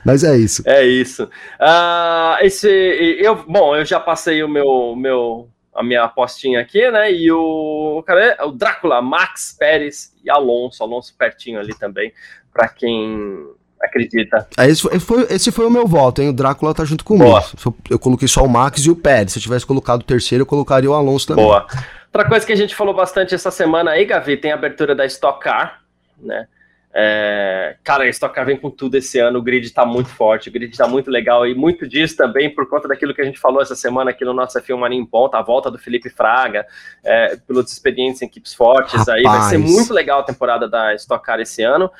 Mas 0.05 0.25
é 0.25 0.37
isso. 0.37 0.65
É 0.67 0.85
isso. 0.85 1.23
Uh, 1.23 2.43
esse, 2.45 2.69
eu, 2.69 3.45
bom, 3.47 3.77
eu 3.77 3.85
já 3.85 4.01
passei 4.01 4.43
o 4.43 4.49
meu, 4.49 4.97
meu, 4.97 5.49
a 5.73 5.85
minha 5.85 6.03
apostinha 6.03 6.61
aqui, 6.61 6.91
né? 6.91 7.13
E 7.13 7.31
o, 7.31 8.03
cara, 8.05 8.39
o 8.45 8.51
Drácula, 8.51 9.01
Max 9.01 9.55
Pérez 9.57 10.13
e 10.25 10.29
Alonso, 10.29 10.83
Alonso 10.83 11.15
pertinho 11.17 11.61
ali 11.61 11.79
também, 11.79 12.13
para 12.53 12.67
quem 12.67 13.47
acredita. 13.83 14.47
É, 14.57 14.69
esse, 14.69 14.83
foi, 15.01 15.27
esse 15.31 15.51
foi 15.51 15.67
o 15.67 15.71
meu 15.71 15.87
voto, 15.87 16.23
hein? 16.23 16.29
O 16.29 16.33
Drácula 16.33 16.75
tá 16.75 16.85
junto 16.85 17.05
comigo. 17.05 17.31
Boa. 17.31 17.45
Eu 17.91 17.99
coloquei 17.99 18.29
só 18.29 18.45
o 18.45 18.49
Max 18.49 18.85
e 18.85 18.91
o 18.91 18.97
Pérez. 18.97 19.33
Se 19.33 19.39
eu 19.39 19.43
tivesse 19.43 19.67
colocado 19.67 20.01
o 20.01 20.05
terceiro, 20.05 20.43
eu 20.43 20.47
colocaria 20.47 20.91
o 20.91 20.95
Alonso 20.95 21.27
também. 21.27 21.45
Boa. 21.45 21.67
Outra 22.13 22.29
coisa 22.29 22.47
que 22.47 22.53
a 22.53 22.57
gente 22.57 22.75
falou 22.75 22.95
bastante 22.95 23.35
essa 23.35 23.51
semana 23.51 23.93
aí, 23.93 24.05
Gavi, 24.05 24.37
tem 24.37 24.53
a 24.53 24.55
abertura 24.55 24.95
da 24.95 25.05
Stock 25.07 25.41
Car, 25.41 25.81
né? 26.21 26.47
É, 26.95 27.77
cara, 27.83 28.05
a 28.05 28.09
Stock 28.09 28.35
Car 28.35 28.45
vem 28.45 28.59
com 28.59 28.69
tudo 28.69 28.97
esse 28.97 29.19
ano, 29.19 29.39
o 29.39 29.43
grid 29.43 29.71
tá 29.71 29.87
muito 29.87 30.11
forte, 30.11 30.51
o 30.51 30.53
grid 30.53 30.77
tá 30.77 30.87
muito 30.87 31.11
legal 31.11 31.47
e 31.47 31.55
muito 31.55 31.89
disso 31.89 32.15
também 32.15 32.55
por 32.55 32.69
conta 32.69 32.87
daquilo 32.87 33.15
que 33.15 33.23
a 33.23 33.25
gente 33.25 33.41
falou 33.41 33.63
essa 33.63 33.75
semana 33.75 34.11
aqui 34.11 34.27
no 34.27 34.35
nosso 34.35 34.61
F1 34.61 34.77
Mania 34.77 35.01
em 35.01 35.07
Ponta, 35.07 35.39
a 35.39 35.43
volta 35.43 35.71
do 35.71 35.79
Felipe 35.79 36.11
Fraga, 36.11 36.67
é, 37.03 37.37
pilotos 37.37 37.73
expedientes 37.73 38.21
em 38.21 38.27
equipes 38.27 38.53
fortes 38.53 38.93
Rapaz. 38.93 39.09
aí, 39.09 39.23
vai 39.23 39.41
ser 39.49 39.57
muito 39.57 39.95
legal 39.95 40.21
a 40.21 40.23
temporada 40.23 40.69
da 40.69 40.95
Stock 40.95 41.25
Car 41.25 41.41
esse 41.41 41.63
ano. 41.63 41.91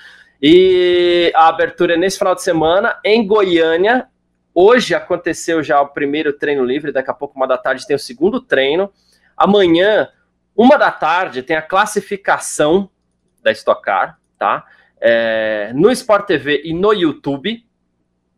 E 0.43 1.33
a 1.37 1.47
abertura 1.47 1.95
é 1.95 1.97
nesse 1.97 2.19
final 2.19 2.35
de 2.35 2.43
semana 2.43 2.99
em 3.05 3.25
Goiânia. 3.25 4.09
Hoje 4.53 4.93
aconteceu 4.93 5.63
já 5.63 5.81
o 5.81 5.91
primeiro 5.91 6.33
treino 6.33 6.65
livre, 6.65 6.91
daqui 6.91 7.09
a 7.09 7.15
pouco, 7.15 7.37
uma 7.37 7.47
da 7.47 7.57
tarde, 7.57 7.87
tem 7.87 7.95
o 7.95 7.99
segundo 7.99 8.41
treino. 8.41 8.91
Amanhã, 9.37 10.09
uma 10.57 10.77
da 10.77 10.91
tarde, 10.91 11.45
tem 11.45 11.55
a 11.55 11.63
classificação 11.63 12.91
da 13.41 13.53
Stock 13.53 13.81
Car, 13.83 14.19
tá? 14.37 14.67
É, 15.01 15.71
no 15.75 15.93
Sport 15.93 16.27
TV 16.27 16.63
e 16.65 16.75
no 16.75 16.93
YouTube, 16.93 17.65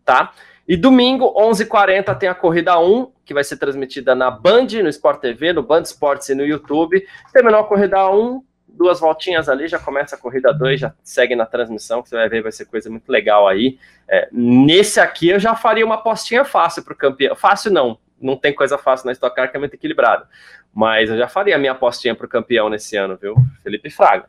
tá? 0.04 0.34
E 0.68 0.76
domingo, 0.76 1.34
11h40, 1.34 2.18
tem 2.18 2.28
a 2.28 2.34
corrida 2.34 2.78
1, 2.78 3.12
que 3.24 3.32
vai 3.32 3.44
ser 3.44 3.56
transmitida 3.56 4.14
na 4.14 4.30
Band, 4.30 4.66
no 4.82 4.88
Sport 4.90 5.20
TV, 5.20 5.54
no 5.54 5.62
Band 5.62 5.82
Sports 5.82 6.28
e 6.28 6.34
no 6.34 6.44
YouTube. 6.44 7.02
Terminou 7.32 7.60
a 7.60 7.64
corrida 7.64 8.10
1, 8.10 8.44
duas 8.76 9.00
voltinhas 9.00 9.48
ali, 9.48 9.68
já 9.68 9.78
começa 9.78 10.16
a 10.16 10.18
corrida 10.18 10.52
2, 10.52 10.80
já 10.80 10.92
segue 11.02 11.34
na 11.34 11.46
transmissão, 11.46 12.02
que 12.02 12.08
você 12.08 12.16
vai 12.16 12.28
ver, 12.28 12.42
vai 12.42 12.52
ser 12.52 12.66
coisa 12.66 12.90
muito 12.90 13.10
legal 13.10 13.48
aí. 13.48 13.78
É, 14.08 14.28
nesse 14.32 15.00
aqui 15.00 15.28
eu 15.28 15.38
já 15.38 15.54
faria 15.54 15.84
uma 15.84 15.94
apostinha 15.94 16.44
fácil 16.44 16.82
para 16.82 16.92
o 16.92 16.96
campeão. 16.96 17.34
Fácil 17.36 17.72
não, 17.72 17.98
não 18.20 18.36
tem 18.36 18.52
coisa 18.52 18.76
fácil 18.76 19.06
na 19.06 19.12
Stock 19.12 19.34
Car, 19.34 19.50
que 19.50 19.56
é 19.56 19.60
muito 19.60 19.74
equilibrado. 19.74 20.26
Mas 20.72 21.08
eu 21.08 21.16
já 21.16 21.28
faria 21.28 21.54
a 21.54 21.58
minha 21.58 21.72
apostinha 21.72 22.14
para 22.14 22.26
o 22.26 22.28
campeão 22.28 22.68
nesse 22.68 22.96
ano, 22.96 23.16
viu? 23.16 23.36
Felipe 23.62 23.90
Fraga. 23.90 24.26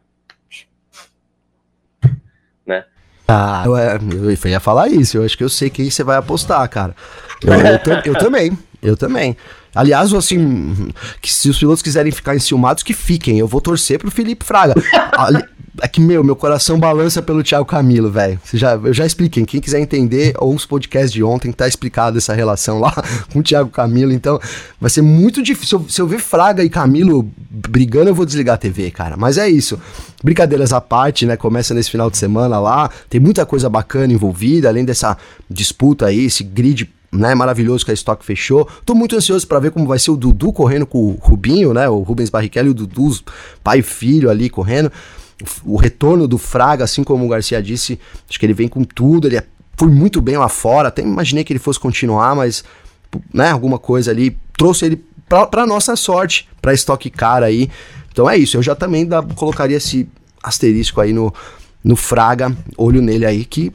Né? 2.66 2.86
Ah, 3.28 3.64
eu, 3.66 3.76
eu 3.76 4.50
ia 4.50 4.60
falar 4.60 4.88
isso, 4.88 5.18
eu 5.18 5.26
acho 5.26 5.38
que 5.38 5.43
eu 5.43 5.50
sei 5.50 5.70
quem 5.70 5.89
você 5.89 6.04
vai 6.04 6.18
apostar, 6.18 6.68
cara. 6.70 6.96
Eu, 7.43 7.54
eu, 7.54 8.14
eu 8.14 8.18
também, 8.18 8.58
eu 8.82 8.96
também. 8.96 9.36
Aliás, 9.76 10.13
assim, 10.13 10.89
se 11.21 11.49
os 11.49 11.59
pilotos 11.59 11.82
quiserem 11.82 12.11
ficar 12.11 12.36
enciumados, 12.36 12.82
que 12.82 12.93
fiquem. 12.93 13.38
Eu 13.38 13.47
vou 13.47 13.59
torcer 13.59 13.99
pro 13.99 14.09
Felipe 14.09 14.45
Fraga. 14.45 14.73
É 15.82 15.88
que, 15.88 15.99
meu, 15.99 16.23
meu 16.23 16.36
coração 16.36 16.80
balança 16.80 17.21
pelo 17.21 17.43
Thiago 17.43 17.65
Camilo, 17.65 18.09
velho. 18.09 18.39
Eu 18.84 18.93
já 18.93 19.05
expliquei. 19.05 19.45
Quem 19.45 19.59
quiser 19.59 19.80
entender, 19.80 20.34
ou 20.38 20.55
os 20.55 20.65
podcasts 20.65 21.11
de 21.11 21.21
ontem, 21.21 21.51
tá 21.51 21.67
explicado 21.67 22.17
essa 22.17 22.34
relação 22.34 22.80
lá 22.80 22.93
com 23.32 23.39
o 23.39 23.43
Thiago 23.43 23.69
Camilo. 23.69 24.13
Então, 24.13 24.39
vai 24.80 24.89
ser 24.89 25.01
muito 25.01 25.43
difícil. 25.43 25.86
Se 25.89 26.01
eu, 26.01 26.07
ver 26.07 26.19
Fraga 26.19 26.63
e 26.63 26.69
Camilo 26.69 27.30
brigando, 27.49 28.09
eu 28.09 28.15
vou 28.15 28.26
desligar 28.26 28.55
a 28.55 28.57
TV, 28.57 28.89
cara. 28.89 29.17
Mas 29.17 29.38
é 29.38 29.49
isso. 29.49 29.78
Brincadeiras 30.23 30.71
à 30.71 30.80
parte, 30.80 31.26
né? 31.26 31.36
Começa 31.36 31.73
nesse 31.73 31.91
final 31.91 32.09
de 32.09 32.17
semana 32.17 32.57
lá. 32.57 32.89
Tem 33.09 33.19
muita 33.19 33.45
coisa 33.45 33.69
bacana 33.69 34.13
envolvida, 34.13 34.69
além 34.69 34.86
dessa 34.86 35.17
disputa 35.49 36.05
aí, 36.05 36.26
esse 36.26 36.43
grid 36.43 36.89
né, 37.16 37.34
maravilhoso 37.34 37.86
que 37.86 37.91
a 37.91 37.93
Stock 37.93 38.24
fechou. 38.24 38.68
Tô 38.86 38.93
muito 38.93 39.16
ansioso 39.16 39.47
para 39.47 39.59
ver 39.59 39.72
como 39.72 39.88
vai 39.88 39.97
ser 39.97 40.11
o 40.11 40.18
Dudu 40.18 40.51
correndo 40.51 40.86
com 40.86 40.99
o 40.99 41.18
Rubinho, 41.20 41.74
né, 41.74 41.88
o 41.89 41.99
Rubens 41.99 42.30
Barrichello 42.30 42.68
e 42.68 42.72
o 42.72 42.74
Dudu, 42.74 43.20
pai 43.63 43.80
e 43.80 43.82
filho 43.82 44.30
ali 44.30 44.49
correndo. 44.49 44.91
O 45.66 45.78
retorno 45.78 46.28
do 46.28 46.38
Fraga, 46.38 46.84
assim 46.84 47.03
como 47.03 47.26
o 47.26 47.28
Garcia 47.28 47.61
disse, 47.61 47.99
acho 48.30 48.39
que 48.39 48.45
ele 48.45 48.53
vem 48.53 48.68
com 48.68 48.84
tudo, 48.84 49.28
ele 49.28 49.38
é, 49.38 49.43
foi 49.78 49.89
muito 49.89 50.22
bem 50.22 50.38
lá 50.38 50.47
fora, 50.47 50.88
até 50.88 51.01
imaginei 51.01 51.43
que 51.43 51.51
ele 51.51 51.59
fosse 51.59 51.80
continuar, 51.80 52.36
mas 52.36 52.63
né, 53.34 53.51
alguma 53.51 53.78
coisa 53.78 54.11
ali 54.11 54.38
trouxe 54.57 54.86
ele 54.86 55.03
para 55.28 55.66
nossa 55.66 55.95
sorte, 55.95 56.47
para 56.61 56.74
Stock 56.74 57.09
Car 57.09 57.43
aí. 57.43 57.70
Então 58.11 58.30
é 58.30 58.38
isso, 58.38 58.57
eu 58.57 58.63
já 58.63 58.76
também 58.76 59.05
da, 59.05 59.22
colocaria 59.22 59.78
esse 59.78 60.07
asterisco 60.41 61.01
aí 61.01 61.11
no, 61.11 61.34
no 61.84 61.95
Fraga, 61.95 62.55
olho 62.78 63.01
nele 63.01 63.26
aí 63.26 63.43
que 63.43 63.74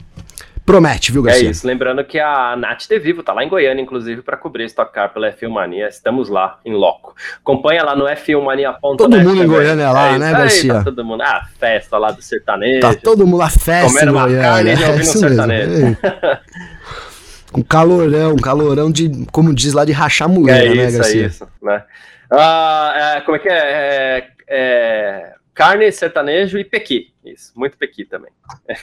Promete, 0.71 1.11
viu, 1.11 1.21
Garcia? 1.21 1.49
É 1.49 1.51
isso. 1.51 1.67
Lembrando 1.67 2.05
que 2.05 2.21
a 2.21 2.55
Nath 2.57 2.87
de 2.89 2.97
Vivo 3.01 3.25
tá 3.25 3.33
lá 3.33 3.43
em 3.43 3.49
Goiânia, 3.49 3.83
inclusive, 3.83 4.23
para 4.23 4.37
cobrir 4.37 4.67
Stock 4.67 4.93
Car 4.93 5.13
pela 5.13 5.33
F1 5.33 5.49
Mania. 5.49 5.89
Estamos 5.89 6.29
lá, 6.29 6.61
em 6.65 6.73
loco. 6.73 7.13
Acompanha 7.41 7.83
lá 7.83 7.97
no 7.97 8.05
f1mania.net. 8.05 8.97
Todo 8.97 9.19
mundo 9.19 9.43
em 9.43 9.49
Goiânia 9.49 9.91
lá, 9.91 10.15
é 10.15 10.19
né, 10.21 10.31
Garcia? 10.31 10.73
Aí, 10.73 10.79
tá 10.79 10.85
todo 10.85 11.05
mundo. 11.05 11.23
Ah, 11.23 11.45
festa 11.59 11.99
lá 11.99 12.13
do 12.13 12.23
sertanejo. 12.23 12.83
Tá 12.83 12.95
todo 12.95 13.27
mundo 13.27 13.39
lá, 13.39 13.51
festa 13.51 13.89
Comendo 13.89 14.13
uma 14.13 14.29
carne 14.29 14.71
e 14.71 14.85
ouvindo 14.85 15.01
é 15.01 15.03
sertanejo. 15.03 15.97
Com 17.51 17.65
calorão, 17.65 18.37
calorão 18.37 18.93
de, 18.93 19.27
como 19.33 19.53
diz 19.53 19.73
lá, 19.73 19.85
de 19.85 19.91
rachar 19.91 20.29
mulher, 20.29 20.67
é 20.67 20.69
né, 20.73 20.87
isso, 20.87 20.99
Garcia? 20.99 21.23
É 21.23 21.27
isso, 21.27 21.49
né? 21.61 21.83
Ah, 22.31 23.17
é, 23.17 23.21
como 23.23 23.37
é 23.37 23.41
que 23.41 23.49
é? 23.49 23.59
é, 23.59 24.29
é 24.47 25.33
Carne, 25.61 25.93
sertanejo 25.93 26.59
e 26.59 26.65
pequi. 26.65 27.13
Isso, 27.23 27.53
muito 27.55 27.77
pequi 27.77 28.07
também. 28.07 28.31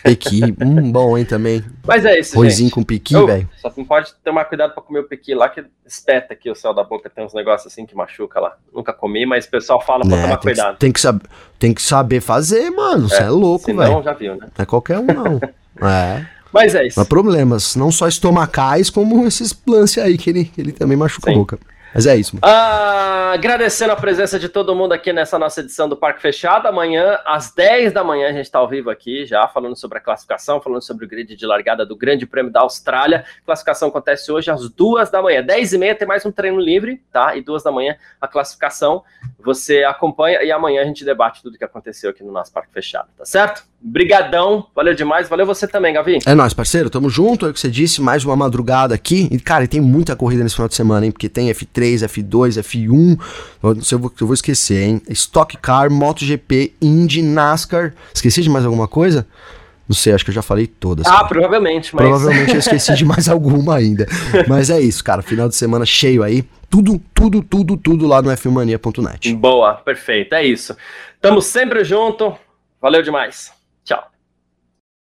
Pequi, 0.04 0.42
hum, 0.62 0.92
bom, 0.92 1.18
hein, 1.18 1.26
também. 1.26 1.64
Mas 1.84 2.06
é 2.06 2.20
isso, 2.20 2.36
Poisinho 2.36 2.70
com 2.70 2.84
pequi, 2.84 3.16
velho. 3.26 3.50
Só 3.58 3.74
não 3.76 3.84
pode 3.84 4.14
tomar 4.24 4.46
cuidado 4.46 4.76
pra 4.76 4.84
comer 4.84 5.00
o 5.00 5.04
pequi 5.06 5.34
lá, 5.34 5.50
que 5.50 5.66
espeta 5.84 6.34
aqui 6.34 6.52
o 6.52 6.54
céu 6.54 6.76
da 6.76 6.84
boca, 6.84 7.10
tem 7.10 7.26
uns 7.26 7.34
negócios 7.34 7.74
assim 7.74 7.84
que 7.84 7.96
machuca 7.96 8.40
lá. 8.40 8.56
Nunca 8.72 8.94
comi, 8.94 9.26
mas 9.26 9.46
o 9.46 9.50
pessoal 9.50 9.82
fala 9.82 10.06
pra 10.06 10.16
é, 10.16 10.22
tomar 10.22 10.38
tem 10.38 10.44
cuidado. 10.44 10.74
Que, 10.74 10.80
tem, 10.80 10.92
que 10.92 11.02
saber, 11.02 11.30
tem 11.58 11.74
que 11.74 11.82
saber 11.82 12.22
fazer, 12.22 12.70
mano, 12.70 13.10
você 13.10 13.24
é, 13.24 13.26
é, 13.26 13.30
louco, 13.30 13.66
velho. 13.66 13.94
Não, 13.94 14.04
já 14.04 14.14
viu, 14.14 14.36
né? 14.36 14.48
Não 14.56 14.64
é 14.64 14.66
qualquer 14.68 15.00
um, 15.00 15.06
não. 15.08 15.40
é. 15.90 16.28
Mas 16.54 16.76
é 16.76 16.86
isso. 16.86 17.02
Há 17.02 17.06
problemas, 17.06 17.76
não 17.76 17.92
só 17.92 18.08
estomacais, 18.08 18.92
como 18.92 19.26
esses 19.26 19.52
lances 19.68 19.98
aí 19.98 20.16
que 20.16 20.30
ele, 20.30 20.52
ele 20.56 20.72
também 20.72 20.96
machuca 20.96 21.32
Sim. 21.32 21.38
a 21.38 21.40
boca. 21.40 21.60
Mas 21.94 22.06
é 22.06 22.16
isso. 22.16 22.38
Ah, 22.42 23.32
agradecendo 23.34 23.92
a 23.92 23.96
presença 23.96 24.38
de 24.38 24.50
todo 24.50 24.76
mundo 24.76 24.92
aqui 24.92 25.12
nessa 25.12 25.40
nossa 25.40 25.62
edição 25.62 25.88
do 25.88 25.96
Parque 25.96 26.22
Fechado. 26.22 26.68
Amanhã, 26.68 27.20
às 27.26 27.52
10 27.54 27.94
da 27.94 28.04
manhã, 28.04 28.30
a 28.30 28.32
gente 28.32 28.46
está 28.46 28.60
ao 28.60 28.68
vivo 28.68 28.90
aqui 28.90 29.26
já, 29.26 29.48
falando 29.48 29.76
sobre 29.76 29.98
a 29.98 30.02
classificação, 30.02 30.62
falando 30.62 30.82
sobre 30.82 31.06
o 31.06 31.08
grid 31.08 31.36
de 31.36 31.46
largada 31.46 31.86
do 31.86 31.96
Grande 31.96 32.26
Prêmio 32.26 32.52
da 32.52 32.62
Austrália. 32.62 33.26
A 33.42 33.46
classificação 33.46 33.90
acontece 33.90 34.32
hoje 34.32 34.52
às 34.52 34.70
2 34.70 35.10
da 35.10 35.22
manhã. 35.22 35.42
10 35.42 35.74
e 35.74 35.78
meia 35.78 35.96
tem 35.96 36.08
mais 36.08 36.26
um 36.26 36.32
treino 36.32 36.60
livre, 36.60 37.02
tá? 37.12 37.36
E 37.36 37.42
2 37.42 37.64
da 37.64 37.72
manhã 37.72 37.96
a 38.20 38.28
classificação. 38.28 39.04
Você 39.40 39.84
acompanha 39.84 40.44
e 40.44 40.52
amanhã 40.52 40.82
a 40.82 40.86
gente 40.86 41.06
debate 41.06 41.42
tudo 41.42 41.58
que 41.58 41.64
aconteceu 41.64 42.10
aqui 42.10 42.24
no 42.24 42.32
nosso 42.32 42.52
Parque 42.52 42.74
Fechado, 42.74 43.10
tá 43.18 43.26
certo? 43.26 43.64
Brigadão, 43.80 44.66
valeu 44.76 44.96
demais, 44.96 45.30
valeu 45.30 45.46
você 45.46 45.68
também, 45.68 45.94
Gavi. 45.94 46.18
É 46.26 46.34
nóis, 46.34 46.52
parceiro, 46.52 46.90
tamo 46.90 47.10
junto, 47.10 47.46
é 47.46 47.50
o 47.50 47.54
que 47.54 47.60
você 47.60 47.70
disse, 47.70 48.02
mais 48.02 48.26
uma 48.26 48.36
madrugada 48.36 48.96
aqui. 48.96 49.28
E, 49.32 49.40
cara, 49.40 49.68
tem 49.68 49.80
muita 49.80 50.16
corrida 50.16 50.44
nesse 50.44 50.56
final 50.56 50.68
de 50.68 50.74
semana, 50.74 51.06
hein? 51.06 51.12
Porque 51.12 51.30
tem 51.30 51.48
F3, 51.50 52.04
F2, 52.08 52.60
F1, 52.64 53.20
eu, 53.64 53.78
eu, 53.92 54.00
vou, 54.00 54.12
eu 54.20 54.28
vou 54.28 54.34
esquecer, 54.34 54.84
hein? 54.84 55.02
Stock 55.10 55.56
Car, 55.58 55.92
MotoGP, 55.92 56.74
Indy, 56.82 57.22
NASCAR. 57.22 57.94
Esqueci 58.14 58.42
de 58.42 58.50
mais 58.50 58.66
alguma 58.66 58.88
coisa? 58.88 59.28
Não 59.88 59.96
sei, 59.96 60.14
acho 60.14 60.26
que 60.26 60.32
eu 60.32 60.36
já 60.36 60.42
falei 60.42 60.66
todas. 60.66 61.06
Ah, 61.06 61.12
cara. 61.12 61.28
provavelmente, 61.28 61.96
mas... 61.96 62.04
Provavelmente 62.04 62.54
eu 62.54 62.60
esqueci 62.60 62.96
de 62.96 63.06
mais 63.06 63.30
alguma 63.30 63.76
ainda. 63.76 64.08
Mas 64.48 64.72
é 64.72 64.82
isso, 64.82 65.04
cara, 65.04 65.22
final 65.22 65.48
de 65.48 65.56
semana 65.56 65.86
cheio 65.86 66.24
aí. 66.24 66.44
Tudo, 66.70 67.00
tudo, 67.14 67.42
tudo, 67.44 67.78
tudo 67.78 68.08
lá 68.08 68.22
no 68.22 68.36
fmania.net. 68.36 69.34
Boa, 69.36 69.76
perfeito, 69.76 70.34
é 70.34 70.44
isso. 70.44 70.76
Tamo 71.22 71.42
sempre 71.42 71.86
junto. 71.86 72.36
Valeu 72.82 73.02
demais. 73.02 73.57